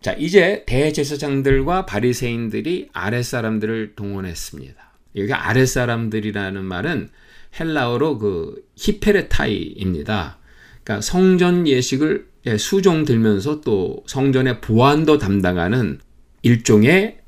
자 0.00 0.12
이제 0.14 0.64
대제사장들과 0.66 1.84
바리새인들이 1.84 2.88
아랫사람들을 2.92 3.94
동원했습니다. 3.96 4.92
여기 5.16 5.32
아랫사람들이라는 5.32 6.64
말은 6.64 7.10
헬라어로 7.58 8.18
그 8.18 8.64
히페레타이입니다. 8.76 10.38
그러니까 10.82 11.00
성전 11.02 11.66
예식을 11.66 12.28
수종 12.58 13.04
들면서 13.04 13.60
또 13.60 14.02
성전의 14.06 14.62
보안도 14.62 15.18
담당하는 15.18 16.00
일종의 16.42 17.18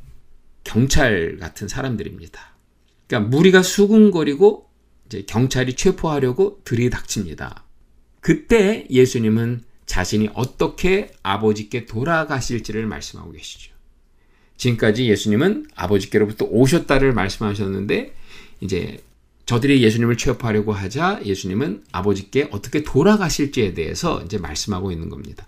경찰 0.64 1.37
같은 1.39 1.68
사람들입니다. 1.68 2.57
그러니까 3.07 3.29
무리가 3.29 3.62
수군거리고 3.62 4.70
이제 5.07 5.25
경찰이 5.27 5.75
체포하려고 5.75 6.61
들이닥칩니다. 6.64 7.64
그때 8.20 8.87
예수님은 8.89 9.64
자신이 9.93 10.30
어떻게 10.32 11.11
아버지께 11.22 11.84
돌아가실지를 11.84 12.86
말씀하고 12.86 13.32
계시죠. 13.32 13.74
지금까지 14.57 15.07
예수님은 15.07 15.66
아버지께로부터 15.74 16.47
오셨다를 16.47 17.12
말씀하셨는데 17.12 18.14
이제 18.62 19.03
저들이 19.45 19.82
예수님을 19.82 20.16
취업하려고 20.16 20.72
하자 20.72 21.20
예수님은 21.26 21.84
아버지께 21.93 22.49
어떻게 22.53 22.82
돌아가실지에 22.84 23.74
대해서 23.74 24.22
이제 24.22 24.38
말씀하고 24.38 24.93
있는 24.93 25.11
겁니다. 25.11 25.47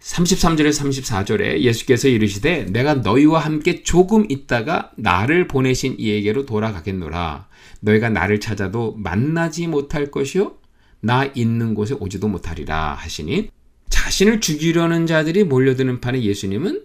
33절에 0.00 0.70
34절에 0.70 1.60
예수께서 1.60 2.08
이르시되 2.08 2.64
내가 2.64 2.94
너희와 2.94 3.38
함께 3.38 3.84
조금 3.84 4.28
있다가 4.28 4.90
나를 4.96 5.46
보내신 5.46 5.94
이에게로 6.00 6.44
돌아가겠노라. 6.44 7.46
너희가 7.82 8.10
나를 8.10 8.40
찾아도 8.40 8.96
만나지 8.96 9.68
못할 9.68 10.10
것이요 10.10 10.56
나 10.98 11.24
있는 11.24 11.74
곳에 11.74 11.94
오지도 11.94 12.26
못하리라 12.26 12.94
하시니 12.94 13.54
자신을 13.88 14.40
죽이려는 14.40 15.06
자들이 15.06 15.44
몰려드는 15.44 16.00
판에 16.00 16.22
예수님은 16.22 16.84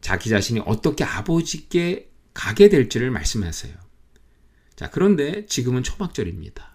자기 0.00 0.28
자신이 0.28 0.60
어떻게 0.66 1.04
아버지께 1.04 2.10
가게 2.34 2.68
될지를 2.68 3.10
말씀하세요. 3.10 3.74
자, 4.74 4.90
그런데 4.90 5.46
지금은 5.46 5.82
초막절입니다. 5.82 6.72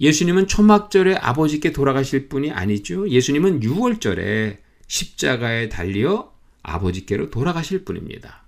예수님은 0.00 0.48
초막절에 0.48 1.14
아버지께 1.14 1.72
돌아가실 1.72 2.28
분이 2.28 2.50
아니죠. 2.50 3.08
예수님은 3.08 3.60
6월절에 3.60 4.58
십자가에 4.86 5.68
달려 5.68 6.32
아버지께로 6.62 7.30
돌아가실 7.30 7.84
분입니다. 7.84 8.44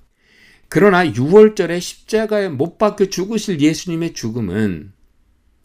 그러나 0.69 1.07
6월절에 1.07 1.81
십자가에 1.81 2.49
못 2.49 2.79
박혀 2.79 3.07
죽으실 3.07 3.61
예수님의 3.61 4.15
죽음은 4.15 4.93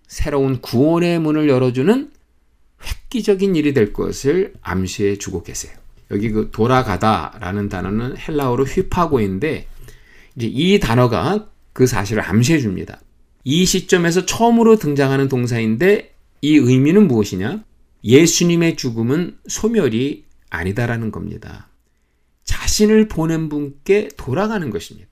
새로운 0.07 0.61
구원의 0.61 1.19
문을 1.19 1.49
열어주는 1.49 2.11
획기적인 2.85 3.55
일이 3.55 3.73
될 3.73 3.93
것을 3.93 4.53
암시해 4.61 5.17
주고 5.17 5.43
계세요. 5.43 5.73
여기 6.11 6.29
그 6.29 6.49
돌아가다라는 6.51 7.69
단어는 7.69 8.17
헬라어로 8.17 8.65
휘파고인데 8.65 9.67
이제 10.35 10.47
이 10.47 10.79
단어가 10.79 11.47
그 11.73 11.87
사실을 11.87 12.23
암시해 12.23 12.59
줍니다. 12.59 13.01
이 13.43 13.65
시점에서 13.65 14.25
처음으로 14.25 14.75
등장하는 14.77 15.29
동사인데 15.29 16.13
이 16.41 16.55
의미는 16.55 17.07
무엇이냐? 17.07 17.63
예수님의 18.03 18.75
죽음은 18.77 19.37
소멸이 19.47 20.25
아니다라는 20.49 21.11
겁니다. 21.11 21.69
자신을 22.43 23.07
보낸 23.07 23.47
분께 23.47 24.09
돌아가는 24.17 24.69
것입니다. 24.69 25.09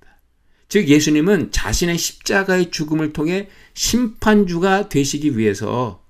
즉 0.68 0.88
예수님은 0.88 1.52
자신의 1.52 1.98
십자가의 1.98 2.72
죽음을 2.72 3.14
통해 3.14 3.48
심판주가 3.74 4.90
되시기 4.90 5.38
위해서 5.38 6.04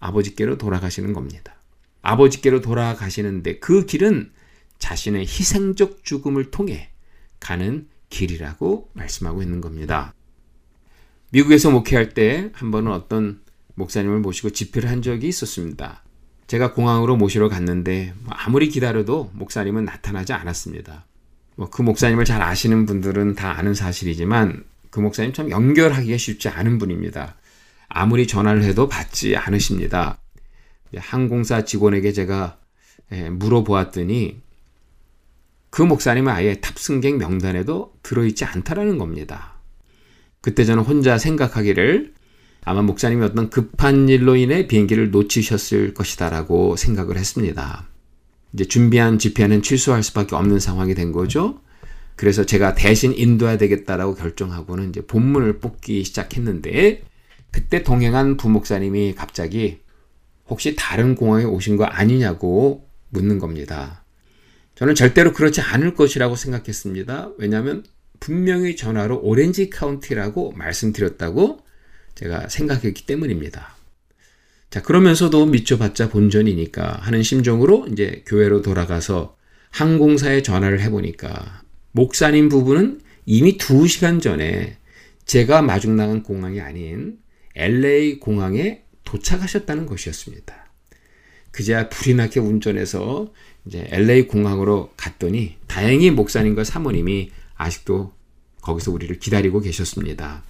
아버지께로 0.00 0.58
돌아가시는 0.58 1.12
겁니다. 1.12 1.54
아버지께로 2.02 2.60
돌아가시는데 2.60 3.58
그 3.58 3.86
길은 3.86 4.32
자신의 4.78 5.22
희생적 5.22 6.04
죽음을 6.04 6.50
통해 6.50 6.90
가는 7.38 7.88
길이라고 8.08 8.90
말씀하고 8.94 9.42
있는 9.42 9.60
겁니다. 9.60 10.14
미국에서 11.30 11.70
목회할 11.70 12.10
때 12.10 12.50
한 12.54 12.70
번은 12.70 12.90
어떤 12.90 13.40
목사님을 13.74 14.18
모시고 14.20 14.50
집회를 14.50 14.90
한 14.90 15.00
적이 15.02 15.28
있었습니다. 15.28 16.02
제가 16.48 16.72
공항으로 16.74 17.16
모시러 17.16 17.48
갔는데 17.48 18.14
뭐 18.24 18.34
아무리 18.34 18.68
기다려도 18.68 19.30
목사님은 19.34 19.84
나타나지 19.84 20.32
않았습니다. 20.32 21.06
뭐 21.56 21.68
그 21.70 21.82
목사님을 21.82 22.24
잘 22.24 22.42
아시는 22.42 22.86
분들은 22.86 23.34
다 23.36 23.56
아는 23.58 23.74
사실이지만 23.74 24.64
그 24.90 24.98
목사님 24.98 25.32
참 25.32 25.50
연결하기가 25.50 26.16
쉽지 26.16 26.48
않은 26.48 26.78
분입니다. 26.78 27.36
아무리 27.90 28.26
전화를 28.26 28.62
해도 28.62 28.88
받지 28.88 29.36
않으십니다. 29.36 30.18
항공사 30.96 31.64
직원에게 31.64 32.12
제가 32.12 32.56
예, 33.12 33.28
물어보았더니 33.28 34.40
그 35.70 35.82
목사님은 35.82 36.32
아예 36.32 36.60
탑승객 36.60 37.16
명단에도 37.18 37.92
들어있지 38.02 38.44
않다라는 38.44 38.98
겁니다. 38.98 39.54
그때 40.40 40.64
저는 40.64 40.84
혼자 40.84 41.18
생각하기를 41.18 42.14
아마 42.64 42.82
목사님이 42.82 43.24
어떤 43.24 43.50
급한 43.50 44.08
일로 44.08 44.36
인해 44.36 44.66
비행기를 44.66 45.10
놓치셨을 45.10 45.94
것이다라고 45.94 46.76
생각을 46.76 47.16
했습니다. 47.16 47.88
이제 48.52 48.64
준비한 48.64 49.18
집회는 49.18 49.62
취소할 49.62 50.02
수밖에 50.02 50.36
없는 50.36 50.60
상황이 50.60 50.94
된 50.94 51.12
거죠. 51.12 51.60
그래서 52.16 52.44
제가 52.44 52.74
대신 52.74 53.12
인도해야 53.14 53.58
되겠다라고 53.58 54.14
결정하고는 54.14 54.90
이제 54.90 55.00
본문을 55.06 55.58
뽑기 55.58 56.04
시작했는데 56.04 57.02
그때 57.50 57.82
동행한 57.82 58.36
부목사님이 58.36 59.14
갑자기 59.14 59.80
혹시 60.48 60.74
다른 60.76 61.14
공항에 61.14 61.44
오신 61.44 61.76
거 61.76 61.84
아니냐고 61.84 62.88
묻는 63.10 63.38
겁니다. 63.38 64.04
저는 64.74 64.94
절대로 64.94 65.32
그렇지 65.32 65.60
않을 65.60 65.94
것이라고 65.94 66.36
생각했습니다. 66.36 67.32
왜냐하면 67.38 67.84
분명히 68.18 68.76
전화로 68.76 69.20
오렌지 69.20 69.70
카운티라고 69.70 70.52
말씀드렸다고 70.52 71.60
제가 72.14 72.48
생각했기 72.48 73.06
때문입니다. 73.06 73.76
자, 74.70 74.82
그러면서도 74.82 75.46
미쳐봤자 75.46 76.10
본전이니까 76.10 76.98
하는 77.00 77.22
심정으로 77.22 77.88
이제 77.90 78.22
교회로 78.26 78.62
돌아가서 78.62 79.36
항공사에 79.70 80.42
전화를 80.42 80.80
해보니까 80.80 81.62
목사님 81.92 82.48
부부는 82.48 83.00
이미 83.26 83.56
두 83.56 83.86
시간 83.86 84.20
전에 84.20 84.76
제가 85.24 85.62
마중 85.62 85.96
나간 85.96 86.22
공항이 86.22 86.60
아닌 86.60 87.18
LA 87.54 88.20
공항에 88.20 88.84
도착하셨다는 89.04 89.86
것이었습니다. 89.86 90.54
그제야 91.50 91.88
불이 91.88 92.14
나게 92.14 92.40
운전해서 92.40 93.32
이제 93.66 93.86
LA 93.90 94.26
공항으로 94.28 94.92
갔더니 94.96 95.56
다행히 95.66 96.10
목사님과 96.10 96.64
사모님이 96.64 97.30
아직도 97.56 98.12
거기서 98.62 98.92
우리를 98.92 99.18
기다리고 99.18 99.60
계셨습니다. 99.60 100.42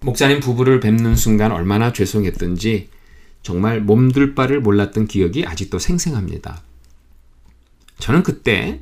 목사님 0.00 0.40
부부를 0.40 0.80
뵙는 0.80 1.16
순간 1.16 1.50
얼마나 1.50 1.92
죄송했던지 1.92 2.90
정말 3.42 3.80
몸둘 3.80 4.34
바를 4.34 4.60
몰랐던 4.60 5.06
기억이 5.06 5.46
아직도 5.46 5.78
생생합니다. 5.78 6.62
저는 7.98 8.22
그때 8.22 8.80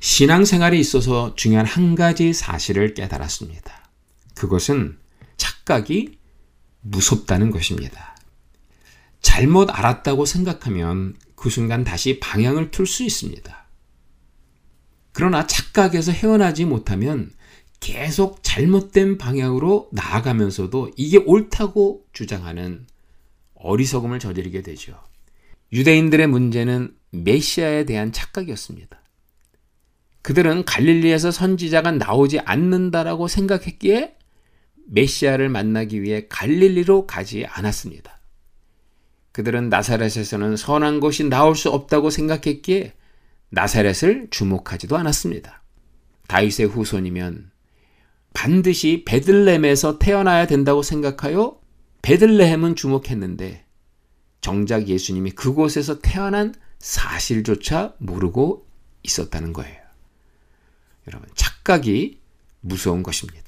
신앙생활에 0.00 0.76
있어서 0.78 1.34
중요한 1.36 1.66
한 1.66 1.94
가지 1.94 2.32
사실을 2.32 2.94
깨달았습니다. 2.94 3.88
그것은 4.34 4.98
착각이 5.36 6.18
무섭다는 6.82 7.50
것입니다. 7.50 8.16
잘못 9.20 9.70
알았다고 9.70 10.26
생각하면 10.26 11.16
그 11.34 11.48
순간 11.50 11.84
다시 11.84 12.20
방향을 12.20 12.70
틀 12.70 12.86
수 12.86 13.02
있습니다. 13.02 13.66
그러나 15.12 15.46
착각에서 15.46 16.12
헤어나지 16.12 16.64
못하면 16.64 17.30
계속 17.80 18.42
잘못된 18.42 19.18
방향으로 19.18 19.88
나아가면서도 19.92 20.92
이게 20.96 21.18
옳다고 21.18 22.04
주장하는 22.12 22.86
어리석음을 23.54 24.18
저지르게 24.18 24.62
되죠. 24.62 24.98
유대인들의 25.72 26.26
문제는 26.26 26.94
메시아에 27.10 27.84
대한 27.84 28.12
착각이었습니다. 28.12 29.00
그들은 30.22 30.64
갈릴리에서 30.64 31.30
선지자가 31.30 31.92
나오지 31.92 32.40
않는다라고 32.40 33.26
생각했기에 33.28 34.16
메시아를 34.92 35.48
만나기 35.48 36.02
위해 36.02 36.26
갈릴리로 36.28 37.06
가지 37.06 37.46
않았습니다. 37.46 38.20
그들은 39.32 39.70
나사렛에서는 39.70 40.56
선한 40.56 41.00
것이 41.00 41.24
나올 41.24 41.56
수 41.56 41.70
없다고 41.70 42.10
생각했기에 42.10 42.92
나사렛을 43.48 44.28
주목하지도 44.30 44.96
않았습니다. 44.96 45.62
다윗의 46.28 46.66
후손이면 46.66 47.50
반드시 48.34 49.04
베들렘에서 49.06 49.98
태어나야 49.98 50.46
된다고 50.46 50.82
생각하여 50.82 51.58
베들레헴은 52.02 52.76
주목했는데 52.76 53.64
정작 54.40 54.88
예수님이 54.88 55.30
그곳에서 55.32 56.00
태어난 56.00 56.54
사실조차 56.78 57.94
모르고 57.98 58.66
있었다는 59.02 59.52
거예요. 59.52 59.80
여러분, 61.08 61.28
착각이 61.34 62.20
무서운 62.60 63.02
것입니다. 63.02 63.41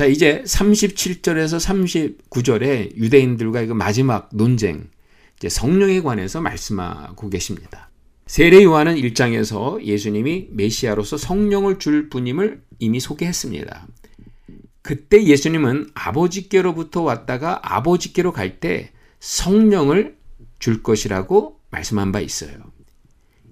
자, 0.00 0.06
이제 0.06 0.42
37절에서 0.46 2.16
39절에 2.24 2.96
유대인들과 2.96 3.66
그 3.66 3.74
마지막 3.74 4.30
논쟁, 4.32 4.88
이제 5.36 5.50
성령에 5.50 6.00
관해서 6.00 6.40
말씀하고 6.40 7.28
계십니다. 7.28 7.90
세례 8.26 8.64
요한은 8.64 8.94
1장에서 8.94 9.84
예수님이 9.84 10.48
메시아로서 10.52 11.18
성령을 11.18 11.78
줄 11.78 12.08
분임을 12.08 12.62
이미 12.78 12.98
소개했습니다. 12.98 13.88
그때 14.80 15.22
예수님은 15.22 15.90
아버지께로부터 15.92 17.02
왔다가 17.02 17.60
아버지께로 17.62 18.32
갈 18.32 18.58
때 18.58 18.92
성령을 19.18 20.16
줄 20.58 20.82
것이라고 20.82 21.60
말씀한 21.68 22.10
바 22.10 22.20
있어요. 22.20 22.54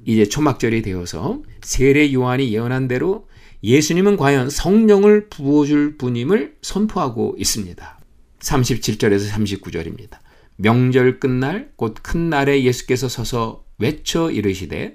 이제 0.07 0.25
초막절이 0.25 0.81
되어서 0.81 1.43
세례 1.61 2.11
요한이 2.11 2.55
예언한 2.55 2.89
대로 2.89 3.28
예수님은 3.63 4.17
과연 4.17 4.51
성령을 4.51 5.29
부어줄 5.29 5.97
분임을 5.99 6.57
선포하고 6.63 7.35
있습니다. 7.39 7.99
37절에서 8.41 9.31
39절입니다. 9.31 10.19
명절 10.57 11.21
끝날 11.21 11.71
곧 11.77 12.03
큰 12.03 12.31
날에 12.31 12.63
예수께서 12.65 13.09
서서 13.09 13.65
외쳐 13.79 14.31
이르시되 14.31 14.95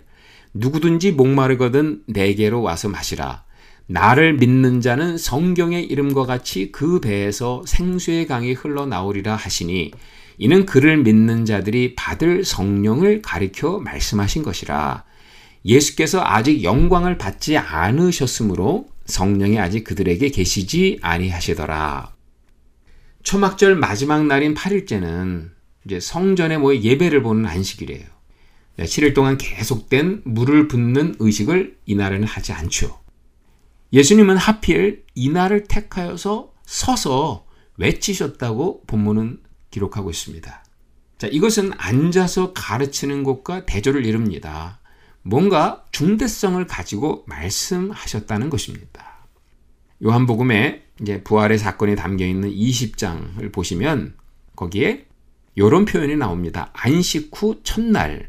누구든지 0.54 1.12
목마르거든 1.12 2.04
내게로 2.08 2.62
와서 2.62 2.90
마시라. 2.90 3.44
나를 3.88 4.36
믿는 4.36 4.82
자는 4.82 5.18
성경의 5.18 5.86
이름과 5.86 6.26
같이 6.26 6.72
그 6.72 7.00
배에서 7.02 7.64
생수의 7.66 8.28
강이 8.28 8.54
흘러나오리라 8.54 9.36
하시니 9.36 9.92
이는 10.38 10.66
그를 10.66 10.98
믿는 10.98 11.46
자들이 11.46 11.96
받을 11.96 12.44
성령을 12.46 13.22
가리켜 13.22 13.80
말씀하신 13.80 14.44
것이라. 14.44 15.04
예수께서 15.66 16.22
아직 16.24 16.64
영광을 16.64 17.18
받지 17.18 17.58
않으셨으므로 17.58 18.88
성령이 19.06 19.60
아직 19.60 19.84
그들에게 19.84 20.30
계시지 20.30 21.00
아니하시더라. 21.02 22.14
초막절 23.24 23.76
마지막 23.76 24.26
날인 24.26 24.54
8일째는 24.54 25.52
이제 25.86 26.00
성전에 26.00 26.58
모여 26.58 26.80
예배를 26.80 27.24
보는 27.24 27.46
안식일이에요. 27.46 28.06
7일 28.78 29.02
네, 29.02 29.14
동안 29.14 29.38
계속된 29.38 30.24
물을 30.26 30.68
붓는 30.68 31.16
의식을 31.20 31.78
이날에는 31.86 32.28
하지 32.28 32.54
않죠. 32.54 33.00
예수님은 33.92 34.38
하필 34.38 35.04
이날을 35.14 35.66
택하여서 35.66 36.54
서서 36.66 37.46
외치셨다고 37.78 38.84
본문은 38.88 39.42
기록하고 39.70 40.10
있습니다. 40.10 40.64
자, 41.20 41.28
이것은 41.28 41.72
앉아서 41.78 42.54
가르치는 42.54 43.24
것과 43.24 43.66
대조를 43.66 44.06
이룹니다. 44.06 44.80
뭔가 45.24 45.86
중대성을 45.92 46.66
가지고 46.68 47.24
말씀하셨다는 47.28 48.50
것입니다. 48.50 49.28
요한복음에 50.04 50.84
이제 51.02 51.24
부활의 51.24 51.58
사건이 51.58 51.96
담겨 51.96 52.26
있는 52.26 52.52
20장을 52.52 53.52
보시면 53.52 54.16
거기에 54.56 55.06
이런 55.56 55.86
표현이 55.86 56.18
나옵니다. 56.18 56.70
안식 56.74 57.32
후 57.34 57.62
첫날 57.64 58.28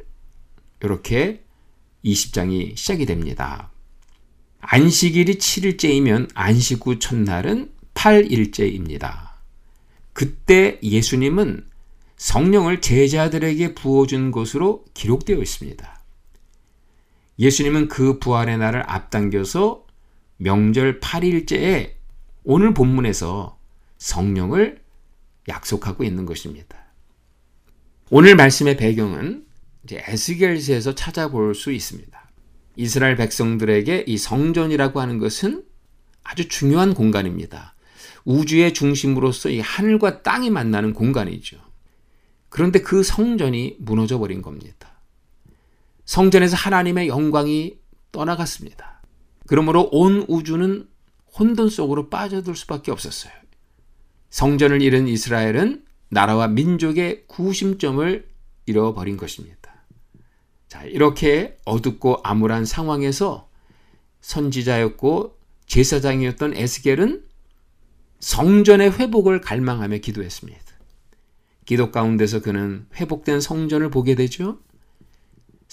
이렇게 0.83 1.43
20장이 2.05 2.77
시작이 2.77 3.07
됩니다. 3.07 3.71
안식일이 4.61 5.37
7일째이면 5.37 6.31
안식 6.35 6.87
후 6.87 6.99
첫날은 6.99 7.73
8일째입니다. 7.95 9.31
그때 10.13 10.79
예수님은 10.83 11.67
성령을 12.17 12.81
제자들에게 12.81 13.75
부어준 13.75 14.31
것으로 14.31 14.85
기록되어 14.95 15.39
있습니다. 15.39 15.94
예수님은 17.39 17.89
그 17.89 18.19
부활의 18.19 18.59
날을 18.59 18.85
앞당겨서 18.87 19.87
명절 20.37 21.01
8일째에 21.01 21.93
오늘 22.45 22.75
본문에서 22.75 23.59
성령을 23.99 24.83
약속하고 25.49 26.05
있는 26.05 26.27
것입니다. 26.27 26.79
오늘 28.11 28.37
말씀의 28.37 28.77
배경은 28.77 29.45
에스겔서에서 29.91 30.95
찾아볼 30.95 31.55
수 31.55 31.73
있습니다. 31.73 32.31
이스라엘 32.77 33.17
백성들에게 33.17 34.05
이 34.07 34.19
성전이라고 34.19 35.01
하는 35.01 35.19
것은 35.19 35.65
아주 36.23 36.49
중요한 36.49 36.95
공간입니다. 36.95 37.75
우주의 38.25 38.73
중심으로서 38.73 39.51
이 39.51 39.61
하늘과 39.61 40.23
땅이 40.23 40.51
만나는 40.51 40.93
공간이죠. 40.95 41.59
그런데 42.49 42.81
그 42.81 43.03
성전이 43.03 43.77
무너져 43.81 44.19
버린 44.19 44.41
겁니다. 44.41 44.84
성전에서 46.05 46.57
하나님의 46.57 47.09
영광이 47.09 47.79
떠나갔습니다. 48.13 49.03
그러므로 49.47 49.89
온 49.93 50.25
우주는 50.29 50.89
혼돈 51.39 51.69
속으로 51.69 52.09
빠져들 52.09 52.55
수밖에 52.55 52.91
없었어요. 52.91 53.33
성전을 54.31 54.83
잃은 54.83 55.09
이스라엘은 55.09 55.85
나라와 56.09 56.49
민족의 56.49 57.27
구심점을 57.27 58.29
잃어버린 58.67 59.17
것입니다. 59.17 59.65
자, 60.69 60.85
이렇게 60.85 61.57
어둡고 61.65 62.21
암울한 62.25 62.65
상황에서 62.65 63.49
선지자였고 64.21 65.39
제사장이었던 65.67 66.57
에스겔은 66.57 67.25
성전의 68.21 68.99
회복을 68.99 69.41
갈망하며 69.41 69.99
기도했습니다. 69.99 70.65
기도 71.67 71.91
가운데서 71.91 72.41
그는 72.41 72.87
회복된 72.95 73.41
성전을 73.41 73.91
보게 73.91 74.15
되죠. 74.15 74.59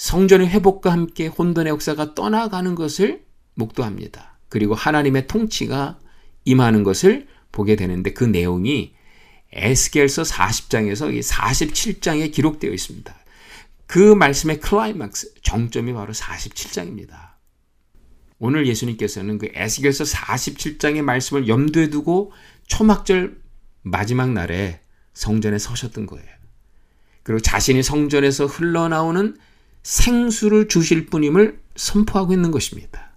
성전의 0.01 0.49
회복과 0.49 0.91
함께 0.91 1.27
혼돈의 1.27 1.69
역사가 1.69 2.15
떠나가는 2.15 2.73
것을 2.73 3.23
목도합니다. 3.53 4.39
그리고 4.49 4.73
하나님의 4.73 5.27
통치가 5.27 5.99
임하는 6.43 6.81
것을 6.81 7.27
보게 7.51 7.75
되는데 7.75 8.11
그 8.11 8.23
내용이 8.23 8.95
에스겔서 9.53 10.23
40장에서 10.23 11.21
47장에 11.21 12.31
기록되어 12.31 12.71
있습니다. 12.71 13.15
그 13.85 14.15
말씀의 14.15 14.59
클라이막스, 14.59 15.35
정점이 15.43 15.93
바로 15.93 16.13
47장입니다. 16.13 17.33
오늘 18.39 18.65
예수님께서는 18.65 19.37
그 19.37 19.51
에스겔서 19.53 20.05
47장의 20.05 21.03
말씀을 21.03 21.47
염두에 21.47 21.91
두고 21.91 22.31
초막절 22.65 23.39
마지막 23.83 24.31
날에 24.31 24.79
성전에 25.13 25.59
서셨던 25.59 26.07
거예요. 26.07 26.27
그리고 27.21 27.39
자신이 27.39 27.83
성전에서 27.83 28.47
흘러나오는 28.47 29.37
생수를 29.83 30.67
주실 30.67 31.07
분임을 31.07 31.59
선포하고 31.75 32.33
있는 32.33 32.51
것입니다. 32.51 33.11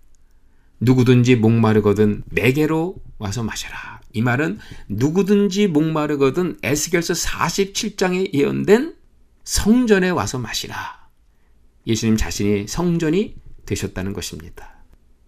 누구든지 0.81 1.37
목마르거든 1.37 2.25
내게로 2.27 2.97
와서 3.19 3.43
마셔라. 3.43 4.01
이 4.13 4.23
말은 4.23 4.59
누구든지 4.89 5.69
목마르거든 5.69 6.59
에스겔서 6.63 7.15
47장에 7.15 8.33
예언된 8.33 8.95
성전에 9.45 10.11
와서 10.11 10.39
마시라. 10.39 11.09
예수님 11.87 12.17
자신이 12.17 12.67
성전이 12.67 13.35
되셨다는 13.67 14.13
것입니다. 14.13 14.75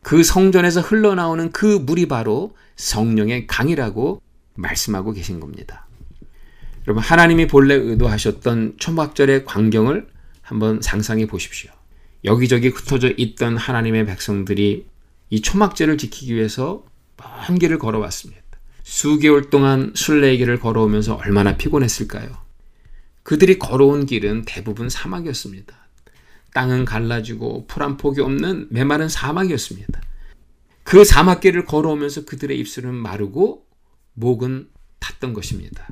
그 0.02 0.22
성전에서 0.22 0.80
흘러나오는 0.80 1.50
그 1.50 1.66
물이 1.66 2.06
바로 2.06 2.56
성령의 2.76 3.46
강이라고 3.46 4.22
말씀하고 4.54 5.12
계신 5.12 5.40
겁니다. 5.40 5.86
여러분, 6.86 7.02
하나님이 7.02 7.48
본래 7.48 7.74
의도하셨던 7.74 8.76
초막절의 8.78 9.44
광경을 9.44 10.06
한번 10.46 10.80
상상해 10.80 11.26
보십시오. 11.26 11.72
여기저기 12.22 12.68
흩어져 12.68 13.10
있던 13.16 13.56
하나님의 13.56 14.06
백성들이 14.06 14.86
이 15.30 15.40
초막절을 15.40 15.98
지키기 15.98 16.36
위해서 16.36 16.84
먼 17.16 17.58
길을 17.58 17.80
걸어왔습니다. 17.80 18.40
수개월 18.84 19.50
동안 19.50 19.92
순례의 19.96 20.38
길을 20.38 20.60
걸어오면서 20.60 21.16
얼마나 21.16 21.56
피곤했을까요? 21.56 22.30
그들이 23.24 23.58
걸어온 23.58 24.06
길은 24.06 24.44
대부분 24.46 24.88
사막이었습니다. 24.88 25.76
땅은 26.54 26.84
갈라지고 26.84 27.66
풀 27.66 27.82
한 27.82 27.96
폭이 27.96 28.20
없는 28.20 28.68
메마른 28.70 29.08
사막이었습니다. 29.08 30.00
그 30.84 31.04
사막길을 31.04 31.64
걸어오면서 31.64 32.24
그들의 32.24 32.56
입술은 32.60 32.94
마르고 32.94 33.66
목은 34.14 34.68
탔던 35.00 35.34
것입니다. 35.34 35.88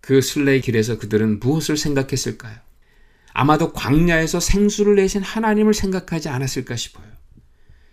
그 0.00 0.20
순례의 0.20 0.60
길에서 0.60 0.96
그들은 0.98 1.40
무엇을 1.40 1.76
생각했을까요? 1.76 2.65
아마도 3.38 3.70
광야에서 3.74 4.40
생수를 4.40 4.94
내신 4.94 5.20
하나님을 5.20 5.74
생각하지 5.74 6.30
않았을까 6.30 6.74
싶어요. 6.74 7.04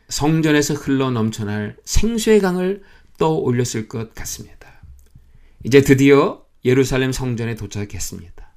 성전에서 0.07 0.73
흘러 0.73 1.11
넘쳐날 1.11 1.75
생수의 1.83 2.39
강을 2.39 2.81
떠올렸을 3.17 3.89
것 3.89 4.15
같습니다. 4.15 4.81
이제 5.65 5.81
드디어 5.81 6.45
예루살렘 6.63 7.11
성전에 7.11 7.55
도착했습니다. 7.55 8.53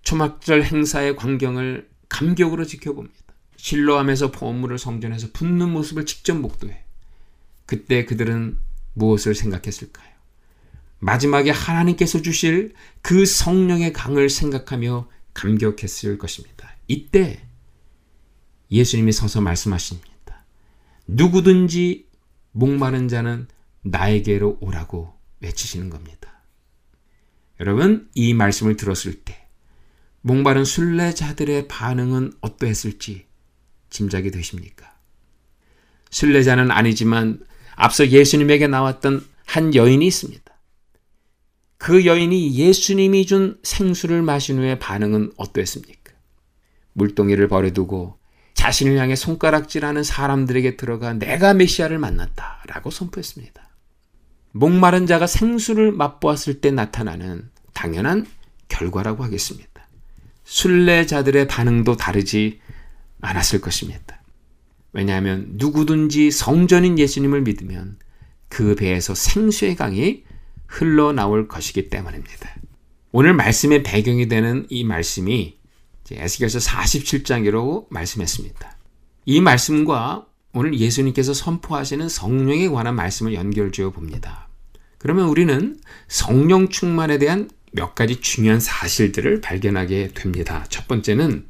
초막절 0.00 0.62
행사의 0.62 1.16
광경을 1.16 1.90
감격으로 2.08 2.64
지켜봅니다. 2.64 3.14
실로함에서 3.56 4.30
보물을 4.30 4.78
성전에서 4.78 5.28
붓는 5.34 5.68
모습을 5.68 6.06
직접 6.06 6.32
목도해. 6.32 6.82
그때 7.66 8.06
그들은 8.06 8.56
무엇을 8.94 9.34
생각했을까요? 9.34 10.08
마지막에 10.98 11.50
하나님께서 11.50 12.22
주실 12.22 12.72
그 13.02 13.26
성령의 13.26 13.92
강을 13.92 14.30
생각하며 14.30 15.06
감격했을 15.34 16.18
것입니다. 16.18 16.74
이때 16.88 17.40
예수님이 18.70 19.12
서서 19.12 19.40
말씀하십니다. 19.40 20.44
누구든지 21.06 22.06
목마른 22.52 23.08
자는 23.08 23.48
나에게로 23.82 24.58
오라고 24.60 25.14
외치시는 25.40 25.90
겁니다. 25.90 26.42
여러분, 27.58 28.08
이 28.14 28.34
말씀을 28.34 28.76
들었을 28.76 29.22
때 29.22 29.46
목마른 30.22 30.64
순례자들의 30.64 31.68
반응은 31.68 32.34
어떠했을지 32.40 33.26
짐작이 33.88 34.30
되십니까? 34.30 34.94
순례자는 36.10 36.70
아니지만 36.70 37.44
앞서 37.74 38.08
예수님에게 38.08 38.66
나왔던 38.66 39.26
한 39.46 39.74
여인이 39.74 40.06
있습니다. 40.06 40.49
그 41.80 42.04
여인이 42.04 42.56
예수님이 42.56 43.24
준 43.24 43.58
생수를 43.62 44.20
마신 44.20 44.58
후에 44.58 44.78
반응은 44.78 45.32
어떠했습니까? 45.38 46.12
물동이를 46.92 47.48
버려두고 47.48 48.18
자신을 48.52 48.98
향해 48.98 49.16
손가락질하는 49.16 50.02
사람들에게 50.02 50.76
들어가 50.76 51.14
내가 51.14 51.54
메시아를 51.54 51.98
만났다 51.98 52.64
라고 52.66 52.90
선포했습니다. 52.90 53.66
목마른 54.52 55.06
자가 55.06 55.26
생수를 55.26 55.90
맛보았을 55.92 56.60
때 56.60 56.70
나타나는 56.70 57.48
당연한 57.72 58.26
결과라고 58.68 59.24
하겠습니다. 59.24 59.88
순례자들의 60.44 61.48
반응도 61.48 61.96
다르지 61.96 62.60
않았을 63.22 63.62
것입니다. 63.62 64.22
왜냐하면 64.92 65.46
누구든지 65.52 66.30
성전인 66.30 66.98
예수님을 66.98 67.40
믿으면 67.40 67.98
그 68.50 68.74
배에서 68.74 69.14
생수의 69.14 69.76
강이 69.76 70.24
흘러나올 70.70 71.48
것이기 71.48 71.88
때문입니다. 71.88 72.54
오늘 73.10 73.34
말씀의 73.34 73.82
배경이 73.82 74.28
되는 74.28 74.66
이 74.70 74.84
말씀이 74.84 75.58
에스겔서 76.12 76.58
47장이라고 76.58 77.86
말씀했습니다. 77.90 78.76
이 79.26 79.40
말씀과 79.40 80.26
오늘 80.52 80.78
예수님께서 80.78 81.34
선포하시는 81.34 82.08
성령에 82.08 82.68
관한 82.68 82.96
말씀을 82.96 83.34
연결지어 83.34 83.90
봅니다. 83.90 84.48
그러면 84.98 85.28
우리는 85.28 85.78
성령 86.08 86.68
충만에 86.68 87.18
대한 87.18 87.48
몇 87.72 87.94
가지 87.94 88.20
중요한 88.20 88.58
사실들을 88.58 89.40
발견하게 89.40 90.10
됩니다. 90.14 90.66
첫 90.68 90.88
번째는 90.88 91.46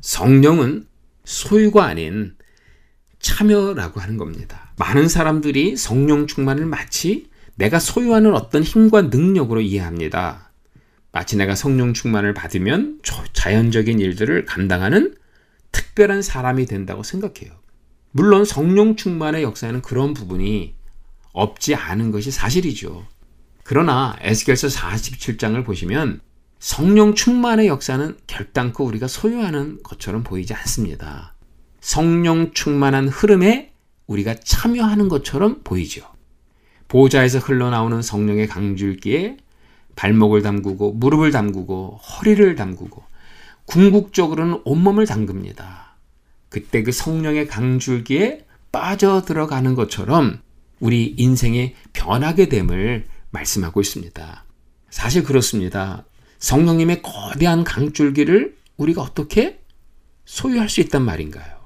성령은 0.00 0.86
소유가 1.24 1.84
아닌 1.84 2.34
참여라고 3.18 4.00
하는 4.00 4.16
겁니다. 4.16 4.72
많은 4.78 5.08
사람들이 5.08 5.76
성령 5.76 6.26
충만을 6.26 6.64
마치 6.64 7.29
내가 7.60 7.78
소유하는 7.78 8.34
어떤 8.34 8.62
힘과 8.62 9.02
능력으로 9.02 9.60
이해합니다. 9.60 10.50
마치 11.12 11.36
내가 11.36 11.54
성령 11.54 11.92
충만을 11.92 12.32
받으면 12.32 13.00
자연적인 13.34 14.00
일들을 14.00 14.46
감당하는 14.46 15.14
특별한 15.70 16.22
사람이 16.22 16.64
된다고 16.64 17.02
생각해요. 17.02 17.52
물론 18.12 18.46
성령 18.46 18.96
충만의 18.96 19.42
역사에는 19.42 19.82
그런 19.82 20.14
부분이 20.14 20.74
없지 21.32 21.74
않은 21.74 22.10
것이 22.12 22.30
사실이죠. 22.30 23.06
그러나 23.62 24.16
에스겔서 24.22 24.68
47장을 24.68 25.62
보시면 25.62 26.20
성령 26.60 27.14
충만의 27.14 27.66
역사는 27.66 28.16
결단코 28.26 28.86
우리가 28.86 29.06
소유하는 29.06 29.82
것처럼 29.82 30.22
보이지 30.22 30.54
않습니다. 30.54 31.34
성령 31.82 32.52
충만한 32.54 33.08
흐름에 33.08 33.74
우리가 34.06 34.34
참여하는 34.34 35.10
것처럼 35.10 35.60
보이죠. 35.62 36.19
보좌에서 36.90 37.38
흘러나오는 37.38 38.02
성령의 38.02 38.48
강줄기에 38.48 39.36
발목을 39.94 40.42
담그고 40.42 40.92
무릎을 40.94 41.30
담그고 41.30 41.96
허리를 41.96 42.56
담그고 42.56 43.04
궁극적으로는 43.66 44.62
온몸을 44.64 45.06
담급니다. 45.06 45.94
그때 46.48 46.82
그 46.82 46.90
성령의 46.90 47.46
강줄기에 47.46 48.44
빠져 48.72 49.22
들어가는 49.22 49.76
것처럼 49.76 50.40
우리 50.80 51.14
인생의 51.16 51.76
변하게 51.92 52.48
됨을 52.48 53.06
말씀하고 53.30 53.80
있습니다. 53.80 54.44
사실 54.90 55.22
그렇습니다. 55.22 56.04
성령님의 56.40 57.02
거대한 57.02 57.62
강줄기를 57.62 58.56
우리가 58.76 59.02
어떻게 59.02 59.60
소유할 60.24 60.68
수 60.68 60.80
있단 60.80 61.04
말인가요? 61.04 61.60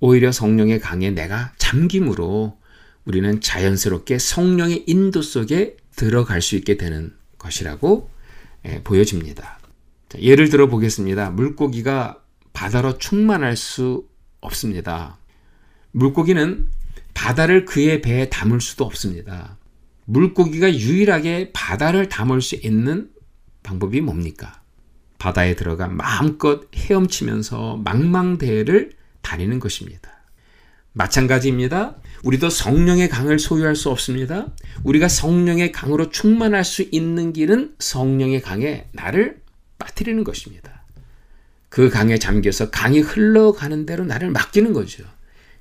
오히려 0.00 0.32
성령의 0.32 0.80
강에 0.80 1.10
내가 1.10 1.52
잠김으로 1.58 2.58
우리는 3.04 3.40
자연스럽게 3.40 4.18
성령의 4.18 4.84
인도 4.86 5.22
속에 5.22 5.76
들어갈 5.96 6.40
수 6.40 6.56
있게 6.56 6.76
되는 6.76 7.14
것이라고 7.38 8.10
예, 8.66 8.82
보여집니다. 8.82 9.58
예를 10.18 10.48
들어 10.48 10.68
보겠습니다. 10.68 11.30
물고기가 11.30 12.22
바다로 12.52 12.98
충만할 12.98 13.56
수 13.56 14.06
없습니다. 14.40 15.18
물고기는 15.92 16.68
바다를 17.14 17.64
그의 17.64 18.02
배에 18.02 18.28
담을 18.28 18.60
수도 18.60 18.84
없습니다. 18.84 19.58
물고기가 20.04 20.72
유일하게 20.72 21.52
바다를 21.52 22.08
담을 22.08 22.40
수 22.42 22.56
있는 22.56 23.10
방법이 23.62 24.00
뭡니까? 24.00 24.60
바다에 25.18 25.54
들어가 25.54 25.88
마음껏 25.88 26.68
헤엄치면서 26.74 27.76
망망대해를 27.84 28.92
다니는 29.20 29.60
것입니다. 29.60 30.10
마찬가지입니다. 30.92 31.96
우리도 32.22 32.50
성령의 32.50 33.08
강을 33.08 33.38
소유할 33.38 33.74
수 33.74 33.90
없습니다. 33.90 34.48
우리가 34.84 35.08
성령의 35.08 35.72
강으로 35.72 36.10
충만할 36.10 36.64
수 36.64 36.86
있는 36.90 37.32
길은 37.32 37.74
성령의 37.78 38.42
강에 38.42 38.86
나를 38.92 39.40
빠뜨리는 39.78 40.22
것입니다. 40.22 40.84
그 41.68 41.88
강에 41.88 42.18
잠겨서 42.18 42.70
강이 42.70 43.00
흘러가는 43.00 43.86
대로 43.86 44.04
나를 44.04 44.30
맡기는 44.30 44.72
거죠. 44.72 45.04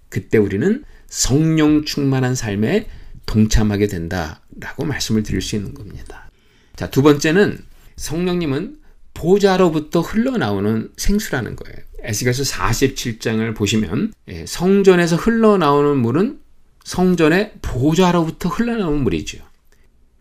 그때 0.10 0.38
우리는 0.38 0.84
성령 1.08 1.84
충만한 1.84 2.36
삶에 2.36 2.88
동참하게 3.26 3.88
된다라고 3.88 4.86
말씀을 4.86 5.24
드릴 5.24 5.42
수 5.42 5.56
있는 5.56 5.74
겁니다. 5.74 6.30
자, 6.76 6.90
두 6.90 7.02
번째는 7.02 7.60
성령님은 7.96 8.78
보좌로부터 9.14 10.02
흘러나오는 10.02 10.90
생수라는 10.98 11.56
거예요. 11.56 11.78
에스겔서 12.04 12.44
47장을 12.44 13.56
보시면 13.56 14.14
예, 14.30 14.46
성전에서 14.46 15.16
흘러나오는 15.16 15.98
물은 15.98 16.40
성전의 16.84 17.54
보좌로부터 17.62 18.50
흘러나오는 18.50 19.04
물이죠. 19.04 19.40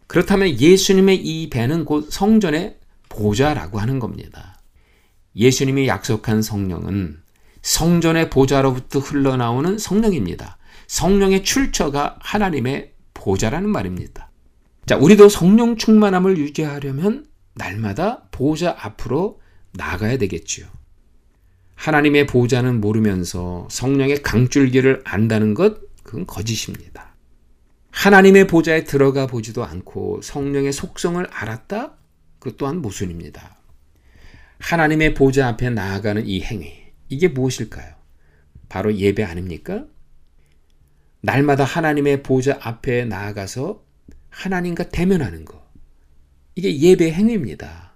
그렇다면 0.06 0.60
예수님의 0.60 1.16
이 1.16 1.50
배는 1.50 1.84
곧 1.84 2.10
성전의 2.10 2.78
보좌라고 3.08 3.78
하는 3.78 3.98
겁니다. 3.98 4.60
예수님이 5.36 5.86
약속한 5.86 6.42
성령은 6.42 7.20
성전의 7.62 8.30
보좌로부터 8.30 8.98
흘러나오는 8.98 9.78
성령입니다. 9.78 10.58
성령의 10.86 11.44
출처가 11.44 12.18
하나님의 12.20 12.92
보좌라는 13.14 13.68
말입니다. 13.68 14.30
자, 14.86 14.96
우리도 14.96 15.28
성령 15.28 15.76
충만함을 15.76 16.38
유지하려면 16.38 17.26
날마다 17.54 18.24
보좌 18.30 18.74
앞으로 18.78 19.40
나가야 19.72 20.18
되겠지요. 20.18 20.66
하나님의 21.76 22.26
보좌는 22.26 22.80
모르면서 22.80 23.68
성령의 23.70 24.22
강줄기를 24.22 25.02
안다는 25.04 25.54
것, 25.54 25.78
그건 26.10 26.26
거짓입니다. 26.26 27.14
하나님의 27.92 28.48
보좌에 28.48 28.82
들어가 28.82 29.28
보지도 29.28 29.64
않고 29.64 30.22
성령의 30.22 30.72
속성을 30.72 31.24
알았다? 31.24 31.96
그 32.40 32.56
또한 32.56 32.82
모순입니다. 32.82 33.60
하나님의 34.58 35.14
보좌 35.14 35.46
앞에 35.46 35.70
나아가는 35.70 36.26
이 36.26 36.42
행위, 36.42 36.72
이게 37.08 37.28
무엇일까요? 37.28 37.94
바로 38.68 38.92
예배 38.92 39.22
아닙니까? 39.22 39.86
날마다 41.20 41.62
하나님의 41.62 42.24
보좌 42.24 42.58
앞에 42.60 43.04
나아가서 43.04 43.84
하나님과 44.30 44.88
대면하는 44.88 45.44
것. 45.44 45.62
이게 46.56 46.76
예배 46.76 47.12
행위입니다. 47.12 47.94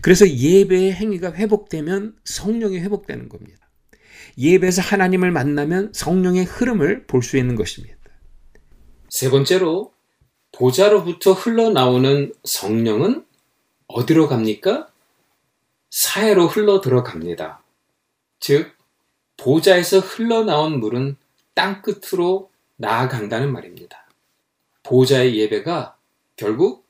그래서 0.00 0.26
예배의 0.26 0.94
행위가 0.94 1.34
회복되면 1.34 2.16
성령이 2.24 2.78
회복되는 2.78 3.28
겁니다. 3.28 3.63
예배에서 4.38 4.82
하나님을 4.82 5.30
만나면 5.30 5.92
성령의 5.92 6.44
흐름을 6.44 7.06
볼 7.06 7.22
수 7.22 7.36
있는 7.36 7.54
것입니다. 7.54 7.96
세 9.08 9.30
번째로 9.30 9.92
보좌로부터 10.52 11.32
흘러나오는 11.32 12.32
성령은 12.44 13.24
어디로 13.86 14.28
갑니까? 14.28 14.88
사해로 15.90 16.48
흘러 16.48 16.80
들어갑니다. 16.80 17.62
즉, 18.40 18.72
보좌에서 19.36 20.00
흘러나온 20.00 20.80
물은 20.80 21.16
땅 21.54 21.82
끝으로 21.82 22.50
나아간다는 22.76 23.52
말입니다. 23.52 24.08
보좌의 24.82 25.36
예배가 25.38 25.96
결국 26.36 26.84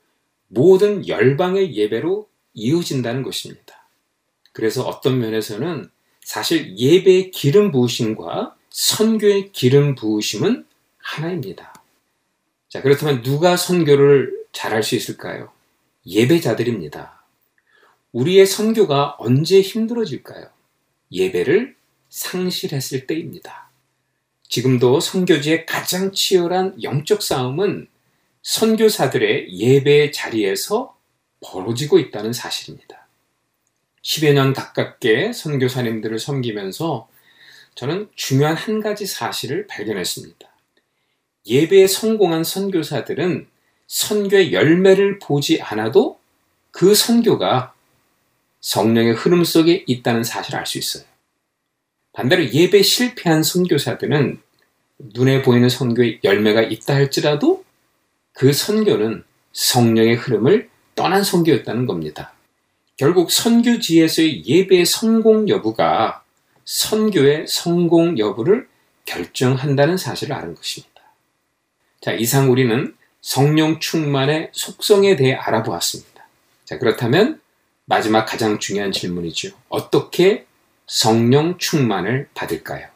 모든 0.47 1.07
열방의 1.07 1.75
예배로 1.75 2.27
이어진다는 2.53 3.23
것입니다. 3.23 3.87
그래서 4.53 4.83
어떤 4.83 5.19
면에서는 5.19 5.89
사실 6.25 6.75
예배의 6.75 7.29
기름 7.29 7.71
부으심과 7.71 8.55
선교의 8.71 9.51
기름 9.51 9.93
부으심은 9.93 10.65
하나입니다. 10.97 11.71
자, 12.67 12.81
그렇다면 12.81 13.21
누가 13.21 13.55
선교를 13.55 14.33
잘할 14.51 14.81
수 14.81 14.95
있을까요? 14.95 15.51
예배자들입니다. 16.07 17.23
우리의 18.11 18.47
선교가 18.47 19.17
언제 19.19 19.61
힘들어질까요? 19.61 20.49
예배를 21.11 21.75
상실했을 22.09 23.05
때입니다. 23.05 23.69
지금도 24.49 25.01
선교지의 25.01 25.67
가장 25.67 26.11
치열한 26.11 26.81
영적 26.81 27.21
싸움은 27.21 27.87
선교사들의 28.41 29.53
예배 29.53 30.09
자리에서 30.09 30.97
벌어지고 31.41 31.99
있다는 31.99 32.33
사실입니다. 32.33 33.04
10여 34.05 34.33
년 34.33 34.53
가깝게 34.53 35.33
선교사님들을 35.33 36.19
섬기면서 36.19 37.09
저는 37.73 38.09
중요한 38.15 38.55
한 38.55 38.79
가지 38.79 39.05
사실을 39.07 39.65
발견했습니다. 39.67 40.47
예배에 41.47 41.87
성공한 41.87 42.43
선교사들은 42.43 43.47
선교의 43.87 44.53
열매를 44.53 45.19
보지 45.19 45.61
않아도 45.61 46.19
그 46.71 46.93
선교가 46.93 47.73
성령의 48.61 49.13
흐름 49.13 49.43
속에 49.43 49.83
있다는 49.87 50.23
사실을 50.23 50.59
알 50.59 50.65
수 50.65 50.77
있어요. 50.77 51.03
반대로 52.13 52.47
예배 52.47 52.81
실패한 52.81 53.43
선교사들은 53.43 54.39
눈에 54.99 55.41
보이는 55.41 55.67
선교의 55.67 56.21
열매가 56.23 56.61
있다 56.61 56.93
할지라도 56.93 57.65
그 58.33 58.53
선교는 58.53 59.23
성령의 59.51 60.15
흐름을 60.15 60.69
떠난 60.95 61.23
선교였다는 61.23 61.85
겁니다. 61.85 62.34
결국 62.97 63.29
선교지에서의 63.29 64.45
예배의 64.45 64.85
성공 64.85 65.49
여부가 65.49 66.23
선교의 66.63 67.45
성공 67.47 68.17
여부를 68.17 68.67
결정한다는 69.05 69.97
사실을 69.97 70.35
아는 70.35 70.55
것입니다. 70.55 71.01
자, 72.01 72.13
이상 72.13 72.51
우리는 72.51 72.95
성령 73.21 73.79
충만의 73.79 74.49
속성에 74.53 75.15
대해 75.15 75.33
알아보았습니다. 75.33 76.27
자, 76.63 76.79
그렇다면 76.79 77.41
마지막 77.85 78.25
가장 78.25 78.59
중요한 78.59 78.91
질문이죠. 78.91 79.49
어떻게 79.69 80.45
성령 80.87 81.57
충만을 81.57 82.29
받을까요? 82.33 82.87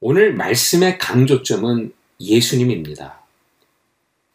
오늘 0.00 0.34
말씀의 0.34 0.98
강조점은 0.98 1.92
예수님입니다. 2.20 3.20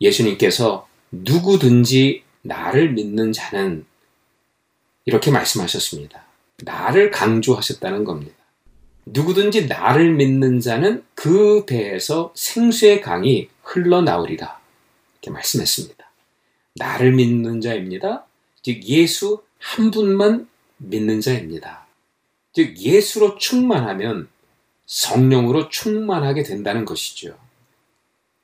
예수님께서 0.01 0.87
누구든지 1.11 2.23
나를 2.41 2.91
믿는 2.91 3.31
자는 3.31 3.85
이렇게 5.05 5.31
말씀하셨습니다. 5.31 6.23
나를 6.63 7.11
강조하셨다는 7.11 8.03
겁니다. 8.03 8.35
누구든지 9.05 9.67
나를 9.67 10.13
믿는 10.13 10.59
자는 10.59 11.03
그 11.13 11.65
배에서 11.65 12.33
생수의 12.35 13.01
강이 13.01 13.49
흘러나오리라. 13.61 14.59
이렇게 15.13 15.31
말씀했습니다. 15.31 16.11
나를 16.75 17.13
믿는 17.13 17.61
자입니다. 17.61 18.25
즉, 18.63 18.83
예수 18.85 19.43
한 19.59 19.91
분만 19.91 20.49
믿는 20.77 21.21
자입니다. 21.21 21.85
즉, 22.53 22.77
예수로 22.77 23.37
충만하면 23.37 24.27
성령으로 24.87 25.69
충만하게 25.69 26.43
된다는 26.43 26.85
것이죠. 26.85 27.37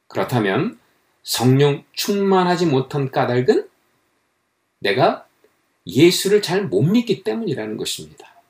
그렇다면 0.08 0.80
성령 1.24 1.84
충만하지 1.94 2.66
못한 2.68 3.12
까닭은 3.12 3.68
내가 4.80 5.26
예수를 5.86 6.42
잘 6.42 6.68
못 6.68 6.82
믿기 6.82 7.24
때문이라는 7.24 7.78
것입니다. 7.78 8.42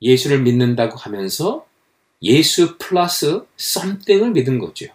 예수를 0.00 0.42
믿는다고 0.42 0.96
하면서 0.96 1.66
예수 2.22 2.78
플러스 2.78 3.42
썸띵을 3.56 4.32
믿은 4.32 4.58
거죠. 4.58 4.86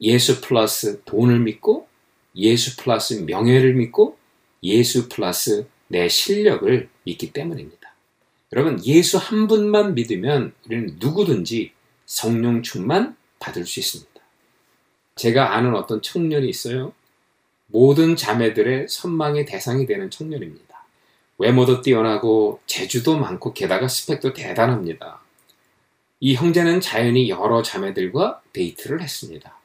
예수 0.00 0.40
플러스 0.40 1.02
돈을 1.04 1.40
믿고 1.40 1.88
예수 2.36 2.76
플러스 2.76 3.14
명예를 3.14 3.74
믿고 3.74 4.18
예수 4.62 5.08
플러스 5.08 5.66
내 5.88 6.08
실력을 6.08 6.88
믿기 7.04 7.32
때문입니다. 7.32 7.94
여러분, 8.54 8.84
예수 8.84 9.18
한 9.18 9.46
분만 9.48 9.94
믿으면 9.94 10.52
우리는 10.66 10.96
누구든지 10.98 11.72
성령 12.06 12.62
충만 12.62 13.16
받을 13.38 13.66
수 13.66 13.80
있습니다. 13.80 14.12
제가 15.16 15.56
아는 15.56 15.74
어떤 15.74 16.00
청년이 16.02 16.48
있어요. 16.48 16.92
모든 17.72 18.16
자매들의 18.16 18.86
선망의 18.88 19.46
대상이 19.46 19.86
되는 19.86 20.10
청년입니다. 20.10 20.84
외모도 21.38 21.80
뛰어나고 21.80 22.60
재주도 22.66 23.18
많고 23.18 23.54
게다가 23.54 23.88
스펙도 23.88 24.34
대단합니다. 24.34 25.20
이 26.20 26.34
형제는 26.34 26.80
자연히 26.80 27.30
여러 27.30 27.62
자매들과 27.62 28.42
데이트를 28.52 29.02
했습니다. 29.02 29.58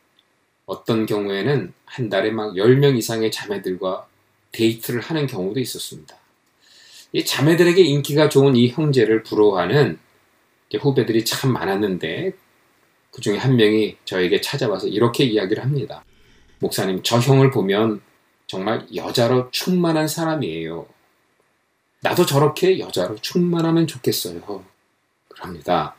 어떤 0.65 1.05
경우에는 1.05 1.73
한 1.85 2.09
달에 2.09 2.31
막 2.31 2.55
10명 2.55 2.97
이상의 2.97 3.29
자매들과 3.29 4.07
데이트를 4.53 5.01
하는 5.01 5.27
경우도 5.27 5.59
있었습니다. 5.59 6.15
이 7.11 7.25
자매들에게 7.25 7.81
인기가 7.81 8.29
좋은 8.29 8.55
이 8.55 8.69
형제를 8.69 9.23
부러워하는 9.23 9.99
후배들이 10.79 11.25
참 11.25 11.51
많았는데 11.51 12.33
그 13.11 13.21
중에 13.21 13.37
한 13.37 13.55
명이 13.57 13.97
저에게 14.05 14.41
찾아와서 14.41 14.87
이렇게 14.87 15.25
이야기를 15.25 15.61
합니다. 15.61 16.03
목사님, 16.59 17.03
저 17.03 17.19
형을 17.19 17.51
보면 17.51 18.01
정말 18.47 18.87
여자로 18.95 19.51
충만한 19.51 20.07
사람이에요. 20.07 20.87
나도 22.01 22.25
저렇게 22.25 22.79
여자로 22.79 23.15
충만하면 23.17 23.87
좋겠어요. 23.87 24.65
그럽니다. 25.27 25.95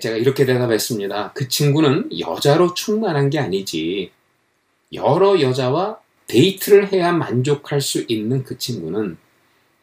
제가 0.00 0.16
이렇게 0.16 0.44
대답했습니다. 0.44 1.32
그 1.34 1.48
친구는 1.48 2.10
여자로 2.18 2.74
충만한 2.74 3.30
게 3.30 3.38
아니지. 3.38 4.10
여러 4.92 5.40
여자와 5.40 6.00
데이트를 6.26 6.92
해야 6.92 7.12
만족할 7.12 7.80
수 7.80 8.04
있는 8.08 8.42
그 8.42 8.58
친구는 8.58 9.16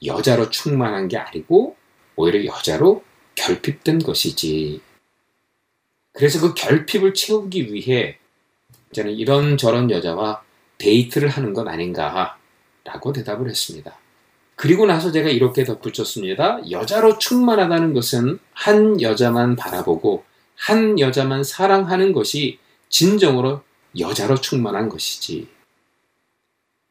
여자로 0.03 0.49
충만한 0.49 1.07
게 1.07 1.18
아니고 1.18 1.77
오히려 2.15 2.45
여자로 2.45 3.03
결핍된 3.35 3.99
것이지. 3.99 4.81
그래서 6.11 6.41
그 6.41 6.53
결핍을 6.53 7.14
채우기 7.14 7.73
위해 7.73 8.18
저는 8.94 9.11
이런 9.11 9.57
저런 9.57 9.90
여자와 9.91 10.44
데이트를 10.78 11.30
하는 11.30 11.53
것 11.53 11.68
아닌가 11.68 12.38
라고 12.84 13.14
대답을 13.14 13.49
했습니다. 13.49 13.98
그리고 14.56 14.86
나서 14.86 15.11
제가 15.11 15.30
이렇게 15.30 15.64
덧붙였습니다. 15.64 16.70
여자로 16.70 17.18
충만하다는 17.18 17.94
것은 17.94 18.40
한 18.53 19.02
여자만 19.02 19.56
바라보고 19.56 20.24
한 20.56 20.99
여자만 20.99 21.44
사랑하는 21.44 22.14
것이 22.14 22.60
진정으로 22.90 23.61
여자로 23.98 24.36
충만한 24.36 24.90
것이지. 24.90 25.48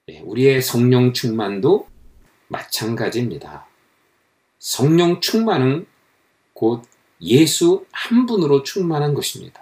네, 0.09 0.21
우리의 0.25 0.63
성령 0.63 1.13
충만도 1.13 1.87
마찬가지입니다. 2.49 3.67
성령 4.59 5.21
충만은 5.21 5.87
곧 6.53 6.83
예수 7.21 7.87
한 7.93 8.27
분으로 8.27 8.63
충만한 8.65 9.15
것입니다. 9.15 9.62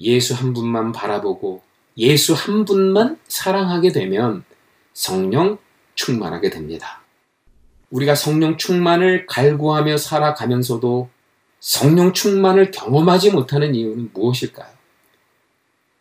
예수 0.00 0.34
한 0.34 0.52
분만 0.52 0.92
바라보고 0.92 1.62
예수 1.96 2.34
한 2.34 2.64
분만 2.64 3.18
사랑하게 3.28 3.92
되면 3.92 4.44
성령 4.92 5.58
충만하게 5.94 6.50
됩니다. 6.50 7.02
우리가 7.90 8.14
성령 8.14 8.56
충만을 8.56 9.26
갈구하며 9.26 9.96
살아가면서도 9.96 11.10
성령 11.58 12.12
충만을 12.12 12.70
경험하지 12.70 13.32
못하는 13.32 13.74
이유는 13.74 14.10
무엇일까요? 14.14 14.70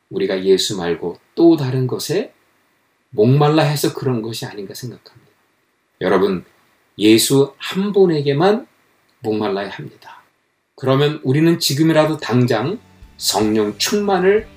우리가 0.09 0.43
예수 0.45 0.77
말고 0.77 1.19
또 1.35 1.57
다른 1.57 1.85
것에 1.85 2.33
목말라 3.11 3.63
해서 3.63 3.93
그런 3.93 4.21
것이 4.21 4.45
아닌가 4.45 4.73
생각합니다. 4.73 5.29
여러분, 6.01 6.45
예수 6.97 7.53
한 7.57 7.91
분에게만 7.91 8.67
목말라야 9.19 9.69
합니다. 9.69 10.21
그러면 10.75 11.19
우리는 11.23 11.59
지금이라도 11.59 12.17
당장 12.17 12.79
성령 13.19 13.77
충만을 13.77 14.47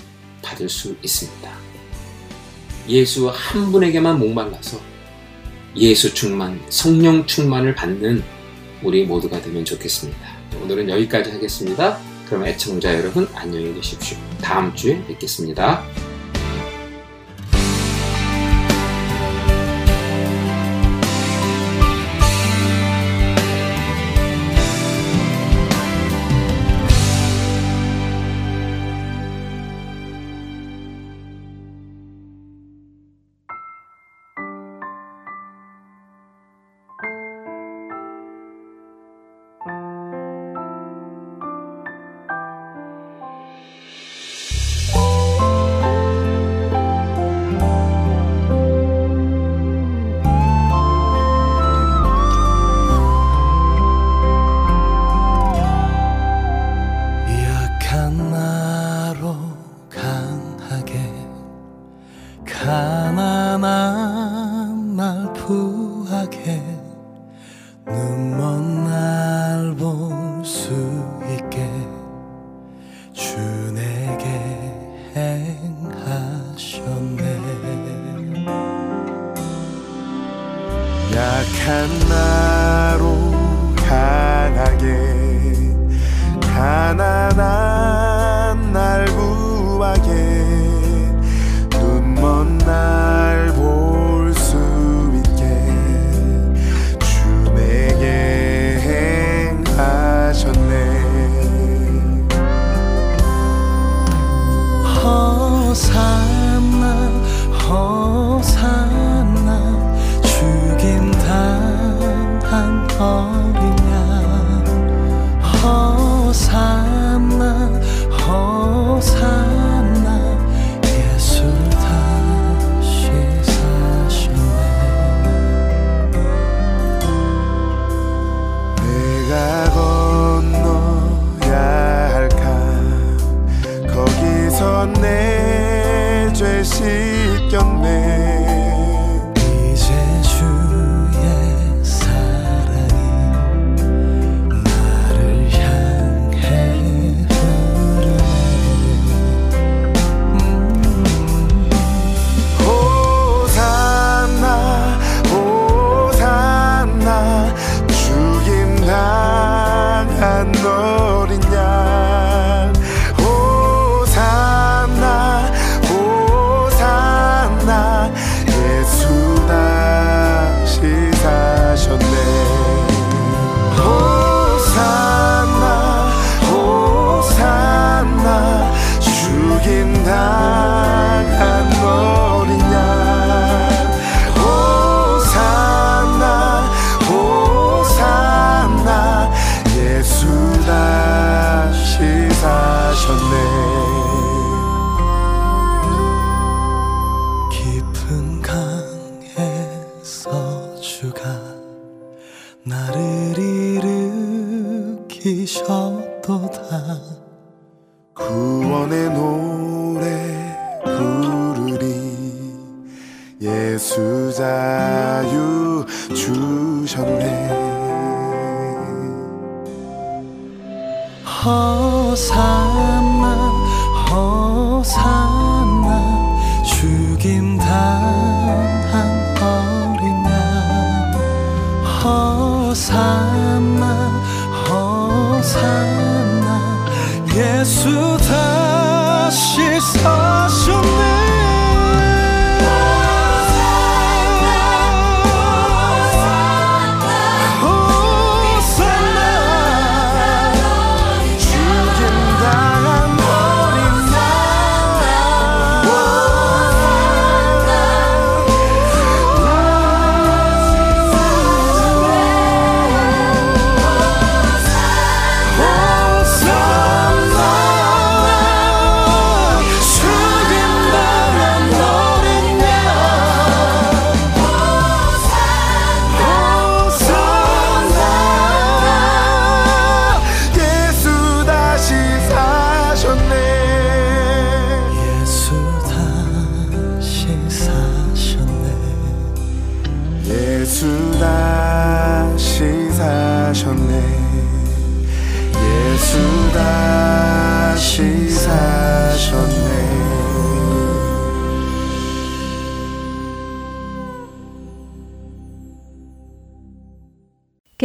받을 0.41 0.69
수 0.69 0.97
있습니다. 1.03 1.53
예수 2.89 3.29
한 3.29 3.73
분에게만 3.73 4.19
목말라서 4.19 4.81
예수 5.77 6.15
충만, 6.15 6.61
성령 6.69 7.27
충만을 7.27 7.75
받는 7.75 8.23
우리 8.83 9.05
모두가 9.05 9.43
되면 9.43 9.65
좋겠습니다. 9.65 10.39
오늘은 10.63 10.89
여기까지 10.89 11.31
하겠습니다. 11.33 11.99
그럼 12.29 12.47
애청자 12.47 12.95
여러분 12.95 13.29
안녕히 13.35 13.75
계십시오. 13.75 14.17
다음 14.41 14.75
주에 14.75 15.05
뵙겠습니다. 15.07 15.85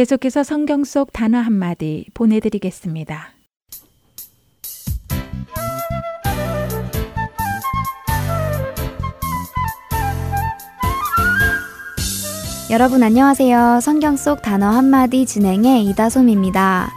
계속해서 0.08 0.42
성경 0.42 0.84
속 0.84 1.12
단어 1.12 1.36
한마디 1.36 2.06
보내드리겠습니다. 2.14 3.28
여러분 12.70 13.02
안녕하세요. 13.02 13.80
성경 13.82 14.16
속 14.16 14.40
단어 14.40 14.70
한마디 14.70 15.26
진행의 15.26 15.84
이다솜입니다. 15.84 16.90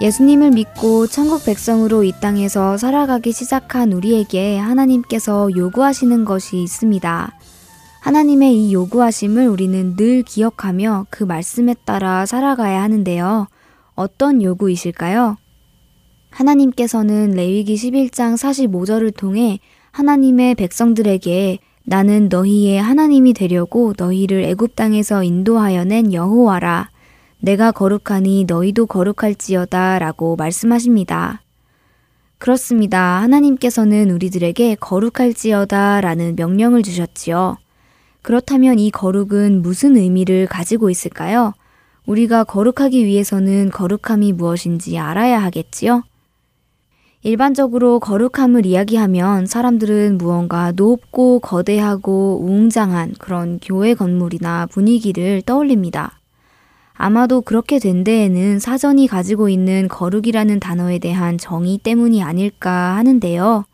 예수님을 0.00 0.52
믿고 0.52 1.08
천국 1.08 1.44
백성으로 1.44 2.04
이 2.04 2.12
땅에서 2.20 2.76
살아가기 2.76 3.32
시작한 3.32 3.92
우리에게 3.92 4.58
하나님께서 4.58 5.48
요구하시는 5.56 6.24
것이 6.24 6.62
있습니다. 6.62 7.32
하나님의 8.02 8.56
이 8.56 8.74
요구하심을 8.74 9.46
우리는 9.46 9.94
늘 9.94 10.24
기억하며 10.24 11.06
그 11.08 11.22
말씀에 11.22 11.76
따라 11.84 12.26
살아가야 12.26 12.82
하는데요. 12.82 13.46
어떤 13.94 14.42
요구이실까요? 14.42 15.36
하나님께서는 16.30 17.30
레위기 17.30 17.76
11장 17.76 18.34
45절을 18.34 19.16
통해 19.16 19.60
하나님의 19.92 20.56
백성들에게 20.56 21.58
나는 21.84 22.28
너희의 22.28 22.82
하나님이 22.82 23.34
되려고 23.34 23.94
너희를 23.96 24.42
애굽 24.46 24.74
땅에서 24.74 25.22
인도하여 25.22 25.84
낸 25.84 26.12
여호와라. 26.12 26.90
내가 27.40 27.70
거룩하니 27.70 28.46
너희도 28.48 28.86
거룩할지어다 28.86 30.00
라고 30.00 30.34
말씀하십니다. 30.34 31.42
그렇습니다. 32.38 33.20
하나님께서는 33.22 34.10
우리들에게 34.10 34.74
거룩할지어다 34.80 36.00
라는 36.00 36.34
명령을 36.34 36.82
주셨지요. 36.82 37.61
그렇다면 38.22 38.78
이 38.78 38.90
거룩은 38.90 39.62
무슨 39.62 39.96
의미를 39.96 40.46
가지고 40.46 40.90
있을까요? 40.90 41.54
우리가 42.06 42.44
거룩하기 42.44 43.04
위해서는 43.04 43.70
거룩함이 43.70 44.32
무엇인지 44.32 44.98
알아야 44.98 45.42
하겠지요? 45.42 46.04
일반적으로 47.24 48.00
거룩함을 48.00 48.66
이야기하면 48.66 49.46
사람들은 49.46 50.18
무언가 50.18 50.72
높고 50.72 51.38
거대하고 51.38 52.44
웅장한 52.44 53.14
그런 53.18 53.60
교회 53.62 53.94
건물이나 53.94 54.66
분위기를 54.66 55.40
떠올립니다. 55.42 56.18
아마도 56.94 57.40
그렇게 57.40 57.78
된 57.78 58.02
데에는 58.02 58.58
사전이 58.58 59.06
가지고 59.06 59.48
있는 59.48 59.86
거룩이라는 59.88 60.58
단어에 60.58 60.98
대한 60.98 61.38
정의 61.38 61.78
때문이 61.78 62.22
아닐까 62.22 62.96
하는데요. 62.96 63.64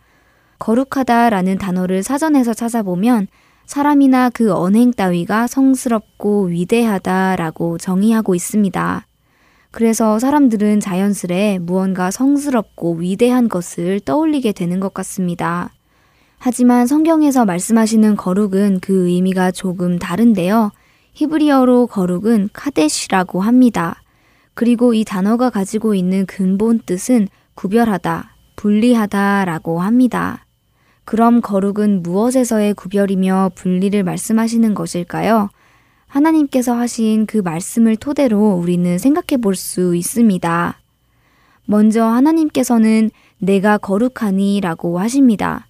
거룩하다라는 0.58 1.58
단어를 1.58 2.02
사전에서 2.02 2.52
찾아보면 2.52 3.28
사람이나 3.68 4.30
그 4.30 4.54
언행 4.54 4.92
따위가 4.92 5.46
성스럽고 5.46 6.44
위대하다라고 6.44 7.76
정의하고 7.76 8.34
있습니다. 8.34 9.06
그래서 9.70 10.18
사람들은 10.18 10.80
자연스레 10.80 11.58
무언가 11.58 12.10
성스럽고 12.10 12.94
위대한 12.94 13.50
것을 13.50 14.00
떠올리게 14.00 14.52
되는 14.52 14.80
것 14.80 14.94
같습니다. 14.94 15.70
하지만 16.38 16.86
성경에서 16.86 17.44
말씀하시는 17.44 18.16
거룩은 18.16 18.78
그 18.80 19.10
의미가 19.10 19.50
조금 19.50 19.98
다른데요. 19.98 20.72
히브리어로 21.12 21.88
거룩은 21.88 22.48
카데시라고 22.54 23.42
합니다. 23.42 24.02
그리고 24.54 24.94
이 24.94 25.04
단어가 25.04 25.50
가지고 25.50 25.94
있는 25.94 26.24
근본 26.24 26.80
뜻은 26.86 27.28
구별하다, 27.54 28.34
분리하다라고 28.56 29.82
합니다. 29.82 30.46
그럼 31.09 31.40
거룩은 31.40 32.02
무엇에서의 32.02 32.74
구별이며 32.74 33.52
분리를 33.55 34.02
말씀하시는 34.02 34.74
것일까요? 34.74 35.48
하나님께서 36.06 36.74
하신 36.74 37.24
그 37.24 37.39
말씀을 37.39 37.97
토대로 37.97 38.51
우리는 38.51 38.98
생각해 38.98 39.40
볼 39.40 39.55
수 39.55 39.97
있습니다. 39.97 40.78
먼저 41.64 42.05
하나님께서는 42.05 43.10
내가 43.39 43.78
거룩하니 43.78 44.60
라고 44.60 44.98
하십니다. 45.01 45.66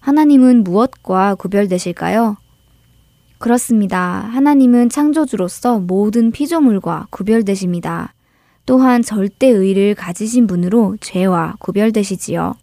하나님은 0.00 0.62
무엇과 0.62 1.36
구별되실까요? 1.36 2.36
그렇습니다. 3.38 4.28
하나님은 4.30 4.90
창조주로서 4.90 5.78
모든 5.78 6.30
피조물과 6.32 7.06
구별되십니다. 7.08 8.12
또한 8.66 9.00
절대 9.00 9.46
의를 9.46 9.94
가지신 9.94 10.46
분으로 10.46 10.98
죄와 11.00 11.54
구별되시지요. 11.60 12.56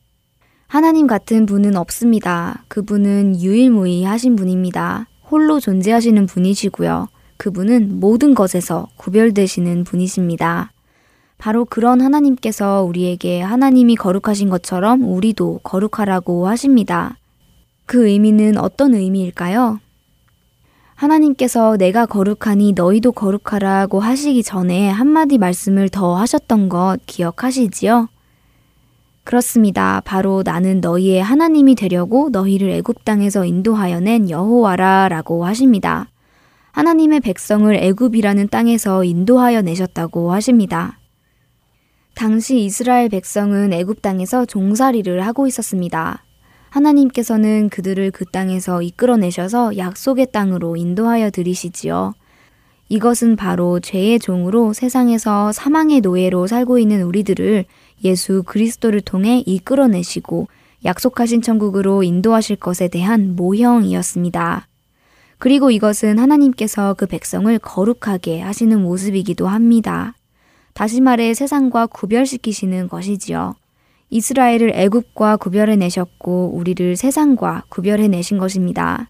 하나님 0.73 1.05
같은 1.05 1.45
분은 1.45 1.75
없습니다. 1.75 2.63
그분은 2.67 3.39
유일무이하신 3.39 4.35
분입니다. 4.35 5.05
홀로 5.29 5.59
존재하시는 5.59 6.25
분이시고요. 6.25 7.09
그분은 7.37 7.99
모든 7.99 8.33
것에서 8.33 8.87
구별되시는 8.97 9.83
분이십니다. 9.83 10.71
바로 11.37 11.65
그런 11.65 12.01
하나님께서 12.01 12.81
우리에게 12.81 13.39
하나님이 13.39 13.95
거룩하신 13.97 14.49
것처럼 14.49 15.03
우리도 15.03 15.59
거룩하라고 15.61 16.47
하십니다. 16.47 17.19
그 17.85 18.07
의미는 18.07 18.57
어떤 18.57 18.95
의미일까요? 18.95 19.79
하나님께서 20.95 21.77
내가 21.77 22.07
거룩하니 22.07 22.73
너희도 22.73 23.11
거룩하라고 23.11 23.99
하시기 23.99 24.41
전에 24.41 24.89
한마디 24.89 25.37
말씀을 25.37 25.89
더 25.89 26.15
하셨던 26.15 26.69
것 26.69 26.97
기억하시지요? 27.05 28.07
그렇습니다. 29.23 30.01
바로 30.03 30.43
나는 30.45 30.81
너희의 30.81 31.23
하나님이 31.23 31.75
되려고 31.75 32.29
너희를 32.29 32.69
애굽 32.71 33.05
땅에서 33.05 33.45
인도하여 33.45 33.99
낸 33.99 34.29
여호와라라고 34.29 35.45
하십니다. 35.45 36.09
하나님의 36.71 37.21
백성을 37.21 37.73
애굽이라는 37.73 38.49
땅에서 38.49 39.03
인도하여 39.03 39.61
내셨다고 39.61 40.33
하십니다. 40.33 40.99
당시 42.15 42.59
이스라엘 42.59 43.09
백성은 43.09 43.73
애굽 43.73 44.01
땅에서 44.01 44.45
종살이를 44.45 45.25
하고 45.25 45.47
있었습니다. 45.47 46.23
하나님께서는 46.69 47.69
그들을 47.69 48.11
그 48.11 48.25
땅에서 48.25 48.81
이끌어내셔서 48.81 49.77
약속의 49.77 50.27
땅으로 50.31 50.75
인도하여 50.75 51.29
들이시지요. 51.29 52.13
이것은 52.89 53.35
바로 53.35 53.79
죄의 53.79 54.19
종으로 54.19 54.73
세상에서 54.73 55.51
사망의 55.51 56.01
노예로 56.01 56.47
살고 56.47 56.79
있는 56.79 57.03
우리들을 57.03 57.65
예수 58.03 58.43
그리스도를 58.43 59.01
통해 59.01 59.43
이끌어내시고 59.45 60.47
약속하신 60.85 61.41
천국으로 61.41 62.03
인도하실 62.03 62.57
것에 62.57 62.87
대한 62.87 63.35
모형이었습니다. 63.35 64.67
그리고 65.37 65.71
이것은 65.71 66.19
하나님께서 66.19 66.93
그 66.93 67.05
백성을 67.05 67.57
거룩하게 67.59 68.41
하시는 68.41 68.81
모습이기도 68.81 69.47
합니다. 69.47 70.15
다시 70.73 71.01
말해 71.01 71.33
세상과 71.33 71.87
구별시키시는 71.87 72.87
것이지요. 72.87 73.55
이스라엘을 74.09 74.71
애굽과 74.75 75.37
구별해 75.37 75.75
내셨고 75.75 76.51
우리를 76.53 76.95
세상과 76.95 77.63
구별해 77.69 78.07
내신 78.07 78.37
것입니다. 78.37 79.09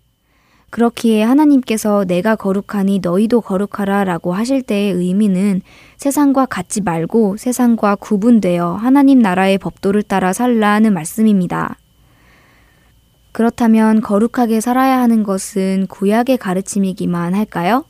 그렇기에 0.73 1.21
하나님께서 1.21 2.03
내가 2.03 2.35
거룩하니 2.35 2.97
너희도 3.03 3.41
거룩하라 3.41 4.05
라고 4.05 4.33
하실 4.33 4.63
때의 4.63 4.91
의미는 4.93 5.61
세상과 5.97 6.47
같지 6.47 6.81
말고 6.81 7.37
세상과 7.37 7.97
구분되어 7.97 8.73
하나님 8.73 9.19
나라의 9.19 9.59
법도를 9.59 10.01
따라 10.01 10.33
살라는 10.33 10.91
말씀입니다. 10.91 11.77
그렇다면 13.33 14.01
거룩하게 14.01 14.61
살아야 14.61 14.99
하는 14.99 15.21
것은 15.21 15.85
구약의 15.89 16.39
가르침이기만 16.39 17.35
할까요? 17.35 17.85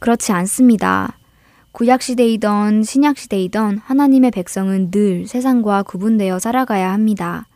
그렇지 0.00 0.32
않습니다. 0.32 1.16
구약시대이던 1.72 2.82
신약시대이던 2.82 3.78
하나님의 3.78 4.32
백성은 4.32 4.90
늘 4.90 5.26
세상과 5.26 5.84
구분되어 5.84 6.40
살아가야 6.40 6.92
합니다. 6.92 7.46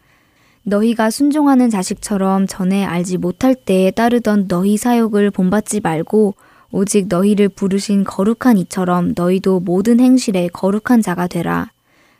너희가 0.68 1.10
순종하는 1.10 1.70
자식처럼 1.70 2.46
전에 2.46 2.84
알지 2.84 3.18
못할 3.18 3.54
때에 3.54 3.90
따르던 3.90 4.48
너희 4.48 4.76
사욕을 4.76 5.30
본받지 5.30 5.80
말고 5.80 6.34
오직 6.70 7.08
너희를 7.08 7.48
부르신 7.48 8.04
거룩한 8.04 8.58
이처럼 8.58 9.14
너희도 9.16 9.60
모든 9.60 10.00
행실에 10.00 10.48
거룩한 10.52 11.02
자가 11.02 11.26
되라. 11.26 11.70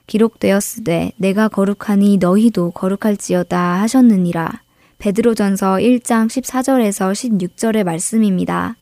기록되었으되 0.06 1.12
내가 1.18 1.48
거룩하니 1.48 2.16
너희도 2.16 2.70
거룩할지어다 2.70 3.80
하셨느니라. 3.82 4.62
베드로전서 4.98 5.74
1장 5.76 6.26
14절에서 6.28 7.12
16절의 7.12 7.84
말씀입니다. 7.84 8.76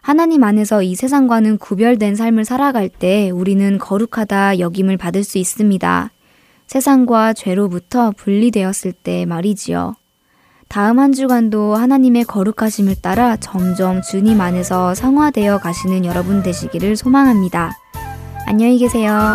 하나님 0.00 0.42
안에서 0.42 0.82
이 0.82 0.96
세상과는 0.96 1.58
구별된 1.58 2.16
삶을 2.16 2.44
살아갈 2.44 2.88
때 2.88 3.30
우리는 3.30 3.78
거룩하다 3.78 4.58
여김을 4.58 4.96
받을 4.96 5.22
수 5.22 5.38
있습니다. 5.38 6.10
세상과 6.66 7.34
죄로부터 7.34 8.12
분리되었을 8.12 8.92
때 8.92 9.26
말이지요. 9.26 9.94
다음 10.68 10.98
한 10.98 11.12
주간도 11.12 11.74
하나님의 11.74 12.24
거룩하심을 12.24 12.96
따라 13.02 13.36
점점 13.36 14.00
주님 14.00 14.40
안에서 14.40 14.94
성화되어 14.94 15.58
가시는 15.58 16.06
여러분 16.06 16.42
되시기를 16.42 16.96
소망합니다. 16.96 17.72
안녕히 18.46 18.78
계세요. 18.78 19.34